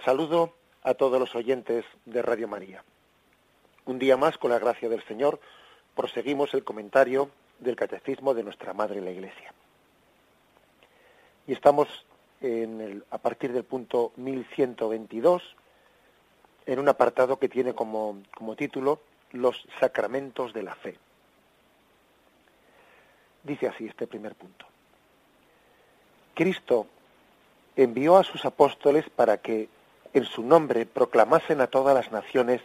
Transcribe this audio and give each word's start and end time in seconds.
Saludo 0.00 0.54
a 0.82 0.94
todos 0.94 1.18
los 1.20 1.34
oyentes 1.34 1.84
de 2.04 2.22
Radio 2.22 2.48
María. 2.48 2.84
Un 3.84 3.98
día 3.98 4.16
más, 4.16 4.38
con 4.38 4.50
la 4.50 4.58
gracia 4.58 4.88
del 4.88 5.04
Señor, 5.04 5.40
proseguimos 5.94 6.54
el 6.54 6.64
comentario 6.64 7.30
del 7.58 7.76
Catecismo 7.76 8.34
de 8.34 8.44
nuestra 8.44 8.72
Madre 8.72 9.00
la 9.00 9.10
Iglesia. 9.10 9.52
Y 11.46 11.52
estamos 11.52 12.06
a 13.10 13.18
partir 13.18 13.52
del 13.52 13.64
punto 13.64 14.12
1122 14.16 15.42
en 16.66 16.78
un 16.78 16.88
apartado 16.88 17.38
que 17.38 17.48
tiene 17.48 17.74
como, 17.74 18.20
como 18.34 18.56
título 18.56 19.00
Los 19.30 19.64
sacramentos 19.78 20.52
de 20.52 20.62
la 20.62 20.74
fe. 20.74 20.98
Dice 23.44 23.68
así 23.68 23.86
este 23.86 24.06
primer 24.06 24.34
punto. 24.34 24.66
Cristo 26.34 26.86
envió 27.76 28.16
a 28.16 28.24
sus 28.24 28.44
apóstoles 28.44 29.08
para 29.10 29.38
que 29.38 29.68
en 30.14 30.24
su 30.24 30.42
nombre 30.42 30.86
proclamasen 30.86 31.60
a 31.60 31.66
todas 31.66 31.94
las 31.94 32.12
naciones 32.12 32.60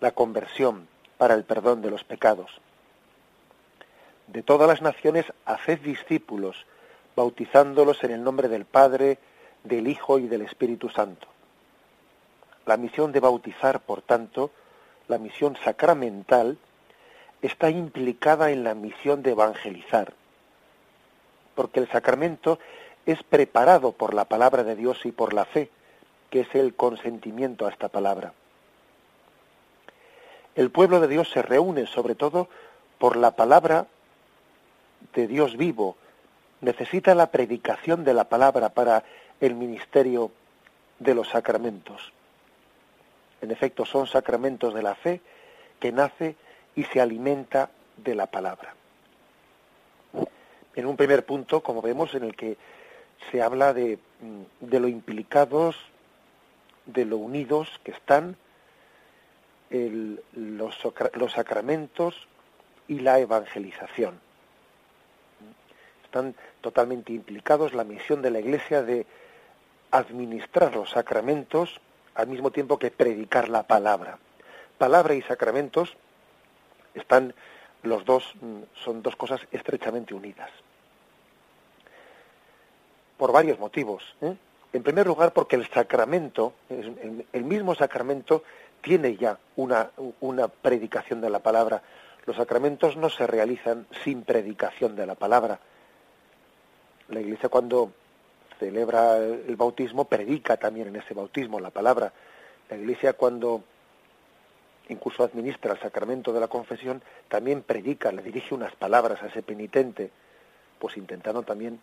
la 0.00 0.12
conversión 0.12 0.88
para 1.16 1.34
el 1.34 1.44
perdón 1.44 1.82
de 1.82 1.90
los 1.90 2.04
pecados. 2.04 2.60
De 4.28 4.42
todas 4.42 4.68
las 4.68 4.82
naciones 4.82 5.26
haced 5.44 5.80
discípulos, 5.80 6.66
bautizándolos 7.16 8.04
en 8.04 8.12
el 8.12 8.22
nombre 8.22 8.48
del 8.48 8.64
Padre, 8.64 9.18
del 9.64 9.88
Hijo 9.88 10.18
y 10.18 10.28
del 10.28 10.42
Espíritu 10.42 10.88
Santo. 10.88 11.26
La 12.66 12.76
misión 12.76 13.12
de 13.12 13.20
bautizar, 13.20 13.80
por 13.80 14.02
tanto, 14.02 14.50
la 15.08 15.18
misión 15.18 15.56
sacramental, 15.64 16.58
está 17.42 17.70
implicada 17.70 18.50
en 18.50 18.62
la 18.64 18.74
misión 18.74 19.22
de 19.22 19.30
evangelizar, 19.30 20.12
porque 21.54 21.80
el 21.80 21.88
sacramento 21.90 22.58
es 23.06 23.22
preparado 23.22 23.92
por 23.92 24.12
la 24.12 24.26
palabra 24.26 24.64
de 24.64 24.76
Dios 24.76 25.00
y 25.04 25.12
por 25.12 25.32
la 25.32 25.44
fe, 25.44 25.70
que 26.30 26.40
es 26.40 26.54
el 26.54 26.74
consentimiento 26.74 27.66
a 27.66 27.70
esta 27.70 27.88
palabra. 27.88 28.32
El 30.54 30.70
pueblo 30.70 31.00
de 31.00 31.08
Dios 31.08 31.30
se 31.30 31.42
reúne 31.42 31.86
sobre 31.86 32.14
todo 32.14 32.48
por 32.98 33.16
la 33.16 33.32
palabra 33.32 33.86
de 35.14 35.26
Dios 35.26 35.56
vivo. 35.56 35.96
Necesita 36.60 37.14
la 37.14 37.30
predicación 37.30 38.04
de 38.04 38.14
la 38.14 38.24
palabra 38.24 38.70
para 38.70 39.04
el 39.40 39.54
ministerio 39.54 40.32
de 40.98 41.14
los 41.14 41.28
sacramentos. 41.28 42.12
En 43.40 43.52
efecto, 43.52 43.86
son 43.86 44.06
sacramentos 44.08 44.74
de 44.74 44.82
la 44.82 44.96
fe 44.96 45.20
que 45.78 45.92
nace 45.92 46.34
y 46.74 46.84
se 46.84 47.00
alimenta 47.00 47.70
de 47.96 48.16
la 48.16 48.26
palabra. 48.26 48.74
En 50.74 50.86
un 50.86 50.96
primer 50.96 51.24
punto, 51.24 51.62
como 51.62 51.82
vemos, 51.82 52.14
en 52.14 52.24
el 52.24 52.34
que 52.34 52.56
se 53.30 53.42
habla 53.42 53.72
de, 53.72 53.98
de 54.60 54.80
lo 54.80 54.88
implicados, 54.88 55.76
de 56.88 57.04
lo 57.04 57.18
unidos 57.18 57.68
que 57.84 57.92
están 57.92 58.36
los, 59.70 60.76
los 61.14 61.32
sacramentos 61.32 62.26
y 62.88 63.00
la 63.00 63.18
evangelización. 63.18 64.18
Están 66.04 66.34
totalmente 66.62 67.12
implicados 67.12 67.74
la 67.74 67.84
misión 67.84 68.22
de 68.22 68.30
la 68.30 68.40
Iglesia 68.40 68.82
de 68.82 69.06
administrar 69.90 70.74
los 70.74 70.90
sacramentos 70.90 71.80
al 72.14 72.28
mismo 72.28 72.50
tiempo 72.50 72.78
que 72.78 72.90
predicar 72.90 73.48
la 73.48 73.64
palabra. 73.66 74.18
Palabra 74.78 75.14
y 75.14 75.22
sacramentos 75.22 75.96
están 76.94 77.34
los 77.82 78.04
dos 78.04 78.32
mm, 78.40 78.62
son 78.82 79.02
dos 79.02 79.14
cosas 79.16 79.40
estrechamente 79.52 80.14
unidas 80.14 80.50
por 83.18 83.32
varios 83.32 83.58
motivos. 83.58 84.14
¿eh? 84.22 84.34
En 84.72 84.82
primer 84.82 85.06
lugar, 85.06 85.32
porque 85.32 85.56
el 85.56 85.66
sacramento, 85.68 86.52
el 86.68 87.44
mismo 87.44 87.74
sacramento, 87.74 88.42
tiene 88.80 89.16
ya 89.16 89.38
una, 89.56 89.90
una 90.20 90.48
predicación 90.48 91.20
de 91.20 91.30
la 91.30 91.40
palabra. 91.40 91.82
Los 92.26 92.36
sacramentos 92.36 92.96
no 92.96 93.08
se 93.08 93.26
realizan 93.26 93.86
sin 94.04 94.22
predicación 94.22 94.94
de 94.96 95.06
la 95.06 95.14
palabra. 95.14 95.58
La 97.08 97.20
Iglesia 97.20 97.48
cuando 97.48 97.92
celebra 98.58 99.16
el 99.16 99.56
bautismo 99.56 100.04
predica 100.04 100.56
también 100.56 100.88
en 100.88 100.96
ese 100.96 101.14
bautismo 101.14 101.60
la 101.60 101.70
palabra. 101.70 102.12
La 102.68 102.76
Iglesia 102.76 103.14
cuando 103.14 103.62
incluso 104.88 105.22
administra 105.22 105.72
el 105.72 105.80
sacramento 105.80 106.32
de 106.32 106.40
la 106.40 106.48
confesión 106.48 107.02
también 107.28 107.62
predica, 107.62 108.12
le 108.12 108.22
dirige 108.22 108.54
unas 108.54 108.74
palabras 108.74 109.22
a 109.22 109.26
ese 109.26 109.42
penitente, 109.42 110.10
pues 110.78 110.96
intentando 110.96 111.42
también 111.42 111.80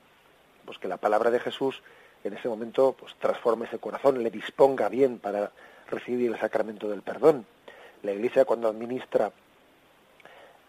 pues 0.65 0.77
que 0.77 0.87
la 0.87 0.97
palabra 0.97 1.31
de 1.31 1.39
Jesús 1.39 1.81
en 2.25 2.33
ese 2.33 2.49
momento 2.49 2.95
pues 2.97 3.13
transforme 3.19 3.67
ese 3.67 3.77
corazón, 3.77 4.21
le 4.21 4.31
disponga 4.31 4.89
bien 4.89 5.19
para 5.19 5.51
recibir 5.87 6.31
el 6.31 6.39
sacramento 6.39 6.89
del 6.89 7.03
perdón. 7.03 7.45
La 8.01 8.13
Iglesia 8.13 8.45
cuando 8.45 8.67
administra 8.67 9.31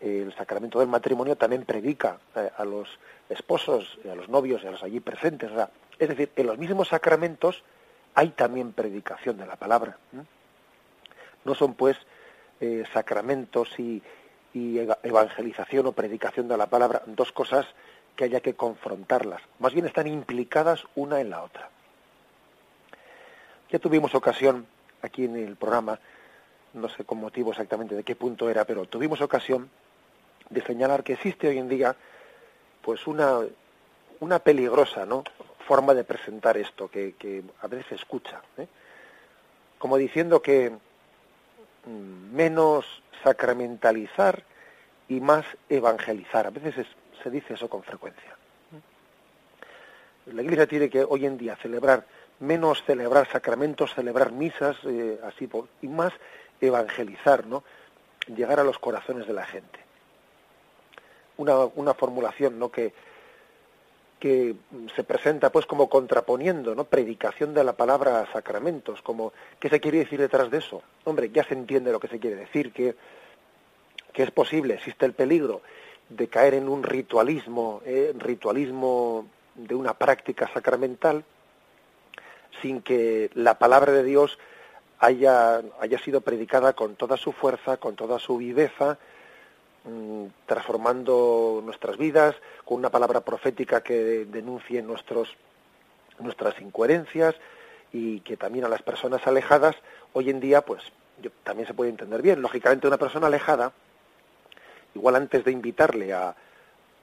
el 0.01 0.35
sacramento 0.35 0.79
del 0.79 0.89
matrimonio 0.89 1.37
también 1.37 1.65
predica 1.65 2.19
eh, 2.35 2.51
a 2.59 2.65
los 2.67 2.89
esposos, 3.31 3.99
a 4.11 4.15
los 4.15 4.29
novios 4.29 4.63
a 4.67 4.71
los 4.71 4.83
allí 4.83 5.01
presentes. 5.01 5.51
es 5.99 6.09
decir, 6.09 6.31
en 6.37 6.47
los 6.47 6.59
mismos 6.59 6.89
sacramentos 6.89 7.65
hay 8.15 8.29
también 8.31 8.73
predicación 8.73 9.39
de 9.39 9.47
la 9.47 9.57
palabra. 9.57 9.97
No 11.45 11.55
son 11.55 11.73
pues 11.73 11.97
eh, 12.61 12.85
sacramentos 12.93 13.71
y 13.79 14.03
evangelización 15.03 15.87
o 15.87 15.93
predicación 15.93 16.49
de 16.49 16.57
la 16.57 16.67
palabra 16.67 17.03
dos 17.07 17.33
cosas 17.33 17.67
que 18.17 18.25
haya 18.25 18.41
que 18.41 18.55
confrontarlas, 18.55 19.43
más 19.59 19.73
bien 19.73 19.87
están 19.87 20.07
implicadas 20.07 20.85
una 20.95 21.21
en 21.21 21.31
la 21.31 21.43
otra. 21.43 21.69
Ya 23.71 23.79
tuvimos 23.79 24.15
ocasión 24.15 24.67
aquí 25.03 25.25
en 25.25 25.37
el 25.37 25.57
programa, 25.57 26.01
no 26.73 26.89
sé 26.89 27.05
con 27.05 27.19
motivo 27.19 27.51
exactamente 27.51 27.95
de 27.95 28.05
qué 28.05 28.17
punto 28.17 28.49
era, 28.49 28.65
pero 28.65 28.87
tuvimos 28.87 29.21
ocasión 29.21 29.71
de 30.51 30.63
señalar 30.63 31.05
que 31.05 31.15
existe 31.15 31.49
hoy 31.49 31.59
en 31.59 31.69
día 31.69 31.97
pues 32.83 33.07
una, 33.07 33.41
una 34.21 34.39
peligrosa 34.39 35.05
¿no? 35.05 35.25
forma 35.67 35.95
de 35.95 36.05
presentar 36.05 36.57
esto 36.57 36.89
que, 36.89 37.43
a 37.61 37.67
veces 37.67 37.87
se 37.89 37.95
escucha, 37.97 38.41
¿eh? 38.57 38.69
como 39.79 39.97
diciendo 39.97 40.41
que 40.41 40.71
mm, 40.71 42.35
menos 42.35 43.03
sacramentalizar 43.25 44.45
y 45.09 45.21
más 45.21 45.45
evangelizar. 45.69 46.47
A 46.47 46.51
veces 46.51 46.79
es, 46.79 46.87
se 47.27 47.31
dice 47.31 47.55
eso 47.55 47.69
con 47.69 47.83
frecuencia. 47.83 48.37
La 50.27 50.43
Iglesia 50.43 50.69
tiene 50.69 50.89
que 50.89 51.03
hoy 51.03 51.27
en 51.27 51.37
día 51.37 51.57
celebrar 51.57 52.07
menos 52.39 52.85
celebrar 52.85 53.29
sacramentos, 53.33 53.93
celebrar 53.95 54.31
misas, 54.31 54.77
eh, 54.85 55.19
así 55.25 55.49
por, 55.49 55.67
y 55.83 55.89
más 55.89 56.13
evangelizar, 56.61 57.45
¿no? 57.47 57.65
Llegar 58.29 58.61
a 58.61 58.65
los 58.65 58.79
corazones 58.79 59.27
de 59.27 59.33
la 59.33 59.45
gente. 59.45 59.81
Una, 61.37 61.65
una 61.75 61.95
formulación, 61.95 62.61
¿no? 62.61 62.71
Que, 62.71 62.93
que 64.21 64.55
se 64.95 65.03
presenta 65.03 65.51
pues 65.51 65.67
como 65.67 65.89
contraponiendo, 65.89 66.77
¿no? 66.77 66.85
Predicación 66.85 67.55
de 67.55 67.65
la 67.65 67.73
palabra 67.73 68.21
a 68.21 68.33
sacramentos, 68.33 69.03
como 69.03 69.33
¿qué 69.59 69.69
se 69.69 69.81
quiere 69.81 69.99
decir 69.99 70.21
detrás 70.21 70.49
de 70.49 70.59
eso? 70.59 70.81
Hombre, 71.03 71.31
ya 71.31 71.43
se 71.43 71.55
entiende 71.55 71.91
lo 71.91 71.99
que 71.99 72.09
se 72.09 72.21
quiere 72.21 72.37
decir, 72.37 72.73
que, 72.73 72.95
que 74.13 74.23
es 74.23 74.31
posible, 74.31 74.75
existe 74.75 75.07
el 75.07 75.13
peligro 75.13 75.63
de 76.09 76.29
caer 76.29 76.55
en 76.55 76.69
un 76.69 76.83
ritualismo, 76.83 77.83
eh, 77.85 78.15
ritualismo 78.17 79.27
de 79.55 79.75
una 79.75 79.95
práctica 79.95 80.51
sacramental, 80.53 81.25
sin 82.63 82.83
que 82.83 83.31
la 83.35 83.59
palabra 83.59 83.93
de 83.93 84.05
Dios 84.05 84.39
haya, 84.99 85.63
haya 85.81 85.99
sido 85.99 86.21
predicada 86.21 86.73
con 86.75 86.97
toda 86.97 87.17
su 87.17 87.33
fuerza, 87.33 87.77
con 87.77 87.97
toda 87.97 88.19
su 88.19 88.37
viveza, 88.37 88.99
mm, 89.85 90.27
transformando 90.47 91.61
nuestras 91.65 91.97
vidas, 91.97 92.35
con 92.65 92.79
una 92.79 92.91
palabra 92.91 93.21
profética 93.21 93.83
que 93.83 94.27
denuncie 94.27 94.83
nuestros, 94.83 95.37
nuestras 96.19 96.61
incoherencias 96.61 97.35
y 97.93 98.21
que 98.21 98.37
también 98.37 98.65
a 98.65 98.69
las 98.69 98.83
personas 98.83 99.27
alejadas 99.27 99.77
hoy 100.13 100.31
en 100.31 100.41
día 100.41 100.63
pues 100.63 100.83
también 101.45 101.67
se 101.67 101.75
puede 101.75 101.91
entender 101.91 102.23
bien. 102.23 102.43
Lógicamente 102.43 102.87
una 102.87 102.99
persona 102.99 103.27
alejada, 103.27 103.73
igual 104.97 105.17
antes 105.17 105.45
de 105.45 105.53
invitarle 105.53 106.13
a, 106.13 106.35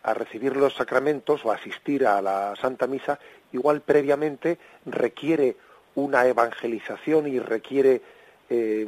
a 0.03 0.13
recibir 0.13 0.57
los 0.57 0.75
sacramentos 0.75 1.45
o 1.45 1.51
asistir 1.51 2.05
a 2.05 2.21
la 2.21 2.55
Santa 2.57 2.87
Misa, 2.87 3.19
igual 3.53 3.81
previamente 3.81 4.57
requiere 4.85 5.55
una 5.95 6.25
evangelización 6.25 7.27
y 7.27 7.39
requiere 7.39 8.01
eh, 8.49 8.87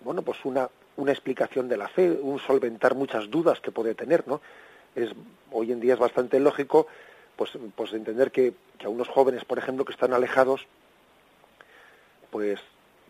bueno 0.00 0.22
pues 0.22 0.44
una, 0.44 0.68
una 0.96 1.12
explicación 1.12 1.68
de 1.68 1.76
la 1.76 1.88
fe, 1.88 2.10
un 2.10 2.38
solventar 2.38 2.94
muchas 2.94 3.30
dudas 3.30 3.60
que 3.60 3.70
puede 3.70 3.94
tener, 3.94 4.26
¿no? 4.26 4.40
Es, 4.94 5.10
hoy 5.52 5.72
en 5.72 5.80
día 5.80 5.94
es 5.94 6.00
bastante 6.00 6.40
lógico 6.40 6.86
pues, 7.36 7.50
pues 7.76 7.92
entender 7.92 8.32
que, 8.32 8.54
que 8.78 8.86
a 8.86 8.88
unos 8.88 9.08
jóvenes, 9.08 9.44
por 9.44 9.58
ejemplo, 9.58 9.84
que 9.84 9.92
están 9.92 10.14
alejados, 10.14 10.66
pues 12.30 12.60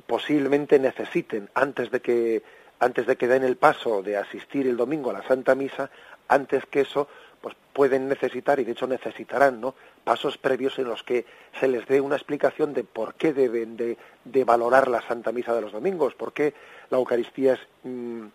posiblemente 0.07 0.79
necesiten 0.79 1.49
antes 1.55 1.91
de 1.91 2.01
que 2.01 2.43
antes 2.79 3.07
de 3.07 3.17
que 3.17 3.29
den 3.29 3.45
el 3.45 3.57
paso 3.57 4.03
de 4.03 4.17
asistir 4.17 4.67
el 4.67 4.77
domingo 4.77 5.11
a 5.11 5.15
la 5.15 5.27
Santa 5.27 5.55
Misa, 5.55 5.91
antes 6.29 6.65
que 6.67 6.83
eso, 6.83 7.09
pues 7.41 7.55
pueden 7.73 8.09
necesitar 8.09 8.59
y 8.61 8.65
de 8.65 8.73
hecho 8.73 8.87
necesitarán, 8.87 9.61
¿no? 9.61 9.75
Pasos 10.05 10.39
previos 10.39 10.79
en 10.79 10.89
los 10.89 11.03
que 11.03 11.25
se 11.59 11.69
les 11.69 11.87
dé 11.87 12.01
una 12.01 12.17
explicación 12.17 12.75
de 12.75 12.85
por 12.85 13.15
qué 13.15 13.33
deben 13.33 13.77
de, 13.77 13.97
valorar 14.45 14.89
la 14.89 15.03
Santa 15.03 15.33
Misa 15.33 15.55
de 15.55 15.63
los 15.63 15.73
domingos, 15.73 16.15
por 16.15 16.33
qué 16.33 16.55
la 16.91 16.99
Eucaristía 16.99 17.55
es 17.55 17.61
mm, 17.85 18.27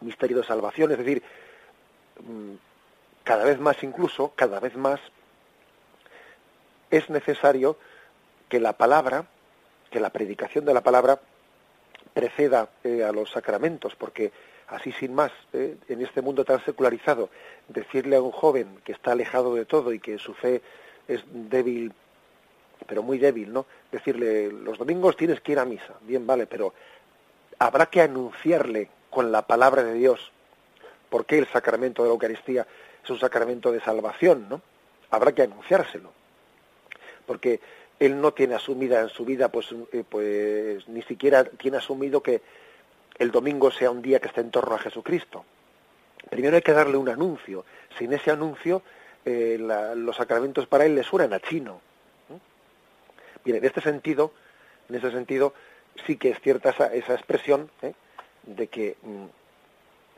misterio 0.00 0.38
de 0.38 0.44
salvación, 0.44 0.92
es 0.92 0.98
decir, 0.98 1.22
mm, 2.20 2.54
cada 3.24 3.44
vez 3.44 3.60
más 3.60 3.82
incluso, 3.82 4.32
cada 4.34 4.60
vez 4.60 4.76
más 4.76 5.00
es 6.90 7.08
necesario 7.10 7.76
que 8.48 8.58
la 8.58 8.72
palabra 8.72 9.26
que 9.90 10.00
la 10.00 10.10
predicación 10.10 10.64
de 10.64 10.74
la 10.74 10.82
palabra 10.82 11.20
preceda 12.12 12.68
eh, 12.84 13.04
a 13.04 13.12
los 13.12 13.30
sacramentos, 13.30 13.94
porque 13.96 14.32
así 14.68 14.92
sin 14.92 15.14
más, 15.14 15.32
eh, 15.52 15.76
en 15.88 16.02
este 16.02 16.22
mundo 16.22 16.44
tan 16.44 16.64
secularizado, 16.64 17.30
decirle 17.68 18.16
a 18.16 18.22
un 18.22 18.30
joven 18.30 18.80
que 18.84 18.92
está 18.92 19.12
alejado 19.12 19.54
de 19.54 19.64
todo 19.64 19.92
y 19.92 19.98
que 19.98 20.18
su 20.18 20.34
fe 20.34 20.62
es 21.08 21.22
débil, 21.26 21.92
pero 22.86 23.02
muy 23.02 23.18
débil, 23.18 23.52
¿no? 23.52 23.66
Decirle, 23.90 24.50
los 24.50 24.78
domingos 24.78 25.16
tienes 25.16 25.40
que 25.40 25.52
ir 25.52 25.58
a 25.58 25.64
misa, 25.64 25.94
bien, 26.02 26.26
vale, 26.26 26.46
pero 26.46 26.72
habrá 27.58 27.86
que 27.86 28.00
anunciarle 28.00 28.88
con 29.10 29.32
la 29.32 29.42
palabra 29.42 29.82
de 29.82 29.94
Dios 29.94 30.30
por 31.10 31.26
qué 31.26 31.38
el 31.38 31.48
sacramento 31.48 32.02
de 32.02 32.08
la 32.08 32.12
Eucaristía 32.12 32.66
es 33.02 33.10
un 33.10 33.18
sacramento 33.18 33.72
de 33.72 33.80
salvación, 33.80 34.48
¿no? 34.48 34.62
Habrá 35.10 35.32
que 35.32 35.42
anunciárselo. 35.42 36.12
Porque 37.26 37.60
él 38.00 38.20
no 38.20 38.32
tiene 38.32 38.54
asumida 38.54 39.00
en 39.00 39.10
su 39.10 39.24
vida, 39.24 39.50
pues, 39.50 39.68
eh, 39.92 40.02
pues 40.08 40.88
ni 40.88 41.02
siquiera 41.02 41.44
tiene 41.44 41.76
asumido 41.76 42.22
que 42.22 42.40
el 43.18 43.30
domingo 43.30 43.70
sea 43.70 43.90
un 43.90 44.02
día 44.02 44.18
que 44.18 44.28
esté 44.28 44.40
en 44.40 44.50
torno 44.50 44.74
a 44.74 44.78
Jesucristo. 44.78 45.44
Primero 46.30 46.56
hay 46.56 46.62
que 46.62 46.72
darle 46.72 46.96
un 46.96 47.08
anuncio. 47.08 47.64
Sin 47.98 48.12
ese 48.12 48.30
anuncio, 48.30 48.82
eh, 49.24 49.58
los 49.94 50.16
sacramentos 50.16 50.66
para 50.66 50.86
él 50.86 50.94
le 50.94 51.04
suenan 51.04 51.34
a 51.34 51.40
chino. 51.40 51.80
Bien, 53.44 53.58
en 53.58 53.64
este 53.64 53.80
sentido, 53.80 54.32
en 54.88 54.96
ese 54.96 55.10
sentido, 55.10 55.54
sí 56.06 56.16
que 56.16 56.30
es 56.30 56.40
cierta 56.40 56.70
esa, 56.70 56.92
esa 56.94 57.14
expresión 57.14 57.70
¿eh? 57.82 57.92
de 58.44 58.66
que 58.68 58.96
mm, 59.02 59.26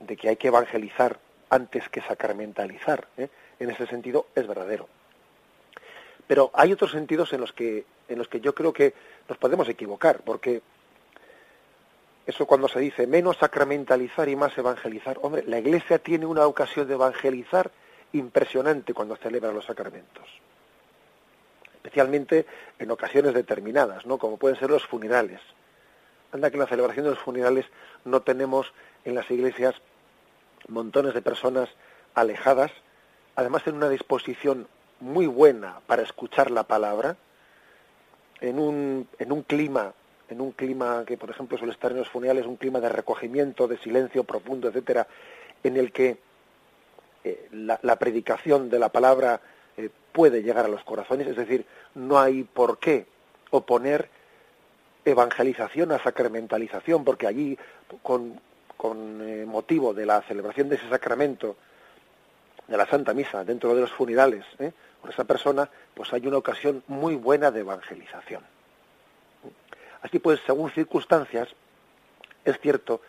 de 0.07 0.17
que 0.17 0.29
hay 0.29 0.37
que 0.37 0.49
evangelizar 0.49 1.19
antes 1.51 1.89
que 1.89 2.01
sacramentalizar. 2.01 3.07
En 3.17 3.71
ese 3.71 3.87
sentido 3.87 4.27
es 4.35 4.47
verdadero. 4.47 4.89
Pero 6.27 6.51
hay 6.55 6.73
otros 6.73 6.93
sentidos 6.93 7.33
en 7.33 7.41
los 7.41 7.53
que, 7.53 7.85
en 8.09 8.19
los 8.19 8.29
que 8.29 8.41
yo 8.41 8.55
creo 8.55 8.73
que 8.73 8.95
nos 9.29 9.39
podemos 9.39 9.69
equivocar, 9.69 10.21
porque 10.25 10.63
eso 12.27 12.47
cuando 12.47 12.69
se 12.69 12.79
dice 12.79 13.07
menos 13.07 13.37
sacramentalizar 13.39 14.29
y 14.29 14.37
más 14.37 14.57
evangelizar, 14.57 15.19
hombre, 15.23 15.45
la 15.47 15.59
Iglesia 15.59 15.99
tiene 15.99 16.27
una 16.27 16.47
ocasión 16.47 16.87
de 16.87 16.95
evangelizar 16.95 17.71
impresionante 18.13 18.95
cuando 18.95 19.17
celebra 19.17 19.53
los 19.53 19.65
sacramentos. 19.65 20.29
Especialmente 21.75 22.47
en 22.79 22.91
ocasiones 22.91 23.35
determinadas, 23.35 24.07
¿no? 24.07 24.19
Como 24.19 24.37
pueden 24.37 24.59
ser 24.59 24.71
los 24.71 24.87
funerales. 24.87 25.41
Anda 26.31 26.51
que 26.51 26.57
en 26.57 26.61
la 26.61 26.69
celebración 26.69 27.05
de 27.05 27.11
los 27.11 27.19
funerales 27.19 27.67
no 28.05 28.23
tenemos 28.23 28.73
en 29.05 29.17
las 29.17 29.29
iglesias 29.31 29.75
montones 30.69 31.15
de 31.15 31.23
personas 31.23 31.69
alejadas, 32.15 32.71
además 33.35 33.67
en 33.67 33.75
una 33.75 33.89
disposición 33.89 34.69
muy 35.03 35.27
buena 35.27 35.81
para 35.87 36.03
escuchar 36.03 36.51
la 36.51 36.63
palabra, 36.63 37.17
en 38.41 38.59
un, 38.59 39.09
en 39.19 39.33
un 39.33 39.43
clima, 39.43 39.93
en 40.29 40.41
un 40.41 40.53
clima 40.53 41.05
que 41.07 41.19
por 41.19 41.31
ejemplo 41.31 41.59
suele 41.59 41.73
estar 41.73 41.91
en 41.91 41.99
los 41.99 42.09
funerales, 42.09 42.47
un 42.47 42.57
clima 42.57 42.81
de 42.81 42.89
recogimiento, 42.89 43.67
de 43.67 43.79
silencio 43.79 44.25
profundo, 44.25 44.69
etcétera, 44.69 45.07
en 45.65 45.77
el 45.77 45.93
que 45.93 46.19
eh, 47.25 47.49
la, 47.53 47.97
predicación 47.97 48.71
de 48.71 48.79
la 48.79 48.91
palabra 48.91 49.41
eh, 49.77 49.91
puede 50.13 50.43
llegar 50.43 50.65
a 50.65 50.69
los 50.69 50.85
corazones, 50.85 51.27
es 51.27 51.37
decir, 51.37 51.67
no 51.97 52.19
hay 52.19 52.45
por 52.45 52.79
qué 52.79 53.07
oponer 53.51 54.09
evangelización 55.05 55.91
a 55.91 56.03
sacramentalización, 56.03 57.05
porque 57.05 57.27
allí, 57.27 57.59
con, 58.03 58.41
con 58.77 59.21
eh, 59.21 59.45
motivo 59.47 59.95
de 59.95 60.07
la 60.07 60.23
celebración 60.23 60.69
de 60.69 60.77
ese 60.77 60.89
sacramento, 60.89 61.57
de 62.69 62.77
la 62.77 62.87
Santa 62.87 63.13
Misa, 63.13 63.45
dentro 63.45 63.75
de 63.75 63.81
los 63.81 63.91
funerales, 63.91 64.45
¿eh? 64.61 64.73
Por 65.03 65.11
esa 65.11 65.25
persona, 65.25 65.69
pues 65.95 66.13
hay 66.13 66.27
una 66.27 66.39
ocasión 66.39 66.83
muy 66.87 67.17
buena 67.17 67.51
de 67.51 67.61
evangelización. 67.61 68.43
Así 70.01 70.21
pues, 70.21 70.41
según 70.47 70.71
circunstancias, 70.71 71.49
es 72.45 72.59
cierto 72.61 73.03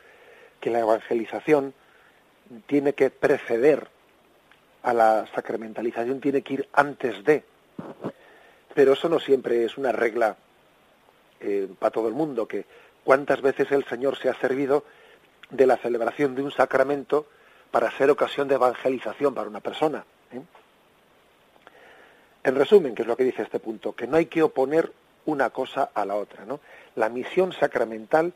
que 0.59 0.71
la 0.71 0.79
evangelización 0.79 1.73
tiene 2.65 2.93
que 2.93 3.11
preceder 3.11 3.87
a 4.81 4.93
la 4.93 5.27
sacramentalización, 5.33 6.19
tiene 6.19 6.41
que 6.41 6.55
ir 6.55 6.69
antes 6.73 7.23
de. 7.23 7.43
Pero 8.73 8.93
eso 8.93 9.07
no 9.07 9.19
siempre 9.19 9.63
es 9.63 9.77
una 9.77 9.91
regla 9.91 10.35
eh, 11.39 11.67
para 11.79 11.91
todo 11.91 12.07
el 12.07 12.15
mundo, 12.15 12.47
que 12.47 12.65
cuántas 13.03 13.41
veces 13.41 13.71
el 13.71 13.85
Señor 13.85 14.17
se 14.17 14.29
ha 14.29 14.33
servido 14.33 14.83
de 15.51 15.67
la 15.67 15.77
celebración 15.77 16.33
de 16.33 16.41
un 16.41 16.51
sacramento 16.51 17.27
para 17.69 17.91
ser 17.91 18.09
ocasión 18.09 18.47
de 18.47 18.55
evangelización 18.55 19.33
para 19.33 19.47
una 19.47 19.59
persona. 19.59 20.05
En 22.43 22.55
resumen, 22.55 22.93
que 22.93 23.03
es 23.03 23.07
lo 23.07 23.15
que 23.15 23.23
dice 23.23 23.43
este 23.43 23.59
punto, 23.59 23.93
que 23.93 24.07
no 24.07 24.17
hay 24.17 24.25
que 24.25 24.43
oponer 24.43 24.91
una 25.25 25.49
cosa 25.51 25.89
a 25.93 26.05
la 26.05 26.15
otra, 26.15 26.45
¿no? 26.45 26.59
La 26.95 27.09
misión 27.09 27.53
sacramental, 27.53 28.33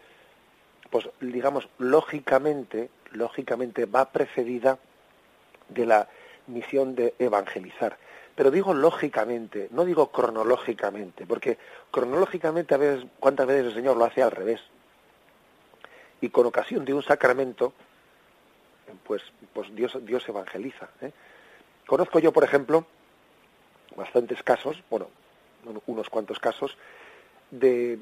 pues 0.90 1.10
digamos, 1.20 1.68
lógicamente, 1.78 2.90
lógicamente 3.12 3.86
va 3.86 4.10
precedida 4.12 4.80
de 5.68 5.86
la 5.86 6.08
misión 6.48 6.96
de 6.96 7.14
evangelizar. 7.20 7.98
Pero 8.36 8.52
digo 8.52 8.74
lógicamente, 8.74 9.68
no 9.72 9.84
digo 9.84 10.12
cronológicamente, 10.12 11.26
porque 11.26 11.58
cronológicamente 11.92 12.76
a 12.76 12.78
veces, 12.78 13.06
cuántas 13.20 13.48
veces 13.48 13.66
el 13.66 13.74
Señor 13.74 13.98
lo 13.98 14.06
hace 14.06 14.24
al 14.24 14.32
revés. 14.32 14.62
Y 16.22 16.30
con 16.30 16.46
ocasión 16.46 16.86
de 16.86 16.94
un 16.94 17.04
sacramento, 17.04 17.74
pues, 19.06 19.22
pues 19.54 19.74
Dios, 19.76 19.98
Dios 20.06 20.28
evangeliza. 20.30 20.88
¿eh? 21.02 21.12
Conozco 21.86 22.20
yo, 22.20 22.32
por 22.32 22.44
ejemplo, 22.44 22.86
bastantes 23.96 24.44
casos, 24.44 24.84
bueno, 24.90 25.08
unos 25.86 26.10
cuantos 26.10 26.40
casos, 26.40 26.78
de 27.52 28.00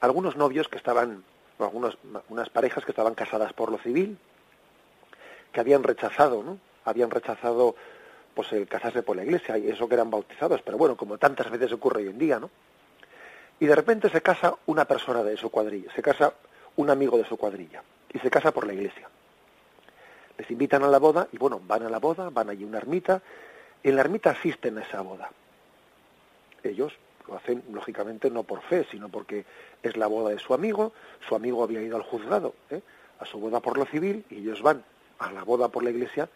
algunos 0.00 0.36
novios 0.36 0.68
que 0.68 0.76
estaban, 0.76 1.24
algunas 1.58 1.96
unas 2.28 2.50
parejas 2.50 2.84
que 2.84 2.92
estaban 2.92 3.14
casadas 3.14 3.52
por 3.52 3.70
lo 3.70 3.78
civil, 3.78 4.18
que 5.52 5.60
habían 5.60 5.82
rechazado, 5.82 6.42
¿no? 6.42 6.58
Habían 6.84 7.10
rechazado 7.10 7.76
pues 8.34 8.52
el 8.52 8.66
casarse 8.66 9.02
por 9.02 9.16
la 9.16 9.24
iglesia 9.24 9.58
y 9.58 9.68
eso 9.68 9.88
que 9.88 9.94
eran 9.94 10.10
bautizados, 10.10 10.62
pero 10.62 10.78
bueno, 10.78 10.96
como 10.96 11.18
tantas 11.18 11.50
veces 11.50 11.72
ocurre 11.72 12.02
hoy 12.02 12.08
en 12.08 12.18
día, 12.18 12.40
¿no? 12.40 12.50
Y 13.60 13.66
de 13.66 13.76
repente 13.76 14.08
se 14.08 14.22
casa 14.22 14.56
una 14.66 14.86
persona 14.86 15.22
de 15.22 15.36
su 15.36 15.50
cuadrilla, 15.50 15.92
se 15.94 16.02
casa 16.02 16.32
un 16.76 16.90
amigo 16.90 17.18
de 17.18 17.24
su 17.24 17.36
cuadrilla 17.36 17.82
y 18.12 18.18
se 18.18 18.30
casa 18.30 18.50
por 18.52 18.66
la 18.66 18.72
iglesia. 18.72 19.08
Les 20.38 20.50
invitan 20.50 20.82
a 20.82 20.88
la 20.88 20.98
boda 20.98 21.28
y 21.30 21.36
bueno, 21.36 21.60
van 21.64 21.84
a 21.84 21.90
la 21.90 21.98
boda, 21.98 22.30
van 22.30 22.50
allí 22.50 22.64
a 22.64 22.66
una 22.66 22.78
ermita, 22.78 23.22
en 23.82 23.96
la 23.96 24.02
ermita 24.02 24.30
asisten 24.30 24.78
a 24.78 24.82
esa 24.82 25.00
boda. 25.00 25.30
Ellos 26.62 26.92
lo 27.26 27.36
hacen, 27.36 27.62
lógicamente, 27.72 28.30
no 28.30 28.42
por 28.42 28.62
fe, 28.62 28.86
sino 28.90 29.08
porque 29.08 29.44
es 29.82 29.96
la 29.96 30.06
boda 30.06 30.30
de 30.30 30.38
su 30.38 30.54
amigo, 30.54 30.92
su 31.28 31.34
amigo 31.34 31.62
había 31.62 31.82
ido 31.82 31.96
al 31.96 32.02
juzgado, 32.02 32.54
¿eh? 32.70 32.80
a 33.18 33.26
su 33.26 33.38
boda 33.38 33.60
por 33.60 33.78
lo 33.78 33.84
civil, 33.86 34.24
y 34.30 34.38
ellos 34.38 34.62
van 34.62 34.84
a 35.18 35.32
la 35.32 35.44
boda 35.44 35.68
por 35.68 35.84
la 35.84 35.90
iglesia 35.90 36.28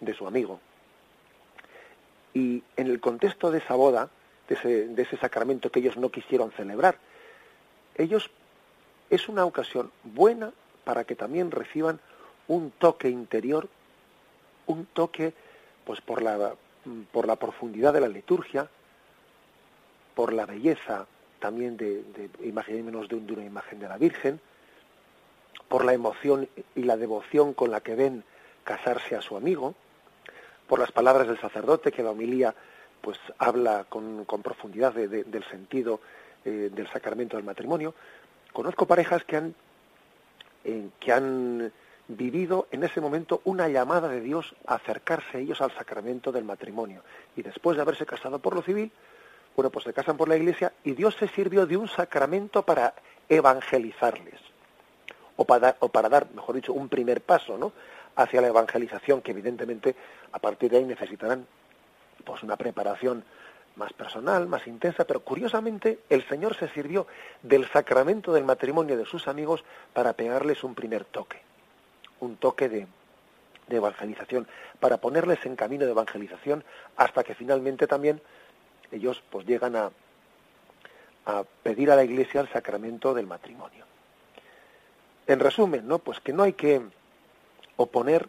de 0.00 0.14
su 0.14 0.26
amigo. 0.26 0.60
Y 2.34 2.62
en 2.76 2.86
el 2.88 3.00
contexto 3.00 3.50
de 3.50 3.58
esa 3.58 3.74
boda, 3.74 4.10
de 4.48 4.54
ese, 4.54 4.88
de 4.88 5.02
ese 5.02 5.16
sacramento 5.16 5.70
que 5.70 5.80
ellos 5.80 5.96
no 5.96 6.10
quisieron 6.10 6.52
celebrar, 6.52 6.98
ellos 7.94 8.30
es 9.10 9.28
una 9.28 9.44
ocasión 9.44 9.90
buena 10.02 10.52
para 10.84 11.04
que 11.04 11.14
también 11.14 11.50
reciban 11.50 12.00
un 12.48 12.70
toque 12.70 13.08
interior, 13.08 13.68
un 14.66 14.86
toque 14.86 15.32
pues 15.84 16.00
por 16.00 16.22
la 16.22 16.56
por 17.12 17.26
la 17.26 17.36
profundidad 17.36 17.92
de 17.92 18.00
la 18.00 18.08
liturgia, 18.08 18.68
por 20.14 20.32
la 20.32 20.46
belleza 20.46 21.06
también 21.40 21.76
de, 21.76 22.02
de 22.02 22.30
imaginémonos 22.46 23.08
de, 23.08 23.20
de 23.20 23.32
una 23.32 23.44
imagen 23.44 23.78
de 23.78 23.88
la 23.88 23.98
Virgen, 23.98 24.40
por 25.68 25.84
la 25.84 25.92
emoción 25.94 26.48
y 26.74 26.82
la 26.82 26.96
devoción 26.96 27.52
con 27.52 27.70
la 27.70 27.80
que 27.80 27.94
ven 27.94 28.24
casarse 28.64 29.16
a 29.16 29.22
su 29.22 29.36
amigo, 29.36 29.74
por 30.66 30.78
las 30.78 30.92
palabras 30.92 31.28
del 31.28 31.40
sacerdote 31.40 31.92
que 31.92 32.02
la 32.02 32.10
homilía 32.10 32.54
pues 33.00 33.18
habla 33.38 33.84
con, 33.88 34.26
profundidad 34.42 34.92
del 34.92 35.44
sentido 35.44 36.00
eh, 36.44 36.70
del 36.72 36.90
sacramento 36.90 37.36
del 37.36 37.46
matrimonio. 37.46 37.94
Conozco 38.52 38.86
parejas 38.86 39.22
que 39.24 39.36
han 39.36 39.54
eh, 40.64 40.88
que 40.98 41.12
han 41.12 41.72
vivido 42.08 42.68
en 42.70 42.84
ese 42.84 43.00
momento 43.00 43.40
una 43.44 43.68
llamada 43.68 44.08
de 44.08 44.20
Dios 44.20 44.54
a 44.66 44.74
acercarse 44.74 45.40
ellos 45.40 45.60
al 45.60 45.72
sacramento 45.72 46.32
del 46.32 46.44
matrimonio. 46.44 47.02
Y 47.36 47.42
después 47.42 47.76
de 47.76 47.82
haberse 47.82 48.06
casado 48.06 48.38
por 48.38 48.54
lo 48.54 48.62
civil, 48.62 48.90
bueno, 49.56 49.70
pues 49.70 49.84
se 49.84 49.92
casan 49.92 50.16
por 50.16 50.28
la 50.28 50.36
iglesia 50.36 50.72
y 50.84 50.92
Dios 50.92 51.16
se 51.18 51.28
sirvió 51.28 51.66
de 51.66 51.76
un 51.76 51.88
sacramento 51.88 52.62
para 52.62 52.94
evangelizarles. 53.28 54.40
O 55.36 55.44
para, 55.44 55.76
o 55.80 55.88
para 55.88 56.08
dar, 56.08 56.28
mejor 56.34 56.54
dicho, 56.54 56.72
un 56.72 56.88
primer 56.88 57.20
paso, 57.20 57.58
¿no? 57.58 57.72
hacia 58.16 58.40
la 58.40 58.48
evangelización, 58.48 59.20
que 59.20 59.30
evidentemente 59.30 59.94
a 60.32 60.38
partir 60.38 60.70
de 60.70 60.78
ahí 60.78 60.84
necesitarán 60.84 61.46
pues 62.24 62.42
una 62.42 62.56
preparación 62.56 63.24
más 63.76 63.92
personal, 63.92 64.46
más 64.46 64.66
intensa, 64.66 65.04
pero 65.04 65.20
curiosamente 65.20 66.00
el 66.08 66.26
Señor 66.26 66.56
se 66.56 66.68
sirvió 66.68 67.06
del 67.42 67.68
sacramento 67.70 68.32
del 68.32 68.44
matrimonio 68.44 68.96
de 68.96 69.04
sus 69.04 69.28
amigos 69.28 69.64
para 69.92 70.14
pegarles 70.14 70.64
un 70.64 70.74
primer 70.74 71.04
toque, 71.04 71.40
un 72.20 72.36
toque 72.36 72.68
de, 72.68 72.86
evangelización, 73.68 74.46
para 74.78 74.98
ponerles 74.98 75.44
en 75.44 75.56
camino 75.56 75.84
de 75.84 75.90
evangelización 75.90 76.64
hasta 76.96 77.24
que 77.24 77.34
finalmente 77.34 77.86
también 77.86 78.20
ellos 78.92 79.22
pues 79.28 79.44
llegan 79.44 79.74
a, 79.74 79.90
a 81.26 81.42
pedir 81.62 81.90
a 81.90 81.96
la 81.96 82.04
Iglesia 82.04 82.40
el 82.40 82.48
sacramento 82.48 83.12
del 83.12 83.26
matrimonio. 83.26 83.84
En 85.26 85.40
resumen, 85.40 85.88
¿no? 85.88 85.98
Pues 85.98 86.20
que 86.20 86.32
no 86.32 86.44
hay 86.44 86.52
que 86.52 86.80
oponer 87.76 88.28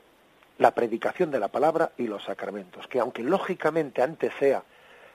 la 0.58 0.72
predicación 0.72 1.30
de 1.30 1.40
la 1.40 1.50
palabra 1.50 1.92
y 1.98 2.08
los 2.08 2.24
sacramentos, 2.24 2.88
que 2.88 3.00
aunque 3.00 3.22
lógicamente 3.22 4.02
antes 4.02 4.34
sea 4.40 4.64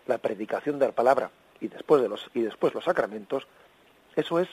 la 0.06 0.18
predicación 0.18 0.78
de 0.78 0.86
la 0.86 0.92
palabra 0.92 1.30
y 1.60 1.68
después 1.68 2.02
de 2.02 2.08
los 2.08 2.30
y 2.34 2.42
después 2.42 2.74
los 2.74 2.84
sacramentos, 2.84 3.46
eso 4.14 4.38
es 4.38 4.48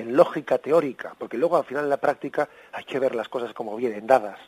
en 0.00 0.16
lógica 0.16 0.58
teórica, 0.58 1.14
porque 1.18 1.38
luego 1.38 1.56
al 1.56 1.64
final 1.64 1.84
en 1.84 1.90
la 1.90 1.96
práctica 1.98 2.48
hay 2.72 2.84
que 2.84 2.98
ver 2.98 3.14
las 3.14 3.28
cosas 3.28 3.52
como 3.52 3.76
vienen 3.76 4.06
dadas. 4.06 4.38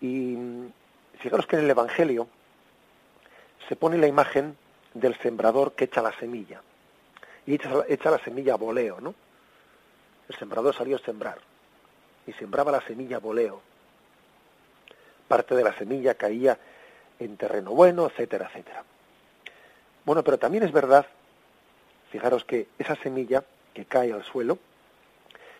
Y 0.00 0.36
fijaros 1.18 1.46
que 1.46 1.56
en 1.56 1.64
el 1.64 1.70
Evangelio 1.70 2.28
se 3.68 3.76
pone 3.76 3.96
la 3.96 4.06
imagen 4.06 4.56
del 4.92 5.16
sembrador 5.18 5.72
que 5.72 5.84
echa 5.84 6.02
la 6.02 6.16
semilla. 6.18 6.60
Y 7.46 7.54
echa, 7.54 7.70
echa 7.88 8.10
la 8.10 8.18
semilla 8.18 8.54
a 8.54 8.56
voleo, 8.56 9.00
¿no? 9.00 9.14
El 10.28 10.36
sembrador 10.36 10.74
salió 10.74 10.96
a 10.96 11.00
sembrar 11.00 11.38
y 12.26 12.32
sembraba 12.32 12.72
la 12.72 12.80
semilla 12.80 13.16
a 13.16 13.20
voleo. 13.20 13.60
Parte 15.28 15.54
de 15.54 15.64
la 15.64 15.76
semilla 15.76 16.14
caía 16.14 16.58
en 17.18 17.36
terreno 17.36 17.72
bueno, 17.72 18.06
etcétera, 18.06 18.46
etcétera. 18.48 18.84
Bueno, 20.04 20.22
pero 20.22 20.38
también 20.38 20.64
es 20.64 20.72
verdad, 20.72 21.06
fijaros 22.14 22.44
que 22.44 22.68
esa 22.78 22.94
semilla 22.94 23.42
que 23.74 23.86
cae 23.86 24.12
al 24.12 24.22
suelo, 24.22 24.56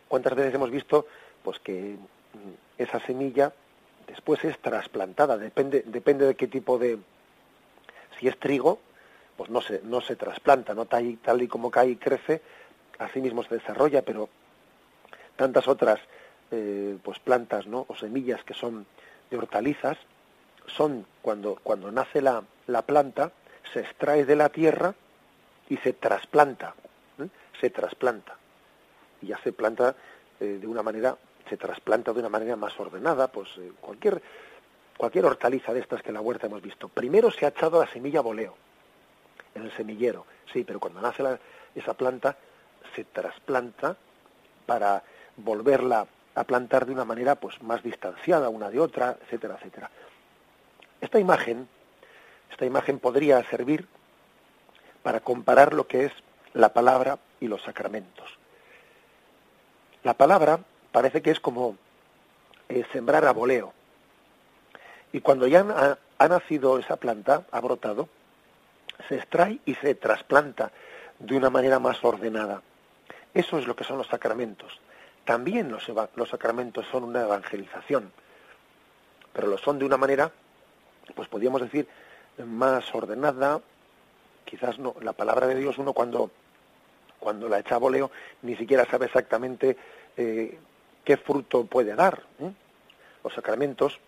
¿cuántas 0.07 0.37
veces 0.37 0.55
hemos 0.55 0.71
visto 0.71 1.05
pues 1.43 1.59
que 1.59 1.97
mm, 1.97 2.79
esa 2.79 3.01
semilla 3.01 3.53
después 4.07 4.45
es 4.45 4.57
trasplantada? 4.61 5.37
Depende, 5.37 5.83
depende 5.85 6.27
de 6.27 6.37
qué 6.37 6.47
tipo 6.47 6.79
de... 6.79 7.01
Si 8.21 8.29
es 8.29 8.39
trigo, 8.39 8.79
pues 9.37 9.51
no 9.51 9.61
se, 9.63 9.81
no 9.83 10.01
se 10.01 10.15
trasplanta, 10.15 10.75
no 10.75 10.85
tal 10.85 11.07
y, 11.07 11.17
tal 11.17 11.43
y 11.43 11.49
como 11.49 11.73
cae 11.73 11.89
y 11.89 11.97
crece, 11.97 12.41
así 13.01 13.21
mismo 13.21 13.43
se 13.43 13.57
desarrolla, 13.57 14.03
pero 14.03 14.29
tantas 15.35 15.67
otras 15.67 15.99
eh, 16.53 16.97
pues 17.03 17.19
plantas 17.19 17.67
¿no? 17.67 17.85
o 17.89 17.97
semillas 17.97 18.45
que 18.45 18.55
son 18.55 18.87
de 19.29 19.39
hortalizas, 19.39 19.99
son 20.69 21.05
cuando, 21.21 21.59
cuando 21.65 21.91
nace 21.91 22.23
la, 22.23 22.45
la 22.69 22.83
planta, 22.83 23.33
se 23.73 23.81
extrae 23.81 24.25
de 24.25 24.37
la 24.37 24.51
tierra 24.51 24.95
y 25.69 25.77
se 25.79 25.93
trasplanta, 25.95 26.75
¿eh? 27.19 27.29
se 27.61 27.71
trasplanta. 27.71 28.37
Y 29.23 29.29
ya 29.29 29.39
se 29.39 29.53
planta 29.53 29.95
eh, 30.41 30.59
de 30.61 30.67
una 30.67 30.83
manera, 30.83 31.17
se 31.49 31.57
trasplanta 31.57 32.13
de 32.13 32.21
una 32.21 32.29
manera 32.29 32.57
más 32.57 32.79
ordenada, 32.79 33.29
pues 33.29 33.49
cualquier, 33.81 34.23
cualquier 34.97 35.25
hortaliza 35.27 35.73
de 35.73 35.81
estas 35.81 36.03
que 36.03 36.09
en 36.09 36.15
la 36.15 36.21
huerta 36.21 36.47
hemos 36.47 36.63
visto. 36.63 36.89
Primero 36.89 37.31
se 37.31 37.47
ha 37.47 37.49
echado 37.49 37.83
la 37.83 37.91
semilla 37.91 38.21
voleo, 38.21 38.57
en 39.55 39.63
el 39.63 39.73
semillero, 39.73 40.27
sí, 40.53 40.65
pero 40.65 40.81
cuando 40.81 41.01
nace 41.01 41.23
la, 41.23 41.39
esa 41.75 41.95
planta 41.95 42.37
se 42.95 43.05
trasplanta 43.05 43.97
para 44.67 45.03
volverla 45.37 46.07
a 46.35 46.45
plantar 46.45 46.87
de 46.87 46.93
una 46.93 47.05
manera 47.05 47.37
pues 47.37 47.63
más 47.63 47.83
distanciada 47.83 48.49
una 48.49 48.71
de 48.71 48.81
otra, 48.81 49.17
etcétera, 49.23 49.57
etcétera. 49.57 49.91
Esta 51.01 51.19
imagen, 51.19 51.69
esta 52.51 52.65
imagen 52.65 52.99
podría 52.99 53.43
servir 53.45 53.87
para 55.05 55.21
comparar 55.21 55.73
lo 55.73 55.87
que 55.87 56.07
es 56.07 56.13
la 56.55 56.71
palabra 56.73 57.19
y 57.39 57.47
los 57.47 57.63
sacramentos. 57.63 58.29
La 60.03 60.15
palabra 60.15 60.59
parece 60.91 61.23
que 61.23 61.31
es 61.31 61.39
como 61.39 61.77
eh, 62.69 62.85
sembrar 62.93 63.25
a 63.27 63.33
voleo. 63.33 63.73
Y 65.13 65.21
cuando 65.21 65.47
ya 65.47 65.61
ha, 65.61 65.99
ha 66.19 66.29
nacido 66.29 66.79
esa 66.79 66.97
planta, 66.97 67.45
ha 67.53 67.61
brotado, 67.61 68.09
se 69.09 69.17
extrae 69.17 69.61
y 69.67 69.75
se 69.77 69.95
trasplanta 69.95 70.73
de 71.19 71.37
una 71.37 71.51
manera 71.51 71.79
más 71.79 72.03
ordenada. 72.03 72.63
Eso 73.35 73.59
es 73.59 73.67
lo 73.67 73.77
que 73.77 73.85
son 73.85 73.99
los 73.99 74.09
sacramentos. 74.09 74.81
También 75.25 75.71
los, 75.71 75.87
los 76.17 76.29
sacramentos 76.29 76.87
son 76.91 77.05
una 77.05 77.23
evangelización, 77.23 78.11
pero 79.33 79.49
lo 79.49 79.59
son 79.59 79.79
de 79.79 79.85
una 79.85 79.97
manera, 79.97 80.33
pues 81.15 81.29
podríamos 81.29 81.61
decir, 81.61 81.89
más 82.45 82.95
ordenada, 82.95 83.61
quizás 84.45 84.79
no, 84.79 84.95
la 85.01 85.13
palabra 85.13 85.47
de 85.47 85.57
Dios 85.57 85.79
uno 85.79 85.93
cuando, 85.93 86.31
cuando 87.19 87.49
la 87.49 87.59
echa 87.59 87.77
a 87.77 87.79
voleo 87.79 88.11
ni 88.43 88.57
siquiera 88.57 88.85
sabe 88.91 89.07
exactamente 89.07 89.77
eh, 90.17 90.59
qué 91.05 91.17
fruto 91.17 91.65
puede 91.65 91.95
dar. 91.95 92.23
¿eh? 92.41 92.51
Los 93.23 93.35
sacramentos 93.35 93.99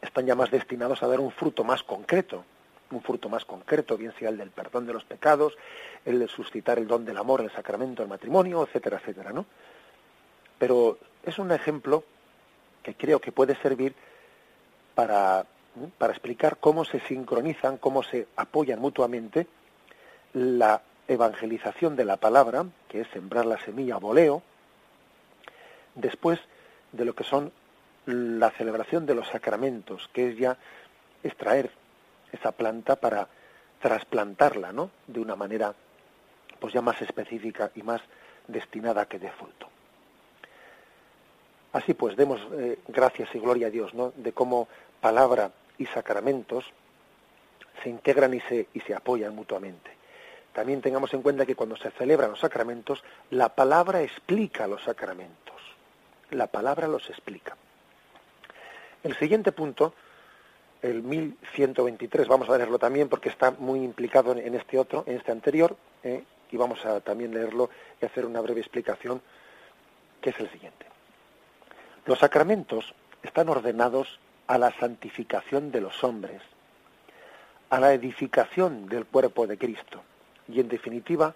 están 0.00 0.26
ya 0.26 0.34
más 0.34 0.50
destinados 0.50 1.02
a 1.02 1.08
dar 1.08 1.20
un 1.20 1.30
fruto 1.30 1.64
más 1.64 1.82
concreto, 1.82 2.44
un 2.90 3.02
fruto 3.02 3.28
más 3.28 3.44
concreto, 3.44 3.96
bien 3.96 4.12
sea 4.18 4.28
el 4.28 4.38
del 4.38 4.50
perdón 4.50 4.86
de 4.86 4.92
los 4.92 5.04
pecados, 5.04 5.56
el 6.04 6.18
de 6.18 6.28
suscitar 6.28 6.78
el 6.78 6.86
don 6.86 7.04
del 7.04 7.16
amor, 7.16 7.40
el 7.40 7.50
sacramento 7.50 8.02
del 8.02 8.10
matrimonio, 8.10 8.62
etcétera, 8.62 8.98
etcétera, 8.98 9.32
¿no? 9.32 9.46
Pero 10.58 10.98
es 11.24 11.38
un 11.38 11.50
ejemplo 11.52 12.04
que 12.82 12.94
creo 12.94 13.20
que 13.20 13.32
puede 13.32 13.56
servir 13.56 13.94
para, 14.94 15.44
para 15.98 16.12
explicar 16.12 16.58
cómo 16.58 16.84
se 16.84 17.00
sincronizan, 17.00 17.78
cómo 17.78 18.02
se 18.02 18.26
apoyan 18.36 18.80
mutuamente 18.80 19.46
la 20.32 20.82
evangelización 21.08 21.96
de 21.96 22.04
la 22.04 22.16
palabra, 22.16 22.66
que 22.88 23.02
es 23.02 23.08
sembrar 23.08 23.46
la 23.46 23.58
semilla 23.58 23.96
voleo, 23.96 24.42
después 25.94 26.40
de 26.92 27.04
lo 27.04 27.14
que 27.14 27.24
son 27.24 27.52
la 28.06 28.50
celebración 28.50 29.06
de 29.06 29.14
los 29.14 29.28
sacramentos, 29.28 30.08
que 30.12 30.30
es 30.30 30.38
ya 30.38 30.56
extraer 31.22 31.70
esa 32.32 32.52
planta 32.52 32.96
para 32.96 33.28
trasplantarla, 33.80 34.72
¿no? 34.72 34.90
De 35.06 35.20
una 35.20 35.36
manera 35.36 35.74
pues 36.58 36.72
ya 36.72 36.80
más 36.80 37.00
específica 37.02 37.70
y 37.74 37.82
más 37.82 38.00
destinada 38.48 39.02
a 39.02 39.06
que 39.06 39.18
dé 39.18 39.30
fruto. 39.30 39.68
Así 41.72 41.92
pues, 41.92 42.16
demos 42.16 42.40
eh, 42.52 42.78
gracias 42.88 43.34
y 43.34 43.38
gloria 43.38 43.66
a 43.66 43.70
Dios, 43.70 43.92
¿no? 43.92 44.12
De 44.16 44.32
cómo 44.32 44.68
palabra 45.00 45.50
y 45.78 45.86
sacramentos 45.86 46.64
se 47.82 47.88
integran 47.88 48.34
y 48.34 48.40
se, 48.40 48.68
y 48.72 48.80
se 48.80 48.94
apoyan 48.94 49.34
mutuamente. 49.34 49.90
También 50.52 50.80
tengamos 50.80 51.12
en 51.12 51.20
cuenta 51.20 51.44
que 51.44 51.54
cuando 51.54 51.76
se 51.76 51.90
celebran 51.90 52.30
los 52.30 52.40
sacramentos, 52.40 53.04
la 53.30 53.50
palabra 53.50 54.00
explica 54.02 54.66
los 54.66 54.82
sacramentos. 54.82 55.54
La 56.30 56.46
palabra 56.46 56.88
los 56.88 57.10
explica. 57.10 57.56
El 59.02 59.14
siguiente 59.16 59.52
punto, 59.52 59.94
el 60.82 61.02
1123, 61.02 62.26
vamos 62.26 62.48
a 62.48 62.56
leerlo 62.56 62.78
también 62.78 63.08
porque 63.08 63.28
está 63.28 63.50
muy 63.50 63.80
implicado 63.80 64.32
en, 64.32 64.54
este 64.54 64.78
otro, 64.78 65.04
en 65.06 65.16
este 65.18 65.30
anterior, 65.30 65.76
¿eh? 66.02 66.24
y 66.50 66.56
vamos 66.56 66.84
a 66.86 67.00
también 67.00 67.34
leerlo 67.34 67.70
y 68.00 68.06
hacer 68.06 68.24
una 68.24 68.40
breve 68.40 68.60
explicación, 68.60 69.20
que 70.20 70.30
es 70.30 70.40
el 70.40 70.50
siguiente. 70.50 70.86
Los 72.06 72.18
sacramentos 72.20 72.94
están 73.22 73.48
ordenados 73.48 74.18
a 74.46 74.58
la 74.58 74.72
santificación 74.78 75.72
de 75.72 75.80
los 75.80 76.04
hombres, 76.04 76.42
a 77.70 77.80
la 77.80 77.92
edificación 77.92 78.88
del 78.88 79.06
cuerpo 79.06 79.46
de 79.46 79.58
Cristo 79.58 80.02
y, 80.48 80.60
en 80.60 80.68
definitiva, 80.68 81.34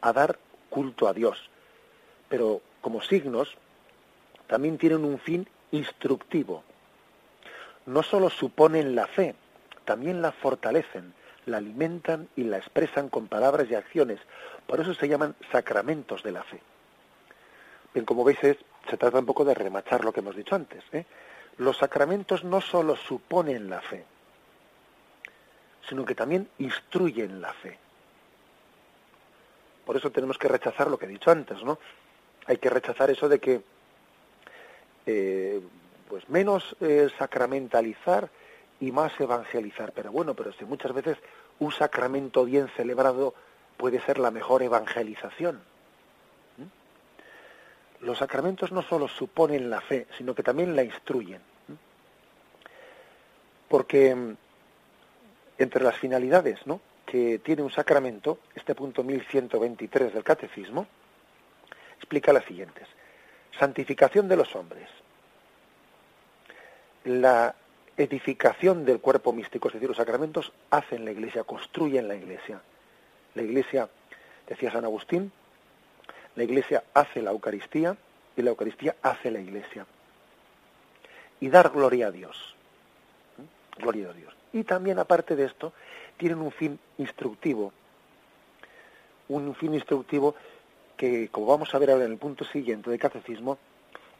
a 0.00 0.12
dar 0.12 0.38
culto 0.68 1.08
a 1.08 1.14
Dios. 1.14 1.48
Pero 2.28 2.60
como 2.80 3.02
signos, 3.02 3.56
también 4.46 4.78
tienen 4.78 5.04
un 5.04 5.18
fin 5.18 5.48
instructivo. 5.70 6.64
No 7.86 8.02
solo 8.02 8.30
suponen 8.30 8.94
la 8.94 9.06
fe, 9.06 9.34
también 9.84 10.22
la 10.22 10.32
fortalecen, 10.32 11.14
la 11.46 11.56
alimentan 11.56 12.28
y 12.36 12.44
la 12.44 12.58
expresan 12.58 13.08
con 13.08 13.28
palabras 13.28 13.68
y 13.70 13.74
acciones. 13.74 14.20
Por 14.66 14.80
eso 14.80 14.94
se 14.94 15.08
llaman 15.08 15.34
sacramentos 15.50 16.22
de 16.22 16.32
la 16.32 16.42
fe. 16.42 16.60
Bien, 17.94 18.06
como 18.06 18.24
veis, 18.24 18.38
se 18.40 18.96
trata 18.96 19.18
un 19.18 19.26
poco 19.26 19.44
de 19.44 19.54
remachar 19.54 20.04
lo 20.04 20.12
que 20.12 20.20
hemos 20.20 20.36
dicho 20.36 20.54
antes. 20.54 20.82
¿eh? 20.92 21.04
Los 21.58 21.78
sacramentos 21.78 22.44
no 22.44 22.60
solo 22.60 22.96
suponen 22.96 23.68
la 23.68 23.80
fe, 23.80 24.04
sino 25.88 26.04
que 26.04 26.14
también 26.14 26.48
instruyen 26.58 27.40
la 27.40 27.52
fe. 27.52 27.78
Por 29.84 29.96
eso 29.96 30.10
tenemos 30.10 30.38
que 30.38 30.48
rechazar 30.48 30.88
lo 30.88 30.98
que 30.98 31.06
he 31.06 31.08
dicho 31.08 31.30
antes, 31.30 31.62
¿no? 31.62 31.78
Hay 32.46 32.56
que 32.56 32.70
rechazar 32.70 33.10
eso 33.10 33.28
de 33.28 33.38
que 33.38 33.62
eh, 35.06 35.60
pues 36.08 36.28
menos 36.28 36.76
eh, 36.80 37.08
sacramentalizar 37.18 38.30
y 38.80 38.92
más 38.92 39.18
evangelizar. 39.20 39.92
Pero 39.92 40.12
bueno, 40.12 40.34
pero 40.34 40.52
si 40.52 40.64
muchas 40.64 40.92
veces 40.92 41.18
un 41.58 41.72
sacramento 41.72 42.44
bien 42.44 42.68
celebrado 42.76 43.34
puede 43.76 44.00
ser 44.00 44.18
la 44.18 44.30
mejor 44.30 44.62
evangelización. 44.62 45.60
Los 48.02 48.18
sacramentos 48.18 48.72
no 48.72 48.82
solo 48.82 49.06
suponen 49.06 49.70
la 49.70 49.80
fe, 49.80 50.06
sino 50.18 50.34
que 50.34 50.42
también 50.42 50.74
la 50.74 50.82
instruyen. 50.82 51.40
Porque 53.68 54.14
mm, 54.14 54.36
entre 55.58 55.84
las 55.84 55.96
finalidades 55.96 56.66
¿no? 56.66 56.80
que 57.06 57.38
tiene 57.38 57.62
un 57.62 57.70
sacramento, 57.70 58.40
este 58.54 58.74
punto 58.74 59.04
1123 59.04 60.14
del 60.14 60.24
Catecismo, 60.24 60.86
explica 61.96 62.32
las 62.32 62.44
siguientes. 62.44 62.88
Santificación 63.58 64.26
de 64.28 64.36
los 64.36 64.54
hombres, 64.56 64.88
la 67.04 67.54
edificación 67.96 68.84
del 68.84 69.00
cuerpo 69.00 69.32
místico, 69.32 69.68
es 69.68 69.74
decir, 69.74 69.88
los 69.88 69.98
sacramentos 69.98 70.52
hacen 70.70 71.04
la 71.04 71.12
iglesia, 71.12 71.44
construyen 71.44 72.08
la 72.08 72.16
iglesia. 72.16 72.60
La 73.34 73.42
iglesia, 73.42 73.88
decía 74.48 74.72
San 74.72 74.84
Agustín, 74.84 75.30
la 76.36 76.44
iglesia 76.44 76.84
hace 76.94 77.22
la 77.22 77.30
Eucaristía 77.30 77.96
y 78.36 78.42
la 78.42 78.50
Eucaristía 78.50 78.96
hace 79.02 79.30
la 79.30 79.40
iglesia. 79.40 79.86
Y 81.40 81.48
dar 81.48 81.70
gloria 81.70 82.08
a 82.08 82.10
Dios. 82.10 82.54
¿Mm? 83.36 83.82
Gloria 83.82 84.10
a 84.10 84.12
Dios. 84.12 84.34
Y 84.52 84.64
también, 84.64 84.98
aparte 84.98 85.36
de 85.36 85.44
esto, 85.44 85.72
tienen 86.16 86.38
un 86.38 86.52
fin 86.52 86.78
instructivo. 86.98 87.72
Un 89.28 89.54
fin 89.54 89.74
instructivo 89.74 90.34
que, 90.96 91.28
como 91.28 91.46
vamos 91.46 91.74
a 91.74 91.78
ver 91.78 91.90
ahora 91.90 92.04
en 92.04 92.12
el 92.12 92.18
punto 92.18 92.44
siguiente 92.44 92.90
del 92.90 92.98
catecismo, 92.98 93.58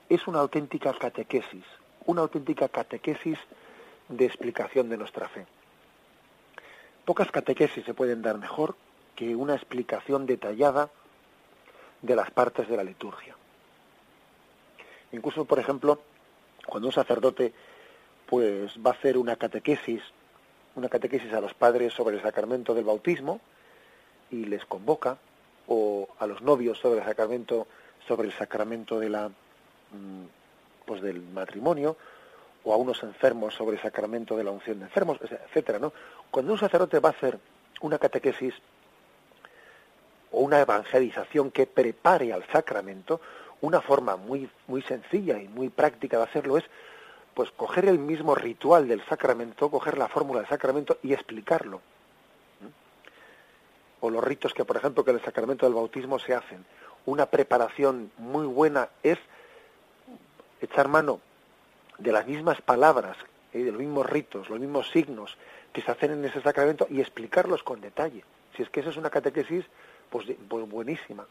es 0.09 0.26
una 0.26 0.40
auténtica 0.40 0.92
catequesis 0.95 1.64
una 2.07 2.23
auténtica 2.23 2.69
catequesis 2.69 3.38
de 4.09 4.26
explicación 4.26 4.88
de 4.88 4.97
nuestra 4.97 5.28
fe. 5.28 5.47
Pocas 7.04 7.31
catequesis 7.31 7.85
se 7.85 7.95
pueden 7.95 8.23
dar 8.23 8.38
mejor 8.38 8.76
que 9.16 9.37
una 9.37 9.54
explicación 9.54 10.26
detallada 10.26 10.90
de 12.02 12.16
las 12.16 12.30
partes 12.30 12.68
de 12.68 12.76
la 12.76 12.85
liturgia. 12.85 13.35
Incluso, 15.12 15.44
por 15.44 15.59
ejemplo, 15.59 16.00
cuando 16.66 16.88
un 16.88 16.92
sacerdote 16.92 17.52
pues 18.26 18.76
va 18.85 18.90
a 18.90 18.94
hacer 18.94 19.18
una 19.18 19.37
catequesis, 19.37 20.02
una 20.75 20.88
catequesis 20.88 21.32
a 21.32 21.40
los 21.40 21.54
padres 21.54 21.92
sobre 21.92 22.16
el 22.16 22.22
sacramento 22.22 22.74
del 22.74 22.85
bautismo 22.85 23.40
y 24.31 24.46
les 24.46 24.64
convoca, 24.64 25.18
o 25.68 26.09
a 26.18 26.26
los 26.26 26.42
novios 26.42 26.79
sobre 26.79 27.00
el 27.00 27.05
sacramento, 27.05 27.66
sobre 28.09 28.29
el 28.29 28.35
sacramento 28.35 28.98
de 28.98 29.11
la 29.11 29.29
mm, 29.29 30.24
pues 30.87 31.03
del 31.03 31.20
matrimonio 31.20 31.96
o 32.64 32.72
a 32.72 32.76
unos 32.76 33.03
enfermos 33.03 33.55
sobre 33.55 33.76
el 33.76 33.83
sacramento 33.83 34.37
de 34.37 34.44
la 34.44 34.50
unción 34.50 34.79
de 34.79 34.87
enfermos, 34.87 35.18
etcétera, 35.20 35.79
¿no? 35.79 35.92
Cuando 36.31 36.53
un 36.53 36.59
sacerdote 36.59 36.98
va 37.00 37.11
a 37.11 37.12
hacer 37.12 37.38
una 37.81 37.98
catequesis 37.98 38.55
o 40.33 40.40
una 40.40 40.61
evangelización 40.61 41.51
que 41.51 41.66
prepare 41.66 42.33
al 42.33 42.45
sacramento, 42.51 43.21
una 43.61 43.81
forma 43.81 44.16
muy 44.16 44.51
muy 44.66 44.83
sencilla 44.83 45.38
y 45.38 45.49
muy 45.49 45.68
práctica 45.68 46.16
de 46.16 46.25
hacerlo 46.25 46.59
es 46.59 46.64
pues 47.35 47.51
coger 47.51 47.87
el 47.87 47.99
mismo 47.99 48.35
ritual 48.35 48.88
del 48.88 49.05
sacramento, 49.07 49.71
coger 49.71 49.97
la 49.97 50.09
fórmula 50.09 50.40
del 50.40 50.49
sacramento 50.49 50.99
y 51.03 51.12
explicarlo. 51.12 51.81
O 54.01 54.11
los 54.11 54.23
ritos 54.23 54.53
que, 54.53 54.64
por 54.64 54.77
ejemplo, 54.77 55.05
que 55.05 55.12
en 55.12 55.18
el 55.18 55.25
sacramento 55.25 55.64
del 55.64 55.75
bautismo 55.75 56.18
se 56.18 56.35
hacen. 56.35 56.64
Una 57.07 57.27
preparación 57.27 58.11
muy 58.18 58.47
buena 58.47 58.88
es 59.03 59.18
echar 60.61 60.88
mano 60.88 61.21
de 61.99 62.12
las 62.12 62.27
mismas 62.27 62.61
palabras, 62.61 63.16
de 63.53 63.71
los 63.71 63.81
mismos 63.81 64.09
ritos, 64.09 64.49
los 64.49 64.59
mismos 64.59 64.90
signos 64.90 65.37
que 65.73 65.83
se 65.83 65.90
hacen 65.90 66.12
en 66.12 66.25
ese 66.25 66.42
sacramento 66.42 66.87
y 66.90 67.01
explicarlos 67.01 67.62
con 67.62 67.81
detalle. 67.81 68.25
Si 68.57 68.62
es 68.62 68.68
que 68.68 68.81
eso 68.81 68.90
es 68.90 68.97
una 68.97 69.11
catequesis, 69.11 69.64
pues, 70.12 70.27
pues 70.48 70.68
buenísima. 70.68 71.27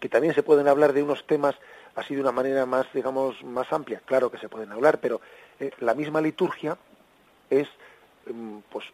Que 0.00 0.08
también 0.08 0.34
se 0.34 0.42
pueden 0.42 0.66
hablar 0.66 0.92
de 0.92 1.04
unos 1.04 1.24
temas 1.26 1.54
así 1.94 2.14
de 2.14 2.20
una 2.20 2.32
manera 2.32 2.66
más, 2.66 2.86
digamos, 2.92 3.42
más 3.44 3.72
amplia. 3.72 4.02
Claro 4.04 4.30
que 4.30 4.38
se 4.38 4.48
pueden 4.48 4.72
hablar, 4.72 4.98
pero 4.98 5.20
eh, 5.60 5.70
la 5.78 5.94
misma 5.94 6.20
liturgia 6.20 6.76
es 7.48 7.68
mm, 8.26 8.58
pues 8.70 8.86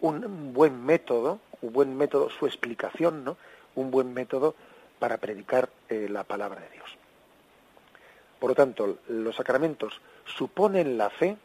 un 0.00 0.54
buen 0.54 0.84
método, 0.84 1.40
un 1.60 1.72
buen 1.72 1.96
método, 1.96 2.30
su 2.30 2.46
explicación, 2.46 3.24
¿no? 3.24 3.36
Un 3.74 3.90
buen 3.90 4.14
método 4.14 4.54
para 4.98 5.18
predicar 5.18 5.68
eh, 5.88 6.08
la 6.08 6.24
palabra 6.24 6.60
de 6.62 6.70
Dios. 6.70 6.88
Por 8.40 8.50
lo 8.50 8.54
tanto, 8.54 8.98
los 9.08 9.36
sacramentos 9.36 10.00
suponen 10.24 10.96
la 10.96 11.10
fe, 11.10 11.36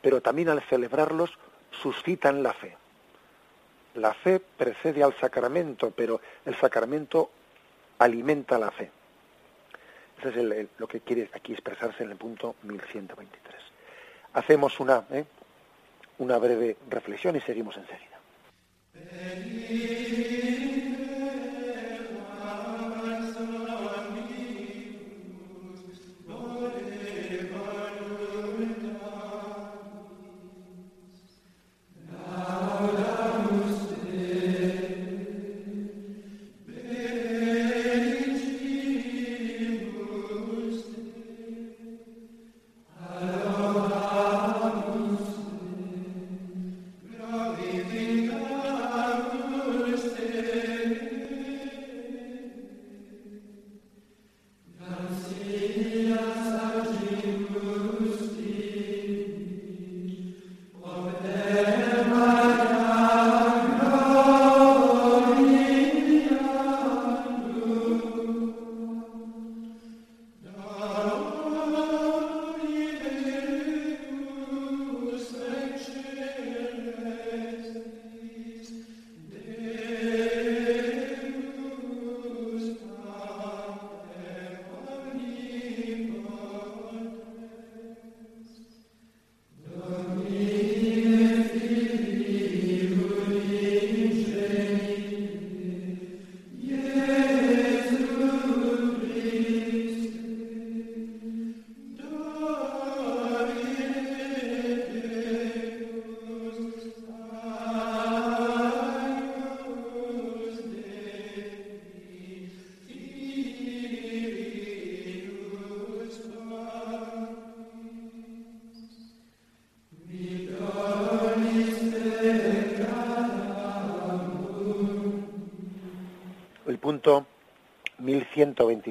pero 0.00 0.20
también 0.20 0.50
al 0.50 0.62
celebrarlos 0.62 1.30
suscitan 1.70 2.42
la 2.42 2.52
fe. 2.52 2.76
La 3.96 4.14
fe 4.14 4.40
precede 4.40 5.02
al 5.02 5.18
sacramento, 5.18 5.90
pero 5.90 6.20
el 6.44 6.54
sacramento 6.56 7.30
alimenta 7.98 8.58
la 8.58 8.70
fe. 8.70 8.90
Eso 10.18 10.28
es 10.28 10.68
lo 10.78 10.86
que 10.86 11.00
quiere 11.00 11.30
aquí 11.34 11.52
expresarse 11.52 12.04
en 12.04 12.10
el 12.10 12.16
punto 12.16 12.56
1123. 12.62 13.54
Hacemos 14.34 14.80
una, 14.80 15.04
¿eh? 15.10 15.24
una 16.18 16.38
breve 16.38 16.76
reflexión 16.88 17.36
y 17.36 17.40
seguimos 17.40 17.76
enseguida. 17.76 18.16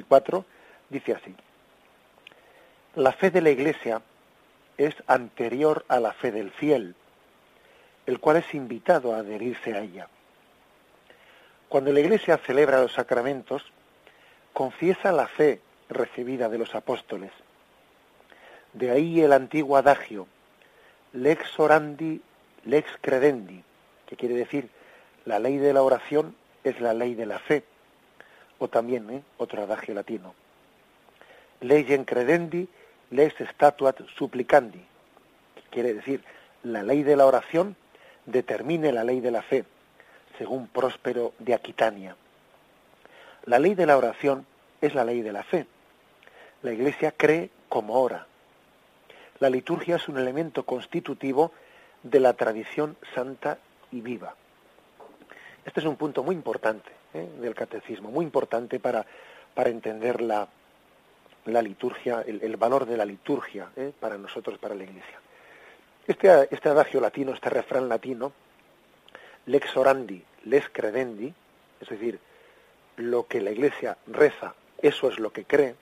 124, 0.08 0.44
dice 0.88 1.12
así. 1.12 1.34
La 2.94 3.12
fe 3.12 3.30
de 3.30 3.40
la 3.40 3.50
Iglesia 3.50 4.00
es 4.78 4.94
anterior 5.06 5.84
a 5.88 6.00
la 6.00 6.12
fe 6.12 6.32
del 6.32 6.50
fiel, 6.50 6.94
el 8.06 8.20
cual 8.20 8.36
es 8.36 8.54
invitado 8.54 9.14
a 9.14 9.18
adherirse 9.18 9.74
a 9.74 9.80
ella. 9.80 10.08
Cuando 11.68 11.92
la 11.92 12.00
Iglesia 12.00 12.38
celebra 12.38 12.80
los 12.80 12.92
sacramentos, 12.92 13.64
confiesa 14.52 15.12
la 15.12 15.26
fe 15.26 15.60
recibida 15.88 16.48
de 16.48 16.58
los 16.58 16.74
apóstoles. 16.74 17.32
De 18.72 18.90
ahí 18.90 19.20
el 19.20 19.32
antiguo 19.32 19.76
adagio, 19.76 20.26
lex 21.12 21.58
orandi, 21.58 22.20
lex 22.64 22.90
credendi, 23.00 23.62
que 24.06 24.16
quiere 24.16 24.34
decir, 24.34 24.68
la 25.24 25.38
ley 25.38 25.58
de 25.58 25.72
la 25.72 25.82
oración 25.82 26.36
es 26.62 26.80
la 26.80 26.94
ley 26.94 27.14
de 27.14 27.26
la 27.26 27.38
fe, 27.38 27.64
o 28.58 28.68
también 28.68 29.08
¿eh? 29.10 29.22
otro 29.38 29.62
adagio 29.62 29.94
latino, 29.94 30.34
legem 31.60 32.04
credendi, 32.04 32.68
lex 33.10 33.34
statuat 33.52 34.00
supplicandi, 34.16 34.84
que 35.54 35.62
quiere 35.70 35.94
decir, 35.94 36.22
la 36.62 36.82
ley 36.82 37.02
de 37.02 37.16
la 37.16 37.26
oración 37.26 37.76
determine 38.24 38.92
la 38.92 39.04
ley 39.04 39.20
de 39.20 39.30
la 39.30 39.42
fe, 39.42 39.64
según 40.38 40.68
Próspero 40.68 41.32
de 41.38 41.54
Aquitania. 41.54 42.16
La 43.44 43.58
ley 43.58 43.74
de 43.74 43.86
la 43.86 43.96
oración 43.96 44.46
es 44.80 44.94
la 44.94 45.04
ley 45.04 45.22
de 45.22 45.32
la 45.32 45.44
fe. 45.44 45.66
La 46.62 46.72
Iglesia 46.72 47.12
cree 47.12 47.50
como 47.68 48.00
ora. 48.00 48.26
La 49.38 49.50
liturgia 49.50 49.96
es 49.96 50.08
un 50.08 50.18
elemento 50.18 50.64
constitutivo 50.64 51.52
de 52.02 52.20
la 52.20 52.32
tradición 52.32 52.96
santa 53.14 53.58
y 53.92 54.00
viva. 54.00 54.34
Este 55.64 55.80
es 55.80 55.86
un 55.86 55.96
punto 55.96 56.22
muy 56.22 56.34
importante 56.34 56.95
¿eh? 57.14 57.28
del 57.40 57.54
catecismo, 57.54 58.10
muy 58.10 58.24
importante 58.24 58.78
para, 58.80 59.04
para 59.54 59.70
entender 59.70 60.20
la, 60.20 60.48
la 61.46 61.62
liturgia, 61.62 62.22
el, 62.26 62.56
valor 62.56 62.86
de 62.86 62.96
la 62.96 63.04
liturgia 63.04 63.70
¿eh? 63.76 63.92
para 63.98 64.18
nosotros, 64.18 64.58
para 64.58 64.74
la 64.74 64.84
Iglesia. 64.84 65.20
Este, 66.06 66.48
este 66.54 66.68
adagio 66.68 67.00
latino, 67.00 67.32
este 67.32 67.50
refrán 67.50 67.88
latino, 67.88 68.32
lex 69.46 69.76
orandi, 69.76 70.22
lex 70.44 70.68
credendi, 70.70 71.32
es 71.80 71.88
decir, 71.88 72.18
lo 72.96 73.26
que 73.26 73.40
la 73.40 73.50
Iglesia 73.50 73.96
reza, 74.06 74.54
eso 74.80 75.08
es 75.08 75.18
lo 75.18 75.32
que 75.32 75.44
cree, 75.44 75.74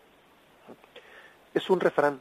es 1.52 1.70
un 1.70 1.80
refrán 1.80 2.20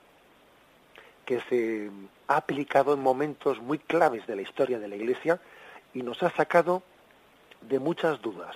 que 1.25 1.41
se 1.49 1.89
ha 2.27 2.37
aplicado 2.37 2.93
en 2.93 2.99
momentos 2.99 3.61
muy 3.61 3.79
claves 3.79 4.27
de 4.27 4.35
la 4.35 4.41
historia 4.41 4.79
de 4.79 4.87
la 4.87 4.95
Iglesia 4.95 5.39
y 5.93 6.01
nos 6.01 6.21
ha 6.23 6.29
sacado 6.31 6.83
de 7.61 7.79
muchas 7.79 8.21
dudas, 8.21 8.55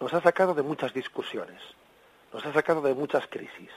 nos 0.00 0.14
ha 0.14 0.20
sacado 0.20 0.54
de 0.54 0.62
muchas 0.62 0.92
discusiones, 0.94 1.60
nos 2.32 2.44
ha 2.44 2.52
sacado 2.52 2.80
de 2.80 2.94
muchas 2.94 3.26
crisis. 3.26 3.70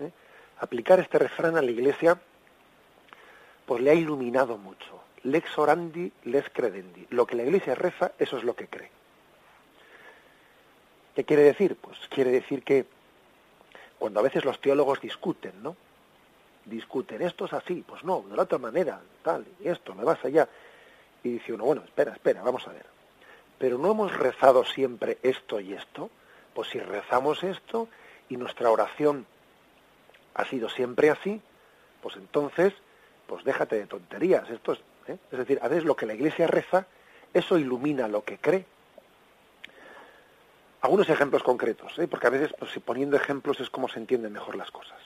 ¿eh? 0.00 0.10
Aplicar 0.58 0.98
este 0.98 1.18
refrán 1.18 1.56
a 1.56 1.62
la 1.62 1.70
Iglesia 1.70 2.18
pues 3.66 3.82
le 3.82 3.90
ha 3.90 3.94
iluminado 3.94 4.56
mucho. 4.56 5.02
Lex 5.24 5.58
orandi, 5.58 6.12
lex 6.24 6.48
credendi. 6.50 7.06
Lo 7.10 7.26
que 7.26 7.34
la 7.34 7.42
Iglesia 7.42 7.74
reza, 7.74 8.12
eso 8.18 8.38
es 8.38 8.44
lo 8.44 8.54
que 8.54 8.68
cree. 8.68 8.90
¿Qué 11.14 11.24
quiere 11.24 11.42
decir? 11.42 11.76
Pues 11.76 11.98
quiere 12.08 12.30
decir 12.30 12.62
que 12.62 12.86
cuando 13.98 14.20
a 14.20 14.22
veces 14.22 14.44
los 14.44 14.60
teólogos 14.60 15.00
discuten, 15.00 15.62
¿no? 15.62 15.76
Discuten, 16.64 17.22
esto 17.22 17.46
es 17.46 17.52
así, 17.52 17.84
pues 17.86 18.04
no, 18.04 18.24
de 18.28 18.36
la 18.36 18.42
otra 18.42 18.58
manera, 18.58 19.00
tal, 19.22 19.46
y 19.60 19.68
esto, 19.68 19.94
me 19.94 20.04
vas 20.04 20.24
allá. 20.24 20.48
Y 21.22 21.30
dice 21.30 21.52
uno, 21.52 21.64
bueno, 21.64 21.82
espera, 21.84 22.12
espera, 22.12 22.42
vamos 22.42 22.66
a 22.68 22.72
ver. 22.72 22.95
Pero 23.58 23.78
no 23.78 23.90
hemos 23.90 24.16
rezado 24.16 24.64
siempre 24.64 25.18
esto 25.22 25.60
y 25.60 25.72
esto. 25.72 26.10
Pues 26.54 26.68
si 26.68 26.78
rezamos 26.78 27.42
esto 27.42 27.88
y 28.28 28.36
nuestra 28.36 28.70
oración 28.70 29.26
ha 30.34 30.44
sido 30.44 30.68
siempre 30.68 31.10
así, 31.10 31.40
pues 32.02 32.16
entonces 32.16 32.74
pues 33.26 33.44
déjate 33.44 33.76
de 33.76 33.86
tonterías. 33.86 34.48
Esto 34.50 34.72
es, 34.72 34.80
¿eh? 35.08 35.18
es 35.30 35.38
decir, 35.38 35.58
a 35.62 35.68
veces 35.68 35.84
lo 35.84 35.96
que 35.96 36.06
la 36.06 36.14
Iglesia 36.14 36.46
reza, 36.46 36.86
eso 37.34 37.58
ilumina 37.58 38.08
lo 38.08 38.24
que 38.24 38.38
cree. 38.38 38.64
Algunos 40.82 41.08
ejemplos 41.08 41.42
concretos, 41.42 41.98
¿eh? 41.98 42.06
porque 42.06 42.28
a 42.28 42.30
veces 42.30 42.54
pues, 42.58 42.72
poniendo 42.84 43.16
ejemplos 43.16 43.60
es 43.60 43.70
como 43.70 43.88
se 43.88 43.98
entienden 43.98 44.32
mejor 44.32 44.56
las 44.56 44.70
cosas. 44.70 44.98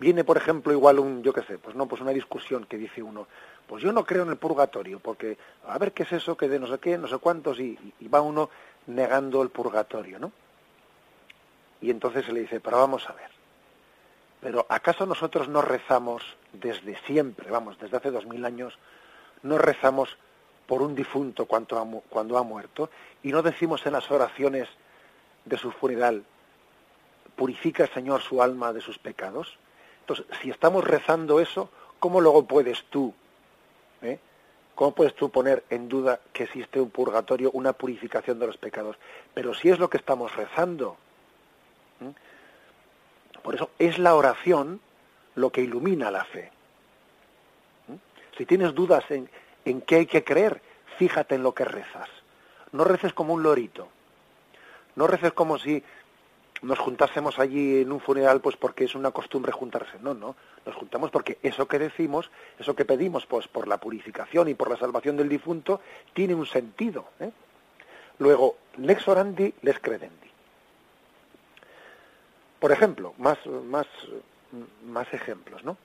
Viene, 0.00 0.24
por 0.24 0.38
ejemplo, 0.38 0.72
igual 0.72 0.98
un, 0.98 1.22
yo 1.22 1.34
qué 1.34 1.42
sé, 1.42 1.58
pues 1.58 1.76
no, 1.76 1.86
pues 1.86 2.00
una 2.00 2.12
discusión 2.12 2.64
que 2.64 2.78
dice 2.78 3.02
uno, 3.02 3.26
pues 3.66 3.82
yo 3.82 3.92
no 3.92 4.02
creo 4.06 4.22
en 4.22 4.30
el 4.30 4.38
purgatorio, 4.38 4.98
porque 4.98 5.36
a 5.66 5.76
ver 5.76 5.92
qué 5.92 6.04
es 6.04 6.12
eso, 6.12 6.38
que 6.38 6.48
de 6.48 6.58
no 6.58 6.66
sé 6.66 6.78
qué, 6.78 6.96
no 6.96 7.06
sé 7.06 7.18
cuántos, 7.18 7.60
y, 7.60 7.78
va 8.12 8.22
uno 8.22 8.48
negando 8.86 9.42
el 9.42 9.50
purgatorio, 9.50 10.18
¿no? 10.18 10.32
Y 11.82 11.90
entonces 11.90 12.24
se 12.24 12.32
le 12.32 12.40
dice, 12.40 12.60
pero 12.60 12.78
vamos 12.78 13.10
a 13.10 13.12
ver, 13.12 13.30
pero 14.40 14.64
¿acaso 14.70 15.04
nosotros 15.04 15.48
no 15.48 15.60
rezamos 15.60 16.22
desde 16.54 16.98
siempre, 17.04 17.50
vamos, 17.50 17.78
desde 17.78 17.98
hace 17.98 18.10
dos 18.10 18.24
mil 18.24 18.46
años, 18.46 18.78
no 19.42 19.58
rezamos 19.58 20.16
por 20.66 20.80
un 20.80 20.94
difunto 20.94 21.44
cuando 21.44 21.78
ha, 21.78 21.86
cuando 22.08 22.38
ha 22.38 22.42
muerto 22.42 22.88
y 23.22 23.32
no 23.32 23.42
decimos 23.42 23.84
en 23.84 23.92
las 23.92 24.10
oraciones 24.10 24.66
de 25.44 25.58
su 25.58 25.70
funeral, 25.72 26.24
purifica 27.36 27.86
Señor 27.86 28.22
su 28.22 28.42
alma 28.42 28.72
de 28.72 28.80
sus 28.80 28.98
pecados? 28.98 29.58
Entonces, 30.00 30.26
si 30.42 30.50
estamos 30.50 30.84
rezando 30.84 31.40
eso, 31.40 31.70
¿cómo 31.98 32.20
luego 32.20 32.44
puedes 32.44 32.84
tú, 32.84 33.14
eh? 34.02 34.18
cómo 34.74 34.92
puedes 34.92 35.14
tú 35.14 35.30
poner 35.30 35.64
en 35.70 35.88
duda 35.88 36.20
que 36.32 36.44
existe 36.44 36.80
un 36.80 36.90
purgatorio, 36.90 37.50
una 37.52 37.72
purificación 37.72 38.38
de 38.38 38.46
los 38.46 38.56
pecados? 38.56 38.96
Pero 39.34 39.54
si 39.54 39.68
es 39.68 39.78
lo 39.78 39.88
que 39.90 39.98
estamos 39.98 40.34
rezando, 40.34 40.96
por 43.42 43.54
eso 43.54 43.70
es 43.78 43.98
la 43.98 44.14
oración 44.14 44.80
lo 45.34 45.50
que 45.50 45.62
ilumina 45.62 46.10
la 46.10 46.24
fe. 46.24 46.50
Si 48.36 48.46
tienes 48.46 48.74
dudas 48.74 49.04
en, 49.10 49.28
en 49.64 49.80
qué 49.82 49.96
hay 49.96 50.06
que 50.06 50.24
creer, 50.24 50.62
fíjate 50.98 51.34
en 51.34 51.42
lo 51.42 51.52
que 51.54 51.64
rezas. 51.64 52.08
No 52.72 52.84
reces 52.84 53.12
como 53.12 53.34
un 53.34 53.42
lorito. 53.42 53.88
No 54.96 55.06
reces 55.06 55.32
como 55.32 55.58
si 55.58 55.82
nos 56.62 56.78
juntásemos 56.78 57.38
allí 57.38 57.80
en 57.80 57.92
un 57.92 58.00
funeral 58.00 58.40
pues 58.40 58.56
porque 58.56 58.84
es 58.84 58.94
una 58.94 59.10
costumbre 59.10 59.52
juntarse. 59.52 59.98
No, 60.00 60.14
no. 60.14 60.36
Nos 60.66 60.74
juntamos 60.74 61.10
porque 61.10 61.38
eso 61.42 61.66
que 61.66 61.78
decimos, 61.78 62.30
eso 62.58 62.74
que 62.74 62.84
pedimos 62.84 63.26
pues 63.26 63.48
por 63.48 63.66
la 63.66 63.78
purificación 63.78 64.48
y 64.48 64.54
por 64.54 64.70
la 64.70 64.76
salvación 64.76 65.16
del 65.16 65.28
difunto, 65.28 65.80
tiene 66.12 66.34
un 66.34 66.46
sentido. 66.46 67.08
¿eh? 67.20 67.30
Luego, 68.18 68.56
lex 68.76 69.08
orandi, 69.08 69.54
lex 69.62 69.80
credendi. 69.80 70.30
Por 72.58 72.72
ejemplo, 72.72 73.14
más, 73.16 73.38
más, 73.46 73.86
más 74.84 75.12
ejemplos, 75.14 75.64
¿no? 75.64 75.78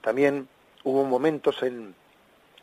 También 0.00 0.48
hubo 0.82 1.04
momentos 1.04 1.62
en, 1.62 1.94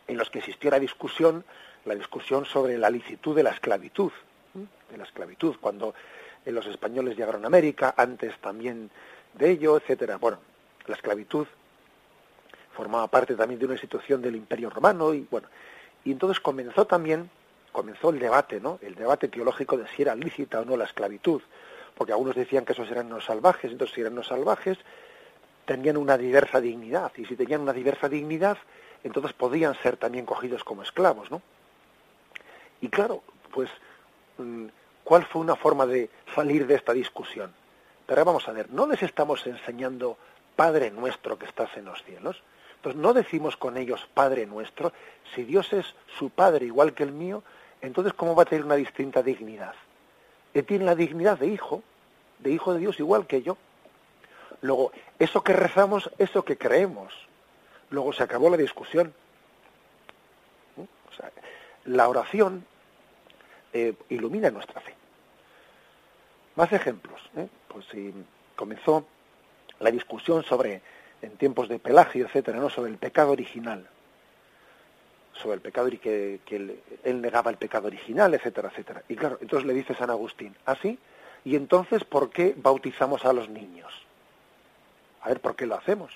en 0.07 0.17
los 0.17 0.29
que 0.29 0.39
existió 0.39 0.69
la 0.69 0.79
discusión, 0.79 1.45
la 1.85 1.95
discusión 1.95 2.45
sobre 2.45 2.77
la 2.77 2.89
licitud 2.89 3.33
de 3.33 3.43
la 3.43 3.51
esclavitud, 3.51 4.11
de 4.89 4.97
la 4.97 5.05
esclavitud, 5.05 5.55
cuando 5.59 5.93
los 6.45 6.65
españoles 6.67 7.17
llegaron 7.17 7.43
a 7.43 7.47
América, 7.47 7.93
antes 7.97 8.37
también 8.39 8.89
de 9.33 9.51
ello, 9.51 9.77
etcétera. 9.77 10.17
Bueno, 10.17 10.39
la 10.87 10.95
esclavitud 10.95 11.47
formaba 12.75 13.07
parte 13.07 13.35
también 13.35 13.59
de 13.59 13.65
una 13.65 13.75
institución 13.75 14.21
del 14.21 14.35
Imperio 14.35 14.69
Romano 14.69 15.13
y 15.13 15.27
bueno, 15.29 15.47
y 16.03 16.11
entonces 16.11 16.39
comenzó 16.39 16.85
también 16.85 17.29
comenzó 17.71 18.11
el 18.11 18.19
debate, 18.19 18.59
¿no? 18.59 18.77
El 18.83 18.93
debate 18.93 19.27
teológico 19.29 19.77
de 19.77 19.87
si 19.87 20.03
era 20.03 20.15
lícita 20.15 20.61
o 20.61 20.65
no 20.65 20.77
la 20.77 20.83
esclavitud 20.83 21.41
porque 21.95 22.13
algunos 22.13 22.35
decían 22.35 22.65
que 22.65 22.73
esos 22.73 22.89
eran 22.89 23.09
los 23.09 23.25
salvajes, 23.25 23.71
entonces 23.71 23.93
si 23.95 24.01
eran 24.01 24.15
los 24.15 24.27
salvajes 24.27 24.77
tenían 25.65 25.97
una 25.97 26.17
diversa 26.17 26.59
dignidad, 26.59 27.11
y 27.15 27.25
si 27.25 27.35
tenían 27.35 27.61
una 27.61 27.73
diversa 27.73 28.09
dignidad, 28.09 28.57
entonces 29.03 29.33
podían 29.33 29.75
ser 29.81 29.97
también 29.97 30.25
cogidos 30.25 30.63
como 30.63 30.83
esclavos, 30.83 31.31
¿no? 31.31 31.41
Y 32.81 32.89
claro, 32.89 33.23
pues, 33.53 33.69
mm, 34.37 34.65
¿cuál 35.03 35.25
fue 35.25 35.41
una 35.41 35.55
forma 35.55 35.85
de 35.85 36.09
salir 36.35 36.67
de 36.67 36.75
esta 36.75 36.93
discusión? 36.93 37.53
Pero 38.05 38.25
vamos 38.25 38.47
a 38.47 38.51
ver, 38.51 38.69
no 38.71 38.87
les 38.87 39.01
estamos 39.03 39.45
enseñando 39.47 40.17
Padre 40.55 40.91
nuestro 40.91 41.37
que 41.37 41.45
estás 41.45 41.75
en 41.77 41.85
los 41.85 42.03
cielos. 42.03 42.41
Entonces 42.75 43.01
no 43.01 43.13
decimos 43.13 43.55
con 43.55 43.77
ellos 43.77 44.07
Padre 44.13 44.45
nuestro, 44.45 44.91
si 45.33 45.43
Dios 45.43 45.71
es 45.73 45.95
su 46.17 46.29
Padre 46.29 46.65
igual 46.65 46.93
que 46.93 47.03
el 47.03 47.11
mío, 47.11 47.43
entonces 47.81 48.13
¿cómo 48.13 48.35
va 48.35 48.43
a 48.43 48.45
tener 48.45 48.65
una 48.65 48.75
distinta 48.75 49.23
dignidad? 49.23 49.73
Él 50.53 50.65
tiene 50.65 50.85
la 50.85 50.95
dignidad 50.95 51.37
de 51.37 51.47
hijo, 51.47 51.81
de 52.39 52.51
hijo 52.51 52.73
de 52.73 52.79
Dios 52.79 52.99
igual 52.99 53.25
que 53.25 53.41
yo. 53.41 53.57
Luego, 54.61 54.91
eso 55.19 55.43
que 55.43 55.53
rezamos, 55.53 56.09
eso 56.17 56.43
que 56.43 56.57
creemos. 56.57 57.13
Luego 57.89 58.13
se 58.13 58.23
acabó 58.23 58.49
la 58.49 58.57
discusión. 58.57 59.13
¿Mm? 60.75 60.83
la 61.85 62.07
oración 62.07 62.65
eh, 63.73 63.93
ilumina 64.09 64.49
nuestra 64.51 64.79
fe. 64.81 64.93
Más 66.55 66.71
ejemplos. 66.71 67.21
¿eh? 67.35 67.47
Pues 67.67 67.85
si 67.91 68.13
comenzó 68.55 69.05
la 69.79 69.91
discusión 69.91 70.43
sobre, 70.43 70.81
en 71.21 71.31
tiempos 71.37 71.67
de 71.67 71.79
Pelagio, 71.79 72.25
etcétera, 72.25 72.59
¿no? 72.59 72.69
sobre 72.69 72.91
el 72.91 72.97
pecado 72.97 73.31
original. 73.31 73.87
sobre 75.33 75.55
el 75.55 75.61
pecado 75.61 75.87
y 75.89 75.97
que, 75.97 76.39
él, 76.51 77.21
negaba 77.21 77.49
el 77.49 77.57
pecado 77.57 77.87
original, 77.87 78.33
etcétera, 78.35 78.69
etcétera. 78.69 79.03
Y 79.09 79.15
claro, 79.15 79.39
entonces 79.41 79.65
le 79.65 79.73
dice 79.73 79.95
San 79.95 80.11
Agustín, 80.11 80.55
¿así? 80.65 80.99
¿Ah, 81.01 81.39
¿Y 81.45 81.55
entonces 81.55 82.03
por 82.05 82.29
qué 82.29 82.53
bautizamos 82.55 83.25
a 83.25 83.33
los 83.33 83.49
niños? 83.49 83.91
A 85.21 85.29
ver, 85.29 85.41
¿por 85.41 85.55
qué 85.55 85.65
lo 85.65 85.75
hacemos? 85.75 86.13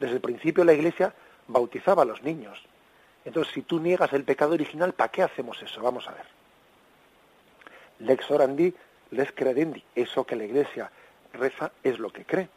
Desde 0.00 0.14
el 0.14 0.20
principio 0.20 0.64
la 0.64 0.72
Iglesia 0.72 1.14
bautizaba 1.46 2.02
a 2.02 2.06
los 2.06 2.22
niños. 2.22 2.60
Entonces, 3.24 3.52
si 3.52 3.62
tú 3.62 3.78
niegas 3.78 4.12
el 4.12 4.24
pecado 4.24 4.54
original, 4.54 4.94
¿para 4.94 5.10
qué 5.12 5.22
hacemos 5.22 5.62
eso? 5.62 5.80
Vamos 5.80 6.08
a 6.08 6.12
ver. 6.12 6.26
Lex 8.02 8.30
orandi, 8.30 8.74
les 9.10 9.32
credendi. 9.32 9.82
Eso 9.94 10.24
que 10.24 10.36
la 10.36 10.44
Iglesia 10.44 10.90
reza 11.32 11.72
es 11.82 11.98
lo 11.98 12.10
que 12.10 12.24
cree. 12.24 12.48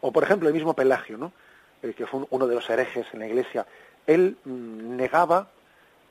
O, 0.00 0.12
por 0.12 0.24
ejemplo, 0.24 0.48
el 0.48 0.54
mismo 0.54 0.74
Pelagio, 0.74 1.16
¿no? 1.16 1.32
El 1.82 1.94
que 1.94 2.06
fue 2.06 2.26
uno 2.30 2.46
de 2.46 2.54
los 2.54 2.68
herejes 2.68 3.06
en 3.12 3.20
la 3.20 3.26
Iglesia. 3.26 3.66
Él 4.06 4.36
mm, 4.44 4.96
negaba, 4.96 5.48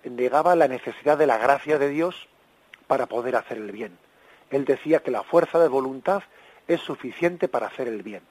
negaba 0.03 0.55
la 0.55 0.67
necesidad 0.67 1.17
de 1.17 1.27
la 1.27 1.37
gracia 1.37 1.77
de 1.77 1.89
Dios 1.89 2.27
para 2.87 3.07
poder 3.07 3.35
hacer 3.35 3.57
el 3.57 3.71
bien. 3.71 3.97
Él 4.49 4.65
decía 4.65 4.99
que 4.99 5.11
la 5.11 5.23
fuerza 5.23 5.59
de 5.59 5.67
voluntad 5.67 6.23
es 6.67 6.81
suficiente 6.81 7.47
para 7.47 7.67
hacer 7.67 7.87
el 7.87 8.03
bien. 8.03 8.21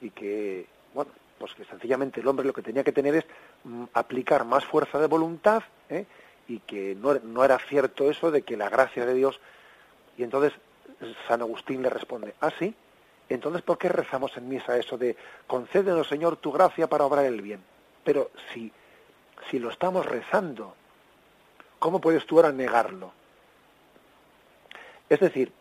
Y 0.00 0.10
que, 0.10 0.66
bueno, 0.92 1.10
pues 1.38 1.54
que 1.54 1.64
sencillamente 1.64 2.20
el 2.20 2.28
hombre 2.28 2.46
lo 2.46 2.52
que 2.52 2.62
tenía 2.62 2.84
que 2.84 2.92
tener 2.92 3.14
es 3.16 3.24
mm, 3.64 3.84
aplicar 3.94 4.44
más 4.44 4.64
fuerza 4.64 4.98
de 4.98 5.06
voluntad 5.06 5.62
¿eh? 5.88 6.06
Y 6.48 6.60
que 6.60 6.94
no, 6.94 7.14
no, 7.14 7.44
era 7.44 7.58
cierto 7.58 8.10
eso 8.10 8.30
de 8.30 8.42
que 8.42 8.56
la 8.56 8.68
gracia 8.68 9.06
de 9.06 9.14
Dios. 9.14 9.40
Y 10.16 10.22
entonces 10.22 10.52
San 11.26 11.40
Agustín 11.40 11.82
le 11.82 11.90
responde, 11.90 12.34
ah, 12.40 12.50
sí, 12.58 12.74
entonces 13.28 13.62
¿por 13.62 13.78
qué 13.78 13.88
rezamos 13.88 14.36
en 14.36 14.48
misa 14.48 14.76
eso 14.76 14.98
de 14.98 15.16
concédenos 15.46 16.08
Señor 16.08 16.36
tu 16.36 16.52
gracia 16.52 16.88
para 16.88 17.04
obrar 17.04 17.24
el 17.24 17.40
bien? 17.40 17.60
Pero 18.04 18.30
si, 18.52 18.70
si 19.50 19.58
lo 19.58 19.70
estamos 19.70 20.04
rezando, 20.04 20.74
¿cómo 21.78 22.00
puedes 22.00 22.26
tú 22.26 22.36
ahora 22.36 22.52
negarlo? 22.52 23.12
Es 25.08 25.20
decir, 25.20 25.52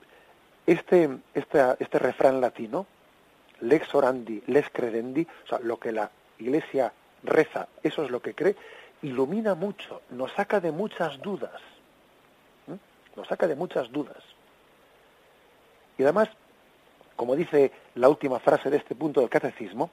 este, 0.66 1.10
este, 1.34 1.60
este 1.80 2.00
refrán 2.00 2.42
latino, 2.42 2.86
lex 3.62 3.94
orandi, 3.96 4.44
lex 4.48 4.70
credendi, 4.72 5.28
o 5.46 5.48
sea, 5.48 5.60
lo 5.60 5.80
que 5.80 5.92
la 5.92 6.10
Iglesia 6.40 6.94
reza, 7.24 7.68
eso 7.84 8.04
es 8.04 8.12
lo 8.12 8.22
que 8.22 8.34
cree, 8.34 8.56
ilumina 9.04 9.54
mucho, 9.54 10.02
nos 10.10 10.32
saca 10.34 10.60
de 10.60 10.72
muchas 10.72 11.22
dudas. 11.22 11.62
Nos 13.16 13.28
saca 13.28 13.48
de 13.48 13.56
muchas 13.56 13.92
dudas. 13.92 14.24
Y 15.98 16.04
además, 16.04 16.30
como 17.16 17.36
dice 17.36 17.72
la 17.94 18.10
última 18.10 18.40
frase 18.40 18.72
de 18.72 18.78
este 18.78 18.96
punto 18.96 19.20
del 19.20 19.30
catecismo, 19.30 19.92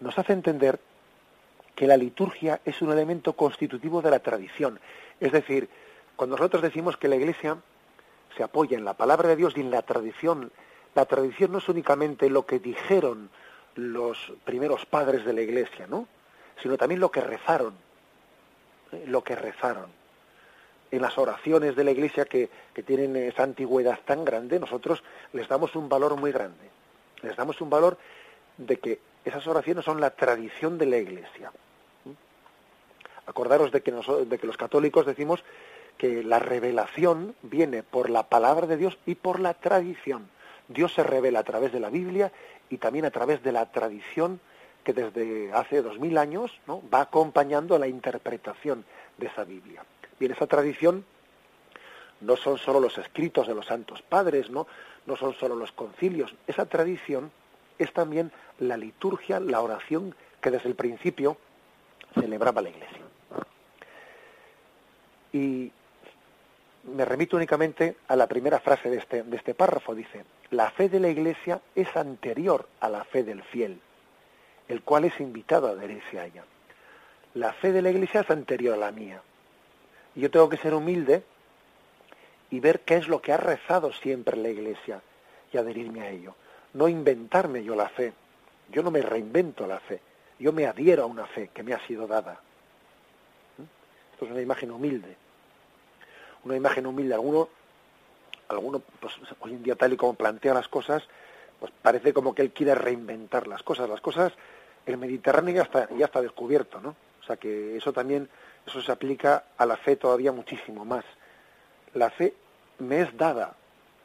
nos 0.00 0.18
hace 0.18 0.32
entender 0.32 0.80
que 1.74 1.86
la 1.86 1.98
liturgia 1.98 2.60
es 2.64 2.80
un 2.80 2.90
elemento 2.90 3.34
constitutivo 3.34 4.00
de 4.00 4.10
la 4.10 4.20
tradición. 4.20 4.80
Es 5.20 5.32
decir, 5.32 5.68
cuando 6.16 6.36
nosotros 6.36 6.62
decimos 6.62 6.96
que 6.96 7.08
la 7.08 7.16
Iglesia 7.16 7.58
se 8.36 8.42
apoya 8.42 8.76
en 8.76 8.84
la 8.84 8.94
palabra 8.94 9.28
de 9.28 9.36
Dios 9.36 9.54
y 9.56 9.60
en 9.60 9.70
la 9.70 9.82
tradición. 9.82 10.52
La 10.94 11.04
tradición 11.06 11.52
no 11.52 11.58
es 11.58 11.68
únicamente 11.68 12.30
lo 12.30 12.46
que 12.46 12.58
dijeron 12.58 13.30
los 13.74 14.32
primeros 14.44 14.86
padres 14.86 15.24
de 15.24 15.32
la 15.32 15.40
Iglesia, 15.40 15.86
¿no? 15.86 16.06
Sino 16.62 16.76
también 16.76 17.00
lo 17.00 17.10
que 17.10 17.20
rezaron. 17.20 17.74
Lo 19.06 19.22
que 19.22 19.36
rezaron. 19.36 19.90
En 20.90 21.00
las 21.00 21.16
oraciones 21.16 21.74
de 21.74 21.84
la 21.84 21.90
Iglesia 21.90 22.26
que, 22.26 22.50
que 22.74 22.82
tienen 22.82 23.16
esa 23.16 23.44
antigüedad 23.44 23.98
tan 24.04 24.24
grande, 24.24 24.60
nosotros 24.60 25.02
les 25.32 25.48
damos 25.48 25.74
un 25.74 25.88
valor 25.88 26.16
muy 26.16 26.32
grande. 26.32 26.70
Les 27.22 27.36
damos 27.36 27.60
un 27.60 27.70
valor 27.70 27.96
de 28.58 28.76
que 28.78 29.00
esas 29.24 29.46
oraciones 29.46 29.84
son 29.84 30.00
la 30.00 30.10
tradición 30.10 30.78
de 30.78 30.86
la 30.86 30.98
Iglesia. 30.98 31.52
Acordaros 33.26 33.70
de 33.70 33.82
que, 33.82 33.92
de 33.92 34.38
que 34.38 34.46
los 34.46 34.56
católicos 34.56 35.06
decimos 35.06 35.42
que 35.96 36.22
la 36.24 36.38
revelación 36.38 37.34
viene 37.42 37.82
por 37.82 38.10
la 38.10 38.24
palabra 38.24 38.66
de 38.66 38.76
Dios 38.76 38.98
y 39.06 39.14
por 39.14 39.40
la 39.40 39.54
tradición. 39.54 40.28
Dios 40.68 40.92
se 40.92 41.02
revela 41.02 41.40
a 41.40 41.44
través 41.44 41.72
de 41.72 41.80
la 41.80 41.90
Biblia 41.90 42.32
y 42.70 42.78
también 42.78 43.04
a 43.04 43.10
través 43.10 43.42
de 43.42 43.52
la 43.52 43.70
tradición 43.70 44.40
que 44.84 44.92
desde 44.92 45.52
hace 45.52 45.82
dos 45.82 45.98
mil 45.98 46.18
años 46.18 46.52
¿no? 46.66 46.82
va 46.92 47.02
acompañando 47.02 47.74
a 47.74 47.78
la 47.78 47.88
interpretación 47.88 48.84
de 49.18 49.26
esa 49.26 49.44
Biblia. 49.44 49.84
Bien, 50.18 50.32
esa 50.32 50.46
tradición 50.46 51.04
no 52.20 52.36
son 52.36 52.58
solo 52.58 52.80
los 52.80 52.98
escritos 52.98 53.46
de 53.46 53.54
los 53.54 53.66
santos 53.66 54.02
padres, 54.02 54.50
no, 54.50 54.66
no 55.06 55.16
son 55.16 55.34
solo 55.34 55.54
los 55.56 55.72
concilios. 55.72 56.34
Esa 56.46 56.66
tradición 56.66 57.30
es 57.78 57.92
también 57.92 58.32
la 58.58 58.76
liturgia, 58.76 59.40
la 59.40 59.60
oración 59.60 60.14
que 60.40 60.50
desde 60.50 60.68
el 60.68 60.74
principio 60.74 61.36
celebraba 62.14 62.62
la 62.62 62.70
Iglesia. 62.70 63.00
Y 65.32 65.72
me 66.84 67.04
remito 67.04 67.36
únicamente 67.36 67.96
a 68.08 68.16
la 68.16 68.26
primera 68.26 68.60
frase 68.60 68.90
de 68.90 68.98
este, 68.98 69.22
de 69.22 69.36
este 69.36 69.54
párrafo. 69.54 69.94
Dice, 69.94 70.24
la 70.50 70.70
fe 70.70 70.88
de 70.88 71.00
la 71.00 71.08
Iglesia 71.08 71.60
es 71.74 71.94
anterior 71.96 72.68
a 72.80 72.88
la 72.88 73.04
fe 73.04 73.22
del 73.22 73.42
fiel, 73.42 73.80
el 74.68 74.82
cual 74.82 75.04
es 75.04 75.18
invitado 75.20 75.68
a 75.68 75.70
adherirse 75.70 76.18
a 76.18 76.26
ella. 76.26 76.44
La 77.34 77.52
fe 77.52 77.72
de 77.72 77.82
la 77.82 77.90
Iglesia 77.90 78.20
es 78.20 78.30
anterior 78.30 78.74
a 78.74 78.78
la 78.78 78.92
mía. 78.92 79.22
Yo 80.14 80.30
tengo 80.30 80.48
que 80.48 80.56
ser 80.58 80.74
humilde 80.74 81.22
y 82.50 82.60
ver 82.60 82.80
qué 82.80 82.96
es 82.96 83.08
lo 83.08 83.22
que 83.22 83.32
ha 83.32 83.38
rezado 83.38 83.92
siempre 83.92 84.36
la 84.36 84.50
Iglesia 84.50 85.00
y 85.52 85.56
adherirme 85.56 86.02
a 86.02 86.10
ello. 86.10 86.34
No 86.74 86.88
inventarme 86.88 87.64
yo 87.64 87.74
la 87.74 87.88
fe. 87.88 88.12
Yo 88.70 88.82
no 88.82 88.90
me 88.90 89.02
reinvento 89.02 89.66
la 89.66 89.80
fe. 89.80 90.00
Yo 90.38 90.52
me 90.52 90.66
adhiero 90.66 91.04
a 91.04 91.06
una 91.06 91.26
fe 91.26 91.50
que 91.52 91.62
me 91.62 91.72
ha 91.72 91.86
sido 91.86 92.06
dada. 92.06 92.40
¿Mm? 93.58 93.62
Esto 94.12 94.24
es 94.26 94.30
una 94.30 94.40
imagen 94.40 94.70
humilde 94.70 95.16
una 96.44 96.56
imagen 96.56 96.86
humilde. 96.86 97.14
Alguno, 97.14 97.48
alguno 98.48 98.80
pues, 99.00 99.14
hoy 99.40 99.52
en 99.52 99.62
día 99.62 99.76
tal 99.76 99.92
y 99.92 99.96
como 99.96 100.14
plantea 100.14 100.54
las 100.54 100.68
cosas, 100.68 101.02
pues 101.62 101.72
parece 101.80 102.12
como 102.12 102.34
que 102.34 102.42
él 102.42 102.50
quiere 102.50 102.74
reinventar 102.74 103.46
las 103.46 103.62
cosas. 103.62 103.88
Las 103.88 104.00
cosas, 104.00 104.32
el 104.84 104.96
Mediterráneo 104.96 105.54
ya 105.54 105.62
está, 105.62 105.88
ya 105.96 106.06
está 106.06 106.20
descubierto, 106.20 106.80
¿no? 106.80 106.96
O 107.20 107.24
sea 107.24 107.36
que 107.36 107.76
eso 107.76 107.92
también, 107.92 108.28
eso 108.66 108.82
se 108.82 108.90
aplica 108.90 109.44
a 109.56 109.64
la 109.64 109.76
fe 109.76 109.94
todavía 109.94 110.32
muchísimo 110.32 110.84
más. 110.84 111.04
La 111.94 112.10
fe 112.10 112.34
me 112.80 113.02
es 113.02 113.16
dada 113.16 113.54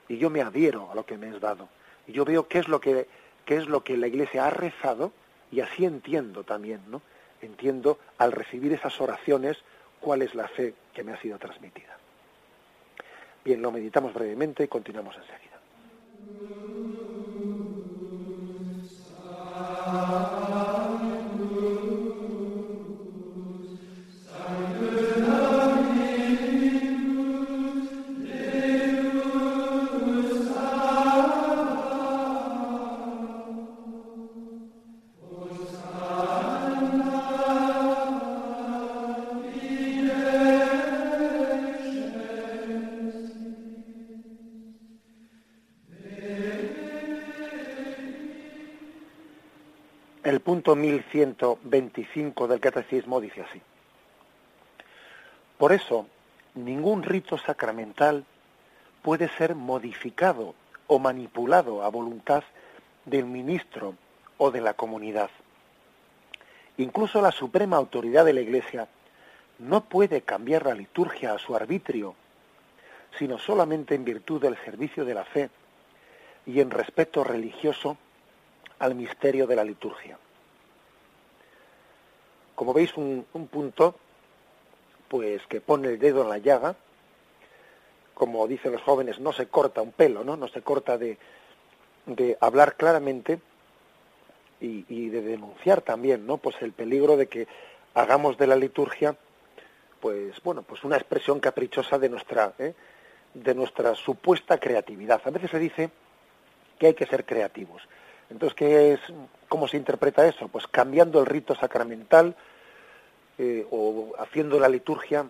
y 0.07 0.19
yo 0.19 0.29
me 0.29 0.43
adhiero 0.43 0.91
a 0.91 0.93
lo 0.93 1.03
que 1.03 1.17
me 1.17 1.29
es 1.29 1.41
dado. 1.41 1.67
Y 2.05 2.11
yo 2.11 2.25
veo 2.25 2.47
qué 2.47 2.59
es 2.59 2.67
lo 2.67 2.79
que, 2.79 3.07
qué 3.43 3.55
es 3.55 3.65
lo 3.65 3.83
que 3.83 3.97
la 3.97 4.05
Iglesia 4.05 4.45
ha 4.45 4.51
rezado 4.51 5.11
y 5.51 5.61
así 5.61 5.83
entiendo 5.83 6.43
también, 6.43 6.81
¿no? 6.91 7.01
Entiendo 7.41 7.97
al 8.19 8.33
recibir 8.33 8.71
esas 8.71 9.01
oraciones 9.01 9.57
cuál 9.99 10.21
es 10.21 10.35
la 10.35 10.47
fe 10.47 10.75
que 10.93 11.03
me 11.03 11.11
ha 11.11 11.19
sido 11.19 11.39
transmitida. 11.39 11.97
Bien, 13.43 13.63
lo 13.63 13.71
meditamos 13.71 14.13
brevemente 14.13 14.63
y 14.63 14.67
continuamos 14.67 15.15
enseguida. 15.15 16.96
Punto 19.87 20.36
1125 50.77 52.47
del 52.47 52.59
Catecismo 52.59 53.19
dice 53.19 53.41
así. 53.41 53.61
Por 55.57 55.71
eso, 55.71 56.07
ningún 56.53 57.03
rito 57.03 57.37
sacramental 57.37 58.25
puede 59.01 59.29
ser 59.29 59.55
modificado 59.55 60.53
o 60.87 60.99
manipulado 60.99 61.83
a 61.83 61.89
voluntad 61.89 62.43
del 63.05 63.25
ministro 63.25 63.95
o 64.37 64.51
de 64.51 64.61
la 64.61 64.73
comunidad. 64.73 65.29
Incluso 66.77 67.21
la 67.21 67.31
suprema 67.31 67.77
autoridad 67.77 68.25
de 68.25 68.33
la 68.33 68.41
Iglesia 68.41 68.87
no 69.59 69.83
puede 69.85 70.21
cambiar 70.21 70.65
la 70.65 70.75
liturgia 70.75 71.33
a 71.33 71.39
su 71.39 71.55
arbitrio, 71.55 72.13
sino 73.17 73.39
solamente 73.39 73.95
en 73.95 74.05
virtud 74.05 74.41
del 74.41 74.57
servicio 74.63 75.03
de 75.03 75.13
la 75.15 75.25
fe 75.25 75.49
y 76.45 76.59
en 76.61 76.69
respeto 76.69 77.23
religioso 77.23 77.97
al 78.77 78.93
misterio 78.93 79.47
de 79.47 79.55
la 79.55 79.63
liturgia 79.63 80.19
como 82.57 82.73
veis, 82.73 82.97
un, 82.97 83.23
punto 83.51 83.93
pues 85.07 85.45
que 85.45 85.61
pone 85.61 85.89
el 85.89 85.99
dedo 85.99 86.23
en 86.23 86.29
la 86.29 86.39
llaga, 86.39 86.75
como 88.15 88.47
dicen 88.47 88.71
los 88.71 88.81
jóvenes, 88.81 89.19
no 89.19 89.31
se 89.31 89.45
corta 89.45 89.83
un 89.83 89.91
pelo, 89.91 90.23
¿no? 90.23 90.35
No 90.35 90.47
se 90.47 90.63
corta 90.63 90.97
de, 90.97 91.19
hablar 92.41 92.75
claramente 92.75 93.39
y, 94.59 95.09
de 95.09 95.21
denunciar 95.21 95.81
también, 95.81 96.25
¿no? 96.25 96.37
Pues 96.37 96.55
el 96.61 96.71
peligro 96.71 97.15
de 97.15 97.27
que 97.27 97.47
hagamos 97.93 98.39
de 98.39 98.47
la 98.47 98.55
liturgia, 98.55 99.15
pues 99.99 100.41
bueno, 100.41 100.63
pues 100.63 100.83
una 100.83 100.97
expresión 100.97 101.39
caprichosa 101.39 101.99
de 101.99 102.09
nuestra, 102.09 102.53
¿eh? 102.57 102.73
de 103.35 103.53
nuestra 103.53 103.93
supuesta 103.93 104.59
creatividad. 104.59 105.21
A 105.25 105.29
veces 105.29 105.51
se 105.51 105.59
dice 105.59 105.91
que 106.79 106.87
hay 106.87 106.93
que 106.95 107.05
ser 107.05 107.23
creativos. 107.23 107.83
Entonces, 108.29 108.55
¿qué 108.55 108.93
es, 108.93 108.99
¿cómo 109.47 109.67
se 109.67 109.77
interpreta 109.77 110.27
eso? 110.27 110.47
Pues 110.47 110.67
cambiando 110.67 111.19
el 111.19 111.25
rito 111.25 111.55
sacramental 111.55 112.35
eh, 113.37 113.65
o 113.71 114.13
haciendo 114.19 114.59
la 114.59 114.69
liturgia 114.69 115.25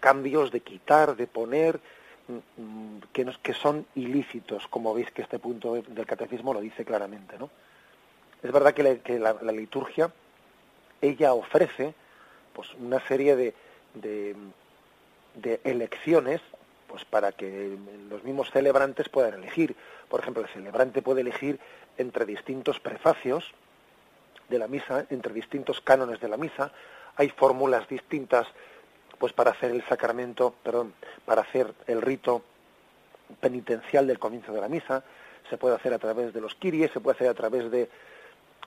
cambios 0.00 0.50
de 0.50 0.60
quitar, 0.60 1.16
de 1.16 1.26
poner, 1.26 1.80
mm, 2.28 2.62
mm, 2.62 3.00
que, 3.12 3.26
que 3.42 3.54
son 3.54 3.86
ilícitos, 3.94 4.66
como 4.68 4.94
veis 4.94 5.10
que 5.10 5.22
este 5.22 5.38
punto 5.38 5.74
del 5.74 6.06
catecismo 6.06 6.54
lo 6.54 6.60
dice 6.60 6.84
claramente. 6.84 7.38
¿no? 7.38 7.50
Es 8.42 8.50
verdad 8.50 8.74
que, 8.74 9.18
la, 9.18 9.34
liturgia, 9.52 10.10
ella 11.00 11.32
ofrece 11.34 11.94
pues, 12.54 12.72
una 12.74 13.00
serie 13.06 13.36
de, 13.36 13.54
de 13.94 15.60
elecciones 15.64 16.40
pues 16.90 17.04
para 17.04 17.30
que 17.30 17.78
los 18.08 18.24
mismos 18.24 18.50
celebrantes 18.50 19.08
puedan 19.08 19.34
elegir. 19.34 19.76
Por 20.08 20.20
ejemplo, 20.20 20.42
el 20.42 20.48
celebrante 20.48 21.02
puede 21.02 21.20
elegir 21.20 21.60
entre 21.96 22.26
distintos 22.26 22.80
prefacios 22.80 23.52
de 24.48 24.58
la 24.58 24.66
misa, 24.66 25.06
entre 25.10 25.32
distintos 25.32 25.80
cánones 25.80 26.20
de 26.20 26.28
la 26.28 26.36
misa. 26.36 26.72
Hay 27.16 27.28
fórmulas 27.28 27.88
distintas 27.88 28.48
pues 29.18 29.32
para 29.32 29.52
hacer 29.52 29.70
el 29.70 29.86
sacramento, 29.86 30.54
perdón, 30.62 30.94
para 31.26 31.42
hacer 31.42 31.72
el 31.86 32.02
rito 32.02 32.42
penitencial 33.40 34.06
del 34.06 34.18
comienzo 34.18 34.52
de 34.52 34.60
la 34.60 34.68
misa, 34.68 35.04
se 35.48 35.58
puede 35.58 35.76
hacer 35.76 35.92
a 35.92 35.98
través 35.98 36.32
de 36.32 36.40
los 36.40 36.54
kiries, 36.54 36.90
se 36.90 37.00
puede 37.00 37.16
hacer 37.16 37.28
a 37.28 37.34
través 37.34 37.70
de 37.70 37.88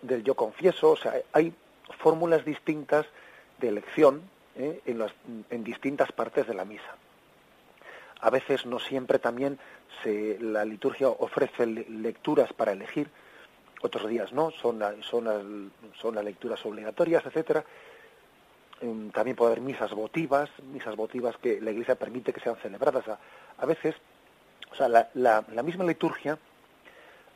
del 0.01 0.23
yo 0.23 0.35
confieso, 0.35 0.91
o 0.91 0.97
sea, 0.97 1.13
hay 1.31 1.53
fórmulas 1.99 2.45
distintas 2.45 3.05
de 3.59 3.69
elección 3.69 4.21
¿eh? 4.57 4.81
en, 4.85 5.03
en 5.49 5.63
distintas 5.63 6.11
partes 6.11 6.45
de 6.45 6.53
la 6.53 6.65
misa. 6.65 6.95
A 8.23 8.29
veces 8.29 8.65
no 8.65 8.79
siempre 8.79 9.19
también 9.19 9.59
se, 10.01 10.37
la 10.39 10.63
liturgia 10.63 11.09
ofrece 11.09 11.65
lecturas 11.65 12.53
para 12.53 12.71
elegir, 12.71 13.09
otros 13.81 14.07
días 14.07 14.31
no, 14.31 14.49
son, 14.51 14.81
son, 15.01 15.71
son 15.99 16.15
las 16.15 16.23
lecturas 16.23 16.65
obligatorias, 16.65 17.25
etcétera. 17.25 17.65
Em, 18.79 19.11
también 19.11 19.35
puede 19.35 19.51
haber 19.51 19.61
misas 19.61 19.91
votivas, 19.91 20.49
misas 20.71 20.95
votivas 20.95 21.35
que 21.37 21.59
la 21.59 21.71
Iglesia 21.71 21.95
permite 21.95 22.31
que 22.31 22.39
sean 22.39 22.55
celebradas. 22.55 23.03
A, 23.57 23.65
veces, 23.65 23.93
o 24.71 24.75
sea, 24.75 24.87
la, 24.87 25.09
la, 25.15 25.61
misma 25.61 25.83
liturgia 25.83 26.39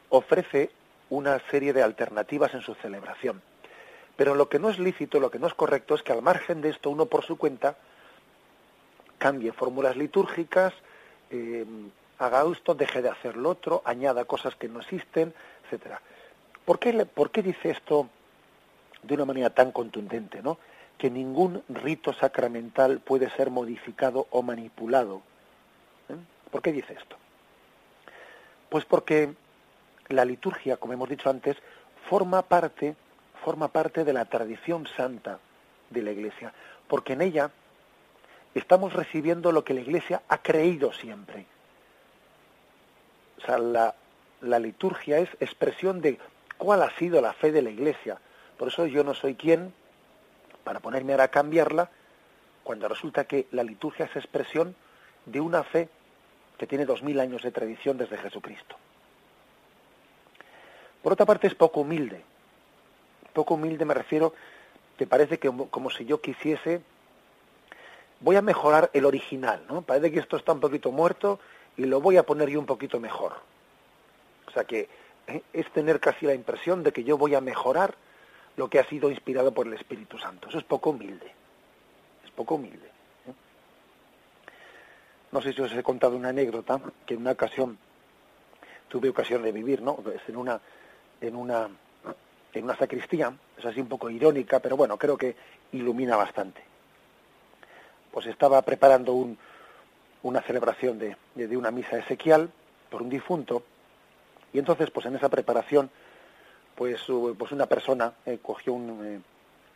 ofrece 0.07 0.71
una 1.09 1.37
serie 1.51 1.73
de 1.73 1.83
alternativas 1.83 2.53
en 2.53 2.61
su 2.61 2.75
celebración. 2.75 3.41
Pero 4.15 4.35
lo 4.35 4.47
que 4.47 4.57
no 4.57 4.69
es 4.69 4.79
lícito, 4.79 5.19
lo 5.19 5.31
que 5.31 5.39
no 5.39 5.47
es 5.47 5.53
correcto 5.53 5.95
es 5.95 6.01
que 6.01 6.13
al 6.13 6.21
margen 6.21 6.61
de 6.61 6.69
esto 6.69 6.89
uno 6.89 7.07
por 7.07 7.25
su 7.25 7.37
cuenta 7.37 7.75
cambie 9.17 9.51
fórmulas 9.51 9.95
litúrgicas, 9.95 10.73
em, 11.29 11.89
haga 12.19 12.43
esto, 12.51 12.75
deje 12.75 13.01
de 13.01 13.09
hacer 13.09 13.37
lo 13.37 13.49
otro, 13.49 13.81
añada 13.85 14.25
cosas 14.25 14.55
que 14.55 14.69
no 14.69 14.79
existen, 14.79 15.33
etcétera. 15.65 16.01
¿Por 16.65 16.79
qué, 16.79 17.05
¿Por 17.05 17.31
qué 17.31 17.43
dice 17.43 17.69
esto 17.69 18.09
de 19.03 19.13
una 19.13 19.25
manera 19.25 19.49
tan 19.49 19.71
contundente, 19.71 20.41
no? 20.41 20.57
que 20.97 21.09
ningún 21.09 21.63
rito 21.69 22.13
sacramental 22.13 22.99
puede 22.99 23.29
ser 23.31 23.51
modificado 23.51 24.27
o 24.31 24.41
manipulado. 24.41 25.21
¿Eh? 26.09 26.15
¿Por 26.49 26.61
qué 26.61 26.71
dice 26.71 26.93
esto? 26.93 27.15
Pues 28.69 28.85
porque 28.85 29.33
la 30.09 30.25
liturgia, 30.25 30.77
como 30.77 30.93
hemos 30.93 31.09
dicho 31.09 31.29
antes, 31.29 31.57
forma 32.09 32.41
parte, 32.41 32.95
forma 33.43 33.67
parte 33.67 34.03
de 34.03 34.13
la 34.13 34.25
tradición 34.25 34.87
santa 34.95 35.39
de 35.89 36.01
la 36.01 36.11
Iglesia, 36.11 36.53
porque 36.87 37.13
en 37.13 37.21
ella 37.21 37.51
estamos 38.55 38.93
recibiendo 38.93 39.51
lo 39.51 39.63
que 39.63 39.73
la 39.73 39.81
Iglesia 39.81 40.21
ha 40.27 40.39
creído 40.39 40.93
siempre. 40.93 41.45
O 43.37 43.41
sea, 43.41 43.57
la, 43.57 43.95
la 44.41 44.59
liturgia 44.59 45.19
es 45.19 45.29
expresión 45.39 46.01
de 46.01 46.17
cuál 46.57 46.81
ha 46.81 46.89
sido 46.97 47.21
la 47.21 47.33
fe 47.33 47.51
de 47.51 47.61
la 47.61 47.69
Iglesia. 47.69 48.19
Por 48.57 48.69
eso 48.69 48.85
yo 48.87 49.03
no 49.03 49.13
soy 49.13 49.35
quien 49.35 49.73
para 50.67 50.81
ponerme 50.81 51.13
ahora 51.13 51.23
a 51.23 51.27
cambiarla, 51.29 51.89
cuando 52.65 52.89
resulta 52.89 53.23
que 53.23 53.47
la 53.51 53.63
liturgia 53.63 54.03
es 54.03 54.15
expresión 54.17 54.75
de 55.25 55.39
una 55.39 55.63
fe 55.63 55.87
que 56.57 56.67
tiene 56.67 56.83
dos 56.83 57.03
mil 57.03 57.21
años 57.21 57.41
de 57.41 57.51
tradición 57.51 57.97
desde 57.97 58.17
Jesucristo. 58.17 58.75
Por 61.01 61.13
otra 61.13 61.25
parte, 61.25 61.47
es 61.47 61.55
poco 61.55 61.79
humilde. 61.79 62.21
Poco 63.31 63.53
humilde 63.53 63.85
me 63.85 63.93
refiero, 63.93 64.33
que 64.97 65.07
parece 65.07 65.39
que 65.39 65.49
como 65.69 65.89
si 65.89 66.03
yo 66.03 66.19
quisiese, 66.19 66.81
voy 68.19 68.35
a 68.35 68.41
mejorar 68.41 68.89
el 68.93 69.05
original, 69.05 69.63
¿no? 69.67 69.81
Parece 69.81 70.11
que 70.11 70.19
esto 70.19 70.37
está 70.37 70.53
un 70.53 70.59
poquito 70.59 70.91
muerto 70.91 71.39
y 71.77 71.85
lo 71.85 72.01
voy 72.01 72.17
a 72.17 72.23
poner 72.23 72.49
yo 72.49 72.59
un 72.59 72.65
poquito 72.65 72.99
mejor. 72.99 73.33
O 74.47 74.51
sea 74.51 74.63
que 74.63 74.89
¿eh? 75.27 75.43
es 75.53 75.71
tener 75.71 75.99
casi 75.99 76.25
la 76.25 76.33
impresión 76.33 76.83
de 76.83 76.91
que 76.91 77.03
yo 77.03 77.17
voy 77.17 77.35
a 77.35 77.41
mejorar 77.41 77.95
lo 78.55 78.69
que 78.69 78.79
ha 78.79 78.87
sido 78.87 79.09
inspirado 79.09 79.53
por 79.53 79.67
el 79.67 79.73
Espíritu 79.73 80.17
Santo. 80.17 80.49
Eso 80.49 80.57
es 80.57 80.63
poco 80.63 80.89
humilde. 80.89 81.31
Es 82.25 82.31
poco 82.31 82.55
humilde. 82.55 82.89
No 85.31 85.41
sé 85.41 85.53
si 85.53 85.61
os 85.61 85.71
he 85.73 85.83
contado 85.83 86.15
una 86.15 86.29
anécdota 86.29 86.79
que 87.05 87.13
en 87.13 87.21
una 87.21 87.31
ocasión 87.31 87.77
tuve 88.87 89.09
ocasión 89.09 89.43
de 89.43 89.51
vivir, 89.51 89.81
¿no? 89.81 90.01
en 90.27 90.37
una 90.37 90.59
en 91.19 91.35
una 91.35 91.69
en 92.53 92.63
una 92.63 92.77
sacristía, 92.77 93.33
es 93.57 93.65
así 93.65 93.81
un 93.81 93.87
poco 93.87 94.09
irónica, 94.09 94.59
pero 94.59 94.77
bueno, 94.77 94.97
creo 94.97 95.17
que 95.17 95.35
ilumina 95.73 96.15
bastante. 96.15 96.63
Pues 98.17 98.25
estaba 98.25 98.59
preparando 98.63 99.13
un, 99.13 99.37
una 100.23 100.41
celebración 100.41 100.97
de, 100.97 101.15
de, 101.35 101.55
una 101.55 101.69
misa 101.69 101.99
esequial 101.99 102.49
por 102.89 103.03
un 103.03 103.09
difunto, 103.09 103.61
y 104.51 104.57
entonces, 104.57 104.89
pues 104.89 105.05
en 105.05 105.15
esa 105.15 105.29
preparación, 105.29 105.91
pues, 106.73 106.99
pues 107.37 107.51
una 107.51 107.67
persona 107.67 108.13
eh, 108.25 108.39
cogió 108.41 108.75
eh, 109.03 109.19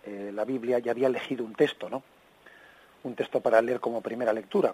eh, 0.08 0.32
la 0.34 0.44
Biblia 0.44 0.82
y 0.84 0.90
había 0.90 1.06
elegido 1.06 1.46
un 1.46 1.54
texto, 1.54 1.88
¿no? 1.88 2.02
Un 3.04 3.14
texto 3.14 3.42
para 3.42 3.62
leer 3.62 3.80
como 3.80 4.02
primera 4.02 4.34
lectura. 4.34 4.74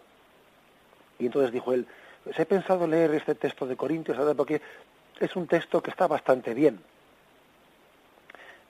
Y 1.20 1.26
entonces 1.26 1.52
dijo 1.52 1.74
él, 1.74 1.86
pues 2.24 2.40
he 2.40 2.46
pensado 2.46 2.88
leer 2.88 3.16
este 3.16 3.36
texto 3.36 3.68
de 3.68 3.76
Corintios, 3.76 4.18
porque 4.38 4.62
es 5.20 5.36
un 5.36 5.46
texto 5.46 5.84
que 5.84 5.92
está 5.92 6.08
bastante 6.08 6.54
bien. 6.54 6.80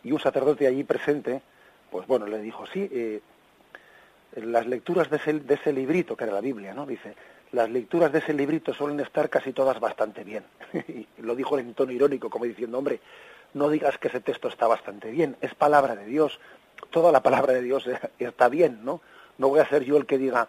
Y 0.04 0.12
un 0.12 0.20
sacerdote 0.20 0.66
allí 0.66 0.84
presente, 0.84 1.44
pues 1.92 2.08
bueno, 2.08 2.26
le 2.26 2.40
dijo, 2.40 2.66
sí, 2.66 3.22
las 4.36 4.68
lecturas 4.68 5.10
de 5.10 5.18
ese, 5.18 5.34
de 5.34 5.54
ese 5.56 5.74
librito, 5.74 6.16
que 6.16 6.26
era 6.26 6.34
la 6.34 6.42
Biblia, 6.42 6.74
¿no? 6.74 6.86
Dice, 6.86 7.16
las 7.52 7.70
lecturas 7.70 8.12
de 8.12 8.20
ese 8.20 8.34
librito 8.34 8.74
suelen 8.74 9.00
estar 9.00 9.30
casi 9.30 9.54
todas 9.54 9.80
bastante 9.80 10.24
bien. 10.24 10.44
y 10.74 11.08
lo 11.20 11.36
dijo 11.36 11.58
en 11.58 11.74
tono 11.74 11.92
irónico, 11.92 12.30
como 12.30 12.46
diciendo, 12.46 12.78
hombre, 12.78 13.00
no 13.54 13.70
digas 13.70 13.98
que 13.98 14.10
ese 14.10 14.20
texto 14.20 14.48
está 14.48 14.68
bastante 14.68 15.12
bien, 15.12 15.38
es 15.42 15.56
palabra 15.56 15.96
de 15.96 16.06
Dios, 16.06 16.40
toda 16.90 17.12
la 17.12 17.24
palabra 17.24 17.54
de 17.54 17.62
Dios 17.62 17.90
está 18.20 18.50
bien, 18.50 18.84
¿no? 18.84 19.02
No 19.38 19.50
voy 19.50 19.60
a 19.60 19.70
ser 19.70 19.84
yo 19.84 19.98
el 19.98 20.06
que 20.06 20.18
diga, 20.18 20.48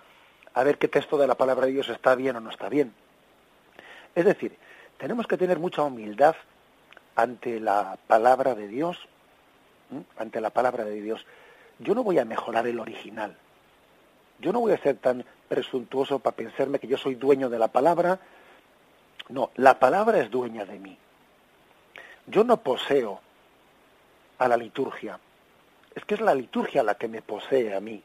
a 0.55 0.64
ver 0.64 0.79
qué 0.79 0.89
texto 0.89 1.18
de 1.18 1.26
la 1.26 1.37
palabra 1.37 1.66
de 1.66 1.72
Dios 1.72 1.89
está 1.89 2.14
bien 2.14 2.37
o 2.37 2.41
no 2.41 2.51
está 2.51 2.68
bien. 2.68 2.93
Es 4.14 4.24
decir, 4.24 4.57
tenemos 4.97 5.26
que 5.26 5.37
tener 5.37 5.59
mucha 5.59 5.83
humildad 5.83 6.35
ante 7.14 7.61
la 7.61 7.99
palabra 8.07 8.55
de 8.55 8.66
Dios, 8.66 9.09
ante 10.16 10.41
la 10.41 10.51
palabra 10.51 10.85
de 10.85 11.01
Dios. 11.01 11.24
Yo 11.79 11.95
no 11.95 12.03
voy 12.03 12.18
a 12.18 12.24
mejorar 12.24 12.66
el 12.66 12.81
original. 12.81 13.37
Yo 14.39 14.53
no 14.53 14.61
voy 14.61 14.72
a 14.72 14.78
ser 14.78 14.97
tan 14.97 15.24
presuntuoso 15.49 16.18
para 16.18 16.36
pensarme 16.36 16.78
que 16.78 16.86
yo 16.86 16.97
soy 16.97 17.14
dueño 17.16 17.49
de 17.49 17.59
la 17.59 17.68
palabra. 17.68 18.20
No, 19.28 19.51
la 19.57 19.78
palabra 19.78 20.20
es 20.20 20.30
dueña 20.30 20.64
de 20.64 20.78
mí. 20.78 20.97
Yo 22.26 22.45
no 22.45 22.59
poseo 22.59 23.20
a 24.39 24.49
la 24.49 24.57
liturgia. 24.57 25.18
Es 25.95 26.05
que 26.05 26.14
es 26.14 26.20
la 26.20 26.34
liturgia 26.34 26.82
la 26.82 26.95
que 26.95 27.09
me 27.09 27.22
posee 27.22 27.74
a 27.74 27.80
mí. 27.80 28.03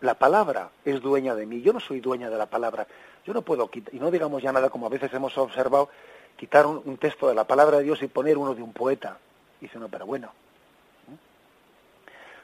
La 0.00 0.14
palabra 0.14 0.70
es 0.84 1.00
dueña 1.00 1.34
de 1.34 1.46
mí. 1.46 1.60
Yo 1.60 1.72
no 1.72 1.80
soy 1.80 2.00
dueña 2.00 2.30
de 2.30 2.38
la 2.38 2.46
palabra. 2.46 2.86
Yo 3.24 3.32
no 3.32 3.42
puedo 3.42 3.70
quitar, 3.70 3.94
y 3.94 3.98
no 3.98 4.10
digamos 4.10 4.42
ya 4.42 4.52
nada 4.52 4.70
como 4.70 4.86
a 4.86 4.88
veces 4.88 5.12
hemos 5.12 5.36
observado, 5.38 5.90
quitar 6.36 6.66
un, 6.66 6.96
texto 6.96 7.28
de 7.28 7.34
la 7.34 7.44
palabra 7.44 7.78
de 7.78 7.84
Dios 7.84 8.02
y 8.02 8.08
poner 8.08 8.38
uno 8.38 8.54
de 8.54 8.62
un 8.62 8.72
poeta. 8.72 9.18
Dice, 9.60 9.78
no, 9.78 9.88
pero 9.88 10.06
bueno. 10.06 10.32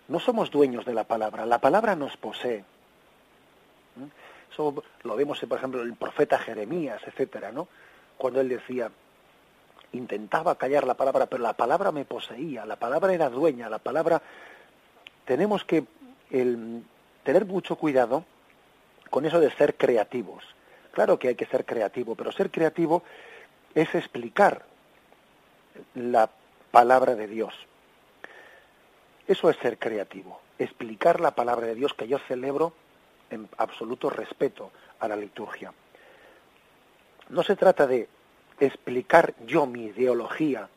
No 0.08 0.20
somos 0.20 0.50
dueños 0.50 0.84
de 0.84 0.94
la 0.94 1.04
palabra. 1.04 1.46
La 1.46 1.58
palabra 1.58 1.94
nos 1.94 2.16
posee. 2.16 2.64
Eso 4.50 4.82
lo 5.02 5.16
vemos, 5.16 5.38
por 5.40 5.58
ejemplo, 5.58 5.82
el 5.82 5.94
profeta 5.94 6.38
Jeremías, 6.38 7.00
etcétera, 7.06 7.52
¿no? 7.52 7.68
Cuando 8.16 8.40
él 8.40 8.48
decía, 8.48 8.90
intentaba 9.92 10.56
callar 10.56 10.86
la 10.86 10.94
palabra, 10.94 11.26
pero 11.26 11.42
la 11.42 11.52
palabra 11.52 11.92
me 11.92 12.04
poseía, 12.04 12.64
la 12.64 12.76
palabra 12.76 13.12
era 13.12 13.28
dueña, 13.28 13.68
la 13.68 13.78
palabra... 13.78 14.20
Tenemos 15.24 15.62
que 15.64 15.84
tener 17.22 17.44
mucho 17.44 17.76
cuidado 17.76 18.24
con 19.10 19.26
eso 19.26 19.40
de 19.40 19.50
ser 19.52 19.76
creativos. 19.76 20.42
Claro 20.92 21.18
que 21.18 21.28
hay 21.28 21.34
que 21.34 21.46
ser 21.46 21.66
creativo, 21.66 22.14
pero 22.14 22.32
ser 22.32 22.50
creativo 22.50 23.02
es 23.74 23.94
explicar 23.94 24.64
la 25.94 26.30
palabra 26.70 27.14
de 27.14 27.26
Dios. 27.26 27.54
Eso 29.28 29.50
es 29.50 29.56
ser 29.58 29.78
creativo, 29.78 30.40
explicar 30.58 31.20
la 31.20 31.32
palabra 31.32 31.66
de 31.66 31.74
Dios 31.74 31.92
que 31.92 32.08
yo 32.08 32.18
celebro 32.18 32.72
en 33.30 33.46
absoluto 33.58 34.08
respeto 34.08 34.72
a 35.00 35.06
la 35.06 35.16
liturgia. 35.16 35.72
No 37.28 37.42
se 37.42 37.54
trata 37.54 37.86
de 37.86 38.08
explicar 38.58 39.34
yo 39.46 39.66
mi 39.66 39.84
ideología, 39.84 40.70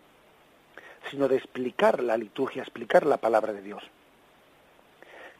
sino 1.09 1.29
de 1.29 1.37
explicar 1.37 2.03
la 2.03 2.17
liturgia, 2.17 2.61
explicar 2.61 3.05
la 3.05 3.17
palabra 3.17 3.53
de 3.53 3.61
Dios. 3.61 3.83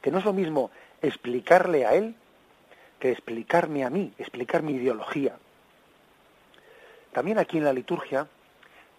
Que 0.01 0.09
no 0.09 0.20
es 0.20 0.26
lo 0.26 0.32
mismo 0.32 0.72
explicarle 1.01 1.86
a 1.86 1.93
Él 1.95 2.16
que 2.97 3.12
explicarme 3.12 3.84
a 3.84 3.89
mí, 3.89 4.14
explicar 4.20 4.64
mi 4.64 4.74
ideología. 4.74 5.36
También 7.12 7.39
aquí 7.39 7.57
en 7.57 7.66
la 7.66 7.74
liturgia 7.74 8.28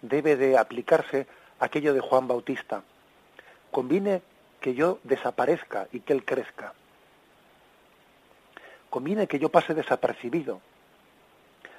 debe 0.03 0.35
de 0.35 0.55
aplicarse 0.55 1.25
aquello 1.59 1.95
de 1.95 2.01
Juan 2.01 2.27
Bautista. 2.27 2.83
Conviene 3.73 4.21
que 4.61 4.75
yo 4.75 4.99
desaparezca 5.03 5.87
y 5.91 6.01
que 6.01 6.13
Él 6.13 6.23
crezca. 6.23 6.73
Conviene 8.91 9.25
que 9.25 9.39
yo 9.39 9.49
pase 9.49 9.73
desapercibido 9.73 10.61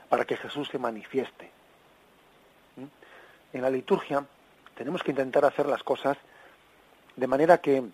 para 0.09 0.25
que 0.25 0.37
Jesús 0.37 0.69
se 0.69 0.79
manifieste. 0.79 1.51
¿Mm? 2.77 3.57
En 3.57 3.63
la 3.63 3.71
liturgia 3.71 4.27
tenemos 4.75 5.05
que 5.05 5.13
intentar 5.13 5.45
hacer 5.45 5.67
las 5.67 5.85
cosas 5.85 6.19
de 7.15 7.27
manera 7.29 7.59
que, 7.59 7.85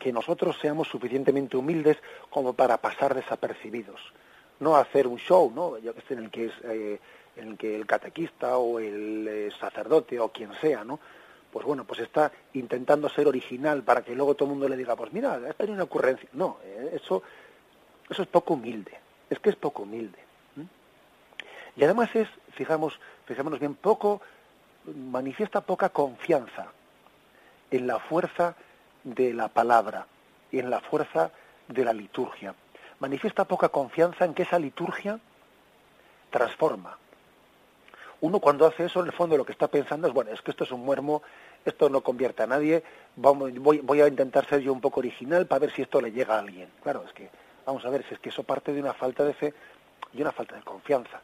que 0.00 0.12
nosotros 0.12 0.58
seamos 0.60 0.88
suficientemente 0.88 1.56
humildes 1.56 1.98
como 2.30 2.52
para 2.52 2.78
pasar 2.78 3.14
desapercibidos. 3.14 4.00
No 4.58 4.74
hacer 4.74 5.06
un 5.06 5.18
show, 5.18 5.52
¿no? 5.54 5.74
Que 5.74 6.00
sé, 6.08 6.14
en 6.14 6.24
el 6.24 6.30
que 6.30 6.46
es 6.46 6.52
eh, 6.64 7.00
en 7.36 7.50
el 7.50 7.56
que 7.56 7.76
el 7.76 7.86
catequista 7.86 8.58
o 8.58 8.80
el 8.80 9.28
eh, 9.28 9.50
sacerdote 9.60 10.18
o 10.18 10.30
quien 10.30 10.52
sea, 10.60 10.82
¿no? 10.82 10.98
Pues 11.54 11.64
bueno, 11.64 11.84
pues 11.84 12.00
está 12.00 12.32
intentando 12.54 13.08
ser 13.08 13.28
original 13.28 13.84
para 13.84 14.02
que 14.02 14.16
luego 14.16 14.34
todo 14.34 14.48
el 14.48 14.54
mundo 14.54 14.68
le 14.68 14.76
diga, 14.76 14.96
pues 14.96 15.12
mira, 15.12 15.34
ha 15.34 15.52
tenido 15.52 15.74
una 15.74 15.84
ocurrencia. 15.84 16.28
No, 16.32 16.58
eh, 16.64 16.98
eso, 17.00 17.22
eso 18.10 18.22
es 18.22 18.26
poco 18.26 18.54
humilde. 18.54 18.90
Es 19.30 19.38
que 19.38 19.50
es 19.50 19.54
poco 19.54 19.84
humilde. 19.84 20.18
Y 21.76 21.84
además 21.84 22.10
es, 22.16 22.26
fijamos, 22.54 22.98
fijémonos 23.26 23.60
bien, 23.60 23.76
poco, 23.76 24.20
manifiesta 24.96 25.60
poca 25.60 25.90
confianza 25.90 26.72
en 27.70 27.86
la 27.86 28.00
fuerza 28.00 28.56
de 29.04 29.32
la 29.32 29.46
palabra 29.46 30.08
y 30.50 30.58
en 30.58 30.70
la 30.70 30.80
fuerza 30.80 31.30
de 31.68 31.84
la 31.84 31.92
liturgia. 31.92 32.52
Manifiesta 32.98 33.44
poca 33.44 33.68
confianza 33.68 34.24
en 34.24 34.34
que 34.34 34.42
esa 34.42 34.58
liturgia 34.58 35.20
transforma, 36.30 36.98
uno 38.24 38.40
cuando 38.40 38.64
hace 38.64 38.86
eso, 38.86 39.00
en 39.00 39.06
el 39.06 39.12
fondo 39.12 39.36
lo 39.36 39.44
que 39.44 39.52
está 39.52 39.68
pensando 39.68 40.08
es, 40.08 40.14
bueno, 40.14 40.30
es 40.30 40.40
que 40.40 40.50
esto 40.50 40.64
es 40.64 40.72
un 40.72 40.82
muermo, 40.82 41.22
esto 41.62 41.90
no 41.90 42.00
convierte 42.00 42.42
a 42.42 42.46
nadie, 42.46 42.82
vamos, 43.16 43.52
voy, 43.58 43.80
voy 43.80 44.00
a 44.00 44.08
intentar 44.08 44.48
ser 44.48 44.60
yo 44.60 44.72
un 44.72 44.80
poco 44.80 45.00
original 45.00 45.46
para 45.46 45.58
ver 45.58 45.72
si 45.72 45.82
esto 45.82 46.00
le 46.00 46.10
llega 46.10 46.36
a 46.36 46.38
alguien. 46.38 46.70
Claro, 46.82 47.04
es 47.06 47.12
que, 47.12 47.28
vamos 47.66 47.84
a 47.84 47.90
ver, 47.90 48.02
si 48.08 48.14
es 48.14 48.20
que 48.20 48.30
eso 48.30 48.42
parte 48.42 48.72
de 48.72 48.80
una 48.80 48.94
falta 48.94 49.24
de 49.24 49.34
fe 49.34 49.52
y 50.14 50.22
una 50.22 50.32
falta 50.32 50.56
de 50.56 50.62
confianza. 50.62 51.20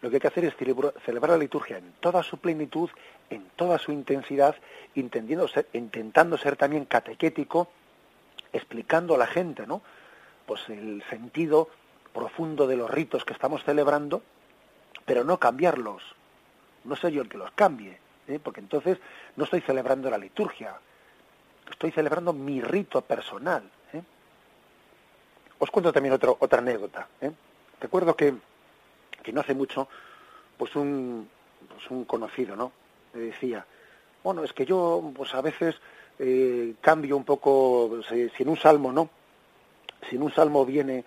Lo 0.00 0.10
que 0.10 0.16
hay 0.16 0.20
que 0.20 0.26
hacer 0.26 0.44
es 0.44 0.54
celebrar 0.56 1.30
la 1.30 1.38
liturgia 1.38 1.78
en 1.78 1.92
toda 2.00 2.24
su 2.24 2.38
plenitud, 2.38 2.90
en 3.28 3.44
toda 3.54 3.78
su 3.78 3.92
intensidad, 3.92 4.56
intentando 4.96 5.46
ser, 5.46 5.68
intentando 5.74 6.36
ser 6.38 6.56
también 6.56 6.86
catequético, 6.86 7.68
explicando 8.52 9.14
a 9.14 9.18
la 9.18 9.28
gente, 9.28 9.64
¿no? 9.64 9.80
Pues 10.46 10.68
el 10.70 11.04
sentido 11.08 11.68
profundo 12.12 12.66
de 12.66 12.76
los 12.76 12.90
ritos 12.90 13.24
que 13.24 13.32
estamos 13.32 13.62
celebrando, 13.62 14.22
pero 15.10 15.24
no 15.24 15.40
cambiarlos. 15.40 16.04
No 16.84 16.94
soy 16.94 17.14
yo 17.14 17.22
el 17.22 17.28
que 17.28 17.36
los 17.36 17.50
cambie, 17.50 17.98
¿eh? 18.28 18.38
porque 18.40 18.60
entonces 18.60 18.96
no 19.34 19.42
estoy 19.42 19.60
celebrando 19.60 20.08
la 20.08 20.16
liturgia, 20.16 20.78
estoy 21.68 21.90
celebrando 21.90 22.32
mi 22.32 22.60
rito 22.60 23.00
personal. 23.00 23.68
¿eh? 23.92 24.00
Os 25.58 25.68
cuento 25.68 25.92
también 25.92 26.14
otro, 26.14 26.36
otra 26.38 26.60
anécdota. 26.60 27.08
¿eh? 27.20 27.32
Recuerdo 27.80 28.14
que, 28.14 28.34
que 29.20 29.32
no 29.32 29.40
hace 29.40 29.52
mucho, 29.52 29.88
pues 30.56 30.76
un, 30.76 31.28
pues 31.68 31.90
un 31.90 32.04
conocido, 32.04 32.54
¿no? 32.54 32.70
Me 33.12 33.22
decía, 33.22 33.66
bueno, 34.22 34.44
es 34.44 34.52
que 34.52 34.64
yo, 34.64 35.10
pues 35.12 35.34
a 35.34 35.40
veces 35.40 35.74
eh, 36.20 36.74
cambio 36.80 37.16
un 37.16 37.24
poco, 37.24 38.00
si, 38.08 38.28
si 38.28 38.44
en 38.44 38.48
un 38.48 38.56
salmo, 38.56 38.92
¿no? 38.92 39.10
Si 40.08 40.14
en 40.14 40.22
un 40.22 40.32
salmo 40.32 40.64
viene 40.64 41.04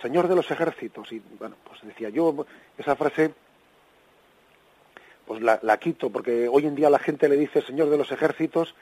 Señor 0.00 0.28
de 0.28 0.36
los 0.36 0.50
ejércitos. 0.50 1.10
Y 1.12 1.22
bueno, 1.38 1.56
pues 1.64 1.80
decía 1.82 2.08
yo, 2.08 2.46
esa 2.76 2.96
frase, 2.96 3.32
pues 5.26 5.40
la, 5.42 5.78
quito, 5.78 6.10
porque 6.10 6.48
hoy 6.48 6.66
en 6.66 6.74
día 6.74 6.90
la 6.90 6.98
gente 6.98 7.28
le 7.28 7.36
dice 7.36 7.62
Señor 7.62 7.90
de 7.90 7.98
los 7.98 8.12
ejércitos 8.12 8.74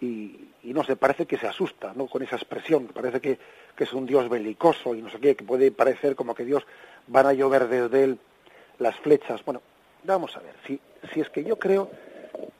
y, 0.00 0.50
no 0.64 0.84
sé, 0.84 0.96
parece 0.96 1.26
que 1.26 1.38
se 1.38 1.46
asusta, 1.46 1.92
¿no? 1.94 2.06
Con 2.06 2.22
esa 2.22 2.36
expresión, 2.36 2.88
parece 2.88 3.20
que, 3.20 3.38
que, 3.76 3.84
es 3.84 3.92
un 3.92 4.06
Dios 4.06 4.28
belicoso 4.28 4.94
y 4.94 5.02
no 5.02 5.08
sé 5.08 5.18
qué, 5.18 5.34
que 5.34 5.44
puede 5.44 5.70
parecer 5.70 6.14
como 6.14 6.34
que 6.34 6.44
Dios 6.44 6.66
van 7.06 7.26
a 7.26 7.32
llover 7.32 7.68
desde 7.68 8.04
él 8.04 8.18
las 8.78 8.96
flechas. 8.96 9.44
Bueno, 9.44 9.62
vamos 10.02 10.36
a 10.36 10.40
ver, 10.40 10.54
si, 10.66 10.80
si 11.12 11.20
es 11.20 11.30
que 11.30 11.44
yo 11.44 11.58
creo 11.58 11.90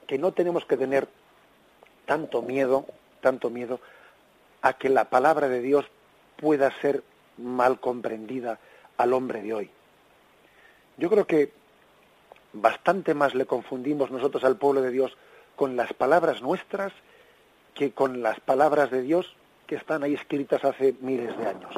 que 0.07 0.19
no 0.19 0.33
tenemos 0.33 0.65
que 0.65 0.77
tener 0.77 1.09
tanto 2.07 2.43
miedo, 2.43 2.87
tanto 3.21 3.51
miedo 3.51 3.81
a 4.63 4.75
que 4.75 4.89
la 4.89 5.11
palabra 5.11 5.49
de 5.49 5.61
Dios 5.61 5.87
pueda 6.37 6.71
ser 6.81 7.03
mal 7.39 7.81
comprendida 7.81 8.59
al 8.97 9.13
hombre 9.13 9.43
de 9.43 9.55
hoy. 9.55 9.71
Yo 10.97 11.11
creo 11.11 11.27
que 11.27 11.53
bastante 12.53 13.15
más 13.15 13.35
le 13.35 13.47
confundimos 13.47 14.11
nosotros 14.11 14.45
al 14.45 14.57
pueblo 14.57 14.81
de 14.81 14.91
Dios 14.91 15.17
con 15.57 15.77
las 15.77 15.93
palabras 15.93 16.43
nuestras 16.43 16.93
que 17.75 17.93
con 17.93 18.23
las 18.23 18.39
palabras 18.41 18.91
de 18.91 19.03
Dios 19.03 19.35
que 19.67 19.77
están 19.77 20.03
ahí 20.03 20.15
escritas 20.15 20.65
hace 20.65 20.95
miles 21.01 21.37
de 21.37 21.47
años. 21.47 21.75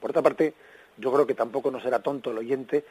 Por 0.00 0.10
otra 0.10 0.22
parte, 0.22 0.54
yo 0.96 1.12
creo 1.12 1.26
que 1.26 1.34
tampoco 1.34 1.70
no 1.70 1.80
será 1.80 2.00
tonto 2.00 2.30
el 2.30 2.38
oyente 2.38 2.84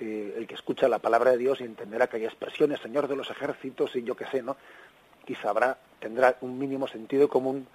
eh, 0.00 0.34
el 0.36 0.46
que 0.46 0.54
escucha 0.54 0.88
la 0.88 1.00
palabra 1.00 1.32
de 1.32 1.38
Dios 1.38 1.60
y 1.60 1.64
entenderá 1.64 2.06
que 2.06 2.18
hay 2.18 2.24
expresiones, 2.24 2.80
Señor 2.80 3.08
de 3.08 3.16
los 3.16 3.30
ejércitos 3.30 3.96
y 3.96 4.04
yo 4.04 4.14
qué 4.14 4.26
sé, 4.26 4.42
¿no? 4.42 4.56
Y 5.26 5.34
sabrá, 5.34 5.76
tendrá 5.98 6.36
un 6.40 6.58
mínimo 6.58 6.86
sentido 6.86 7.28
común 7.28 7.66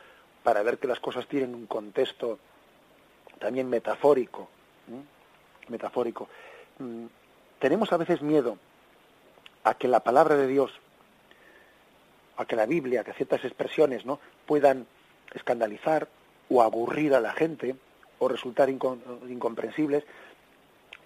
para 0.43 0.61
ver 0.63 0.77
que 0.77 0.87
las 0.87 0.99
cosas 0.99 1.27
tienen 1.27 1.55
un 1.55 1.65
contexto 1.65 2.39
también 3.39 3.69
metafórico. 3.69 4.49
Metafórico. 5.69 6.27
Mm, 6.79 7.05
tenemos 7.59 7.91
a 7.93 7.97
veces 7.97 8.21
miedo 8.21 8.57
a 9.63 9.75
que 9.75 9.87
la 9.87 10.01
palabra 10.01 10.35
de 10.35 10.47
Dios, 10.47 10.71
a 12.37 12.45
que 12.45 12.55
la 12.55 12.65
Biblia, 12.65 13.03
que 13.03 13.13
ciertas 13.13 13.43
expresiones 13.45 14.05
no 14.05 14.19
puedan 14.45 14.85
escandalizar 15.33 16.07
o 16.49 16.61
aburrir 16.61 17.13
a 17.13 17.21
la 17.21 17.31
gente 17.31 17.75
o 18.19 18.27
resultar 18.27 18.69
incomprensibles 18.69 20.03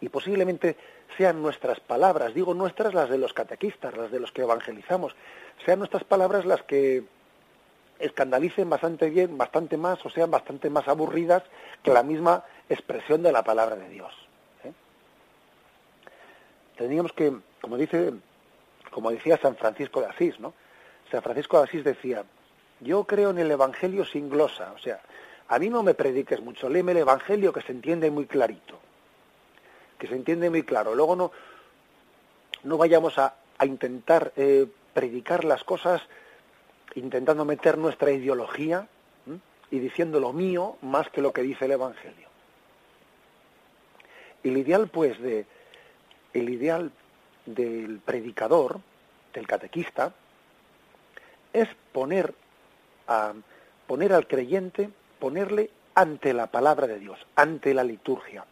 y 0.01 0.09
posiblemente 0.09 0.75
sean 1.17 1.41
nuestras 1.41 1.79
palabras, 1.79 2.33
digo 2.33 2.53
nuestras 2.53 2.93
las 2.93 3.09
de 3.09 3.17
los 3.17 3.33
catequistas, 3.33 3.95
las 3.95 4.11
de 4.11 4.19
los 4.19 4.31
que 4.31 4.41
evangelizamos, 4.41 5.15
sean 5.65 5.79
nuestras 5.79 6.03
palabras 6.03 6.45
las 6.45 6.61
que 6.63 7.03
escandalicen 7.99 8.69
bastante 8.69 9.09
bien, 9.09 9.37
bastante 9.37 9.77
más, 9.77 10.05
o 10.05 10.09
sean 10.09 10.31
bastante 10.31 10.69
más 10.69 10.87
aburridas 10.87 11.43
que 11.83 11.91
la 11.91 12.03
misma 12.03 12.43
expresión 12.69 13.23
de 13.23 13.31
la 13.31 13.43
palabra 13.43 13.75
de 13.75 13.89
Dios. 13.89 14.13
¿eh? 14.63 14.71
Tendríamos 16.77 17.13
que, 17.13 17.33
como 17.61 17.77
dice, 17.77 18.13
como 18.91 19.11
decía 19.11 19.37
San 19.37 19.55
Francisco 19.55 20.01
de 20.01 20.07
Asís, 20.07 20.39
¿no? 20.39 20.53
San 21.11 21.21
Francisco 21.21 21.57
de 21.57 21.63
Asís 21.63 21.83
decía, 21.83 22.23
yo 22.81 23.05
creo 23.05 23.31
en 23.31 23.39
el 23.39 23.51
Evangelio 23.51 24.05
sin 24.05 24.29
glosa, 24.29 24.73
o 24.75 24.79
sea, 24.79 25.01
a 25.47 25.59
mí 25.59 25.69
no 25.69 25.81
me 25.81 25.93
prediques 25.93 26.41
mucho, 26.41 26.69
léeme 26.69 26.91
el 26.91 26.99
Evangelio 26.99 27.53
que 27.53 27.61
se 27.61 27.71
entiende 27.71 28.11
muy 28.11 28.25
clarito, 28.25 28.79
que 29.97 30.07
se 30.07 30.15
entiende 30.15 30.49
muy 30.49 30.63
claro. 30.63 30.93
Luego 30.93 31.15
no, 31.15 31.31
no 32.63 32.77
vayamos 32.77 33.17
a, 33.17 33.35
a 33.57 33.65
intentar 33.65 34.33
eh, 34.35 34.67
predicar 34.93 35.45
las 35.45 35.63
cosas 35.63 36.01
intentando 36.95 37.45
meter 37.45 37.77
nuestra 37.77 38.11
ideología 38.11 38.87
y 39.69 39.79
diciendo 39.79 40.19
lo 40.19 40.33
mío 40.33 40.77
más 40.81 41.09
que 41.09 41.21
lo 41.21 41.33
que 41.33 41.41
dice 41.41 41.65
el 41.65 41.71
Evangelio. 41.71 42.27
El 44.43 44.57
ideal, 44.57 44.87
pues, 44.87 45.19
de 45.19 45.45
el 46.33 46.49
ideal 46.49 46.91
del 47.45 47.99
predicador, 47.99 48.79
del 49.33 49.47
catequista, 49.47 50.13
es 51.53 51.67
poner 51.91 52.33
a 53.07 53.33
poner 53.87 54.13
al 54.13 54.27
creyente, 54.27 54.89
ponerle 55.19 55.71
ante 55.95 56.33
la 56.33 56.47
palabra 56.47 56.87
de 56.87 56.99
Dios, 56.99 57.17
ante 57.35 57.73
la 57.73 57.83
liturgia, 57.83 58.45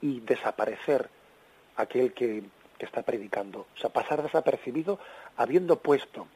y 0.00 0.20
desaparecer 0.20 1.08
aquel 1.76 2.12
que, 2.12 2.42
que 2.76 2.84
está 2.84 3.02
predicando. 3.02 3.66
O 3.74 3.78
sea, 3.78 3.90
pasar 3.90 4.22
desapercibido 4.22 4.98
habiendo 5.36 5.78
puesto 5.78 6.26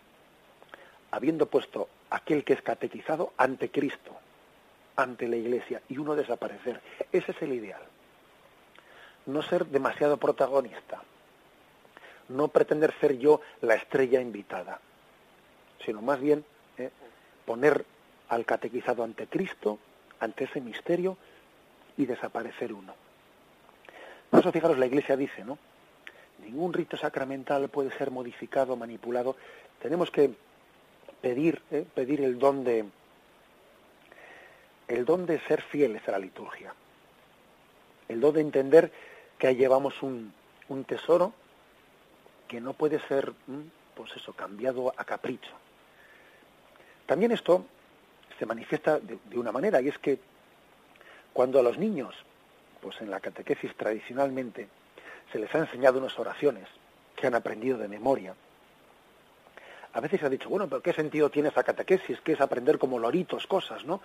habiendo 1.10 1.46
puesto 1.46 1.88
aquel 2.10 2.44
que 2.44 2.54
es 2.54 2.62
catequizado 2.62 3.32
ante 3.36 3.70
Cristo, 3.70 4.16
ante 4.96 5.28
la 5.28 5.36
Iglesia, 5.36 5.82
y 5.88 5.98
uno 5.98 6.14
desaparecer. 6.14 6.80
Ese 7.12 7.32
es 7.32 7.42
el 7.42 7.52
ideal. 7.52 7.82
No 9.26 9.42
ser 9.42 9.66
demasiado 9.66 10.16
protagonista. 10.16 11.02
No 12.28 12.48
pretender 12.48 12.94
ser 13.00 13.18
yo 13.18 13.40
la 13.60 13.74
estrella 13.74 14.20
invitada. 14.20 14.80
sino 15.84 16.02
más 16.02 16.20
bien 16.20 16.44
¿eh? 16.76 16.90
poner 17.46 17.84
al 18.28 18.44
catequizado 18.44 19.04
ante 19.04 19.26
Cristo, 19.26 19.78
ante 20.20 20.44
ese 20.44 20.60
misterio 20.60 21.16
y 21.96 22.04
desaparecer 22.04 22.72
uno. 22.72 22.94
Por 24.30 24.40
eso, 24.40 24.52
fijaros, 24.52 24.78
la 24.78 24.86
Iglesia 24.86 25.16
dice, 25.16 25.44
¿no? 25.44 25.56
Ningún 26.40 26.72
rito 26.72 26.96
sacramental 26.96 27.68
puede 27.68 27.90
ser 27.96 28.10
modificado, 28.10 28.76
manipulado. 28.76 29.36
Tenemos 29.80 30.10
que 30.10 30.34
pedir, 31.20 31.62
¿eh? 31.70 31.84
pedir 31.94 32.20
el 32.20 32.38
don 32.38 32.64
de 32.64 32.84
el 34.88 35.04
don 35.04 35.26
de 35.26 35.38
ser 35.40 35.60
fieles 35.60 36.06
a 36.08 36.12
la 36.12 36.18
liturgia, 36.18 36.72
el 38.08 38.20
don 38.20 38.34
de 38.34 38.40
entender 38.40 38.90
que 39.38 39.48
ahí 39.48 39.56
llevamos 39.56 40.02
un, 40.02 40.32
un 40.68 40.84
tesoro 40.84 41.34
que 42.48 42.60
no 42.60 42.72
puede 42.72 42.98
ser, 43.06 43.32
pues 43.94 44.16
eso, 44.16 44.32
cambiado 44.32 44.92
a 44.96 45.04
capricho. 45.04 45.52
También 47.06 47.32
esto 47.32 47.64
se 48.38 48.46
manifiesta 48.46 48.98
de, 48.98 49.38
una 49.38 49.52
manera, 49.52 49.80
y 49.80 49.88
es 49.88 49.98
que 49.98 50.18
cuando 51.32 51.60
a 51.60 51.62
los 51.62 51.78
niños, 51.78 52.14
pues 52.80 53.00
en 53.00 53.10
la 53.10 53.20
catequesis 53.20 53.74
tradicionalmente, 53.76 54.68
se 55.30 55.38
les 55.38 55.54
ha 55.54 55.58
enseñado 55.58 55.98
unas 55.98 56.18
oraciones 56.18 56.66
que 57.14 57.26
han 57.26 57.34
aprendido 57.34 57.76
de 57.78 57.88
memoria, 57.88 58.34
a 59.92 60.00
veces 60.00 60.20
se 60.20 60.26
ha 60.26 60.30
dicho, 60.30 60.48
bueno, 60.48 60.68
pero 60.68 60.82
¿qué 60.82 60.92
sentido 60.92 61.30
tiene 61.30 61.48
esa 61.48 61.62
catequesis? 61.62 62.20
Que 62.20 62.32
es 62.32 62.40
aprender 62.40 62.78
como 62.78 62.98
loritos 62.98 63.46
cosas, 63.46 63.84
¿no? 63.84 64.00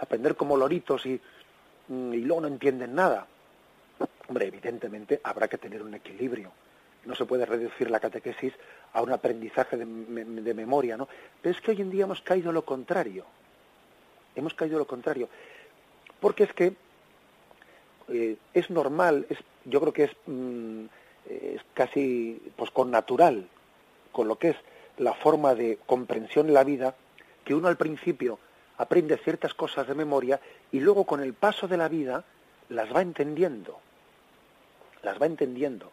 Aprender 0.00 0.36
como 0.36 0.56
loritos 0.56 1.04
y, 1.06 1.20
y 1.88 2.20
luego 2.20 2.42
no 2.42 2.48
entienden 2.48 2.94
nada. 2.94 3.26
Hombre, 4.28 4.46
evidentemente 4.46 5.20
habrá 5.22 5.48
que 5.48 5.58
tener 5.58 5.82
un 5.82 5.94
equilibrio. 5.94 6.52
No 7.04 7.14
se 7.14 7.26
puede 7.26 7.44
reducir 7.44 7.90
la 7.90 8.00
catequesis 8.00 8.54
a 8.92 9.02
un 9.02 9.12
aprendizaje 9.12 9.76
de, 9.76 10.54
memoria, 10.54 10.96
¿no? 10.96 11.08
Pero 11.42 11.54
es 11.54 11.60
que 11.60 11.72
hoy 11.72 11.82
en 11.82 11.90
día 11.90 12.04
hemos 12.04 12.22
caído 12.22 12.52
lo 12.52 12.64
contrario. 12.64 13.26
Hemos 14.34 14.54
caído 14.54 14.78
lo 14.78 14.86
contrario. 14.86 15.28
Porque 16.20 16.44
es 16.44 16.52
que 16.54 16.74
eh, 18.08 18.36
es 18.54 18.70
normal, 18.70 19.26
es, 19.28 19.38
yo 19.64 19.80
creo 19.80 19.92
que 19.92 20.04
es, 20.04 20.12
mm, 20.26 20.84
es 21.28 21.60
casi 21.74 22.40
pues 22.56 22.70
con 22.70 22.90
natural, 22.90 23.46
con 24.12 24.28
lo 24.28 24.38
que 24.38 24.50
es 24.50 24.56
la 24.98 25.14
forma 25.14 25.54
de 25.54 25.78
comprensión 25.86 26.48
en 26.48 26.54
la 26.54 26.64
vida, 26.64 26.94
que 27.44 27.54
uno 27.54 27.68
al 27.68 27.76
principio 27.76 28.38
aprende 28.78 29.16
ciertas 29.18 29.54
cosas 29.54 29.86
de 29.86 29.94
memoria 29.94 30.40
y 30.72 30.80
luego 30.80 31.04
con 31.04 31.20
el 31.20 31.34
paso 31.34 31.68
de 31.68 31.76
la 31.76 31.88
vida 31.88 32.24
las 32.68 32.94
va 32.94 33.02
entendiendo 33.02 33.80
las 35.04 35.20
va 35.20 35.26
entendiendo. 35.26 35.92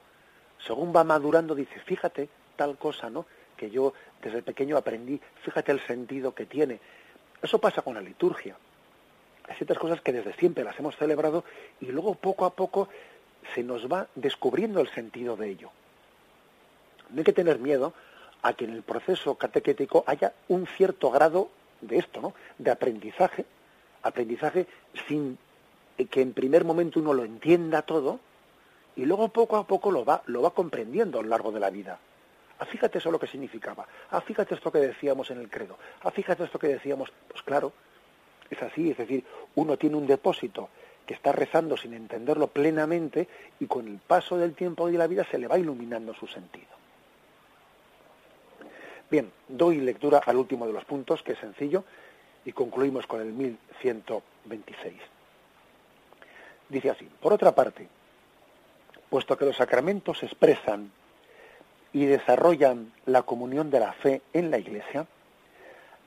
Según 0.65 0.95
va 0.95 1.03
madurando, 1.03 1.53
dice, 1.53 1.79
fíjate 1.79 2.29
tal 2.55 2.77
cosa, 2.77 3.09
¿no? 3.09 3.25
Que 3.57 3.69
yo 3.69 3.93
desde 4.21 4.41
pequeño 4.41 4.77
aprendí, 4.77 5.19
fíjate 5.43 5.71
el 5.71 5.81
sentido 5.81 6.33
que 6.33 6.45
tiene. 6.45 6.79
Eso 7.41 7.59
pasa 7.59 7.81
con 7.81 7.95
la 7.95 8.01
liturgia. 8.01 8.55
Hay 9.47 9.55
ciertas 9.55 9.77
cosas 9.77 10.01
que 10.01 10.13
desde 10.13 10.33
siempre 10.33 10.63
las 10.63 10.77
hemos 10.79 10.95
celebrado 10.95 11.43
y 11.79 11.87
luego 11.87 12.15
poco 12.15 12.45
a 12.45 12.53
poco 12.53 12.87
se 13.53 13.63
nos 13.63 13.91
va 13.91 14.07
descubriendo 14.15 14.79
el 14.79 14.89
sentido 14.89 15.35
de 15.35 15.49
ello. 15.49 15.71
No 17.09 17.19
hay 17.19 17.23
que 17.23 17.33
tener 17.33 17.59
miedo 17.59 17.93
a 18.41 18.53
que 18.53 18.65
en 18.65 18.71
el 18.71 18.83
proceso 18.83 19.35
catequético 19.35 20.03
haya 20.07 20.33
un 20.47 20.67
cierto 20.67 21.11
grado 21.11 21.49
de 21.81 21.97
esto, 21.97 22.21
¿no? 22.21 22.33
De 22.57 22.71
aprendizaje, 22.71 23.45
aprendizaje 24.03 24.67
sin 25.07 25.37
que 26.09 26.21
en 26.21 26.33
primer 26.33 26.65
momento 26.65 26.99
uno 26.99 27.13
lo 27.13 27.23
entienda 27.23 27.83
todo, 27.83 28.19
y 28.95 29.05
luego 29.05 29.29
poco 29.29 29.57
a 29.57 29.65
poco 29.65 29.91
lo 29.91 30.03
va, 30.03 30.21
lo 30.25 30.41
va 30.41 30.51
comprendiendo 30.51 31.19
a 31.19 31.23
lo 31.23 31.29
largo 31.29 31.51
de 31.51 31.59
la 31.59 31.69
vida. 31.69 31.99
Ah, 32.59 32.65
fíjate 32.65 32.99
eso 32.99 33.11
lo 33.11 33.19
que 33.19 33.27
significaba. 33.27 33.87
Ah, 34.11 34.21
fíjate 34.21 34.55
esto 34.55 34.71
que 34.71 34.79
decíamos 34.79 35.31
en 35.31 35.39
el 35.39 35.49
credo. 35.49 35.77
Ah, 36.03 36.11
fíjate 36.11 36.43
esto 36.43 36.59
que 36.59 36.67
decíamos. 36.67 37.11
Pues 37.27 37.41
claro, 37.43 37.73
es 38.49 38.61
así, 38.61 38.91
es 38.91 38.97
decir, 38.97 39.23
uno 39.55 39.77
tiene 39.77 39.95
un 39.95 40.05
depósito 40.05 40.69
que 41.05 41.13
está 41.13 41.31
rezando 41.31 41.77
sin 41.77 41.93
entenderlo 41.93 42.47
plenamente 42.47 43.27
y 43.59 43.65
con 43.65 43.87
el 43.87 43.97
paso 43.97 44.37
del 44.37 44.53
tiempo 44.53 44.89
y 44.89 44.91
de 44.91 44.97
la 44.97 45.07
vida 45.07 45.25
se 45.29 45.39
le 45.39 45.47
va 45.47 45.57
iluminando 45.57 46.13
su 46.13 46.27
sentido. 46.27 46.80
Bien, 49.11 49.29
doy 49.49 49.81
lectura 49.81 50.21
al 50.25 50.37
último 50.37 50.65
de 50.65 50.71
los 50.71 50.85
puntos, 50.85 51.21
que 51.21 51.33
es 51.33 51.39
sencillo, 51.39 51.83
y 52.45 52.53
concluimos 52.53 53.05
con 53.05 53.19
el 53.19 53.33
1126. 53.33 54.93
Dice 56.69 56.89
así, 56.89 57.09
por 57.19 57.33
otra 57.33 57.53
parte, 57.53 57.89
puesto 59.09 59.37
que 59.37 59.43
los 59.43 59.57
sacramentos 59.57 60.23
expresan 60.23 60.93
y 61.91 62.05
desarrollan 62.05 62.93
la 63.05 63.23
comunión 63.23 63.69
de 63.69 63.81
la 63.81 63.91
fe 63.91 64.21
en 64.31 64.49
la 64.49 64.57
Iglesia, 64.57 65.05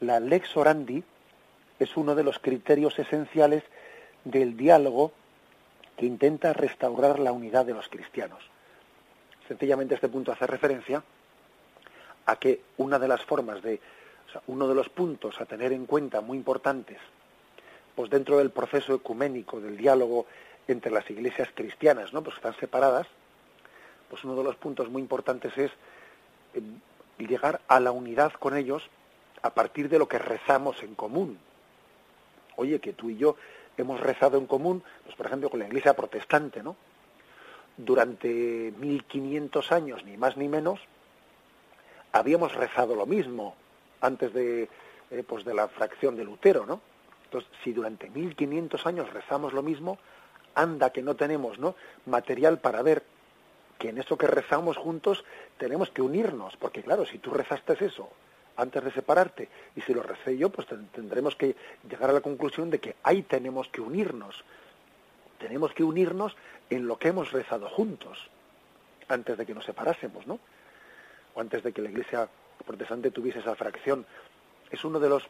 la 0.00 0.18
lex 0.18 0.56
orandi 0.56 1.04
es 1.78 1.98
uno 1.98 2.14
de 2.14 2.24
los 2.24 2.38
criterios 2.38 2.98
esenciales 2.98 3.64
del 4.24 4.56
diálogo 4.56 5.12
que 5.98 6.06
intenta 6.06 6.54
restaurar 6.54 7.18
la 7.18 7.32
unidad 7.32 7.66
de 7.66 7.74
los 7.74 7.90
cristianos. 7.90 8.42
Sencillamente 9.46 9.94
este 9.94 10.08
punto 10.08 10.32
hace 10.32 10.46
referencia 10.46 11.04
a 12.26 12.36
que 12.36 12.62
una 12.78 12.98
de 12.98 13.08
las 13.08 13.22
formas 13.24 13.62
de, 13.62 13.80
o 14.28 14.32
sea, 14.32 14.42
uno 14.46 14.68
de 14.68 14.74
los 14.74 14.88
puntos 14.88 15.40
a 15.40 15.46
tener 15.46 15.72
en 15.72 15.86
cuenta 15.86 16.20
muy 16.20 16.38
importantes, 16.38 16.98
pues 17.94 18.10
dentro 18.10 18.38
del 18.38 18.50
proceso 18.50 18.94
ecuménico, 18.94 19.60
del 19.60 19.76
diálogo 19.76 20.26
entre 20.66 20.90
las 20.90 21.08
iglesias 21.10 21.48
cristianas, 21.54 22.12
¿no? 22.12 22.22
Pues 22.22 22.36
están 22.36 22.56
separadas. 22.56 23.06
Pues 24.08 24.24
uno 24.24 24.36
de 24.36 24.44
los 24.44 24.56
puntos 24.56 24.88
muy 24.90 25.02
importantes 25.02 25.56
es 25.56 25.70
eh, 26.54 26.62
llegar 27.18 27.60
a 27.68 27.80
la 27.80 27.92
unidad 27.92 28.32
con 28.32 28.56
ellos 28.56 28.82
a 29.42 29.50
partir 29.50 29.88
de 29.88 29.98
lo 29.98 30.08
que 30.08 30.18
rezamos 30.18 30.82
en 30.82 30.94
común. 30.94 31.38
Oye, 32.56 32.80
que 32.80 32.92
tú 32.92 33.10
y 33.10 33.16
yo 33.16 33.36
hemos 33.76 34.00
rezado 34.00 34.38
en 34.38 34.46
común, 34.46 34.82
pues 35.04 35.16
por 35.16 35.26
ejemplo 35.26 35.50
con 35.50 35.60
la 35.60 35.66
iglesia 35.66 35.94
protestante, 35.94 36.62
¿no? 36.62 36.76
Durante 37.76 38.72
1500 38.78 39.72
años, 39.72 40.04
ni 40.04 40.16
más 40.16 40.36
ni 40.36 40.48
menos, 40.48 40.80
habíamos 42.14 42.54
rezado 42.54 42.94
lo 42.94 43.06
mismo 43.06 43.56
antes 44.00 44.32
de, 44.32 44.68
eh, 45.10 45.24
pues 45.26 45.44
de 45.44 45.52
la 45.52 45.66
fracción 45.66 46.14
de 46.16 46.24
Lutero, 46.24 46.64
¿no? 46.64 46.80
Entonces, 47.24 47.50
si 47.64 47.72
durante 47.72 48.08
1500 48.08 48.86
años 48.86 49.12
rezamos 49.12 49.52
lo 49.52 49.62
mismo, 49.62 49.98
anda 50.54 50.90
que 50.90 51.02
no 51.02 51.16
tenemos 51.16 51.58
¿no? 51.58 51.74
material 52.06 52.58
para 52.60 52.82
ver 52.82 53.02
que 53.78 53.88
en 53.88 53.98
eso 53.98 54.16
que 54.16 54.28
rezamos 54.28 54.76
juntos 54.76 55.24
tenemos 55.58 55.90
que 55.90 56.02
unirnos, 56.02 56.56
porque 56.56 56.84
claro, 56.84 57.04
si 57.04 57.18
tú 57.18 57.32
rezaste 57.32 57.84
eso 57.84 58.08
antes 58.56 58.84
de 58.84 58.92
separarte 58.92 59.48
y 59.74 59.80
si 59.80 59.92
lo 59.92 60.04
recé 60.04 60.38
yo, 60.38 60.50
pues 60.50 60.68
tendremos 60.92 61.34
que 61.34 61.56
llegar 61.90 62.10
a 62.10 62.12
la 62.12 62.20
conclusión 62.20 62.70
de 62.70 62.78
que 62.78 62.94
ahí 63.02 63.22
tenemos 63.22 63.68
que 63.68 63.80
unirnos. 63.80 64.44
Tenemos 65.40 65.72
que 65.72 65.82
unirnos 65.82 66.36
en 66.70 66.86
lo 66.86 66.96
que 66.96 67.08
hemos 67.08 67.32
rezado 67.32 67.68
juntos 67.68 68.30
antes 69.08 69.36
de 69.36 69.44
que 69.44 69.54
nos 69.54 69.64
separásemos, 69.64 70.28
¿no? 70.28 70.38
O 71.34 71.40
antes 71.40 71.62
de 71.62 71.72
que 71.72 71.82
la 71.82 71.90
Iglesia 71.90 72.28
protestante 72.64 73.10
tuviese 73.10 73.40
esa 73.40 73.54
fracción. 73.54 74.06
Es 74.70 74.84
uno 74.84 75.00
de 75.00 75.08
los 75.08 75.24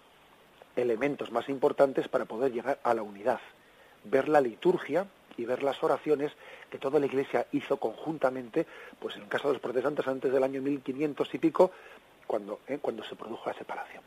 elementos 0.77 1.31
más 1.31 1.49
importantes 1.49 2.09
para 2.09 2.25
poder 2.25 2.53
llegar 2.53 2.79
a 2.83 2.95
la 2.95 3.03
unidad 3.03 3.41
ver 4.05 4.29
la 4.29 4.41
liturgia 4.41 5.07
y 5.37 5.45
ver 5.45 5.63
las 5.63 5.83
oraciones 5.83 6.33
que 6.71 6.79
toda 6.79 7.01
la 7.01 7.07
Iglesia 7.07 7.47
hizo 7.53 7.79
conjuntamente, 7.79 8.67
pues 9.01 9.17
en 9.17 9.23
el 9.23 9.29
caso 9.29 9.49
de 9.49 9.55
los 9.55 9.63
protestantes 9.63 10.07
antes 10.07 10.33
del 10.33 10.45
año 10.45 10.63
1500 10.63 11.35
y 11.35 11.39
pico, 11.39 11.73
cuando, 12.27 12.61
eh, 12.69 12.79
cuando 12.81 13.03
se 13.05 13.17
produjo 13.17 13.49
la 13.49 13.55
separación. 13.55 14.03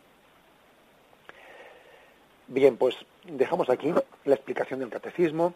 Bien, 2.47 2.77
pues 2.77 2.95
dejamos 3.25 3.69
aquí 3.69 3.93
la 4.23 4.35
explicación 4.35 4.79
del 4.79 4.89
catecismo. 4.89 5.53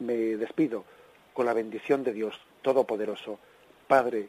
Me 0.00 0.14
despido 0.36 0.84
con 1.32 1.46
la 1.46 1.54
bendición 1.54 2.04
de 2.04 2.12
Dios 2.12 2.38
Todopoderoso, 2.60 3.38
Padre, 3.86 4.28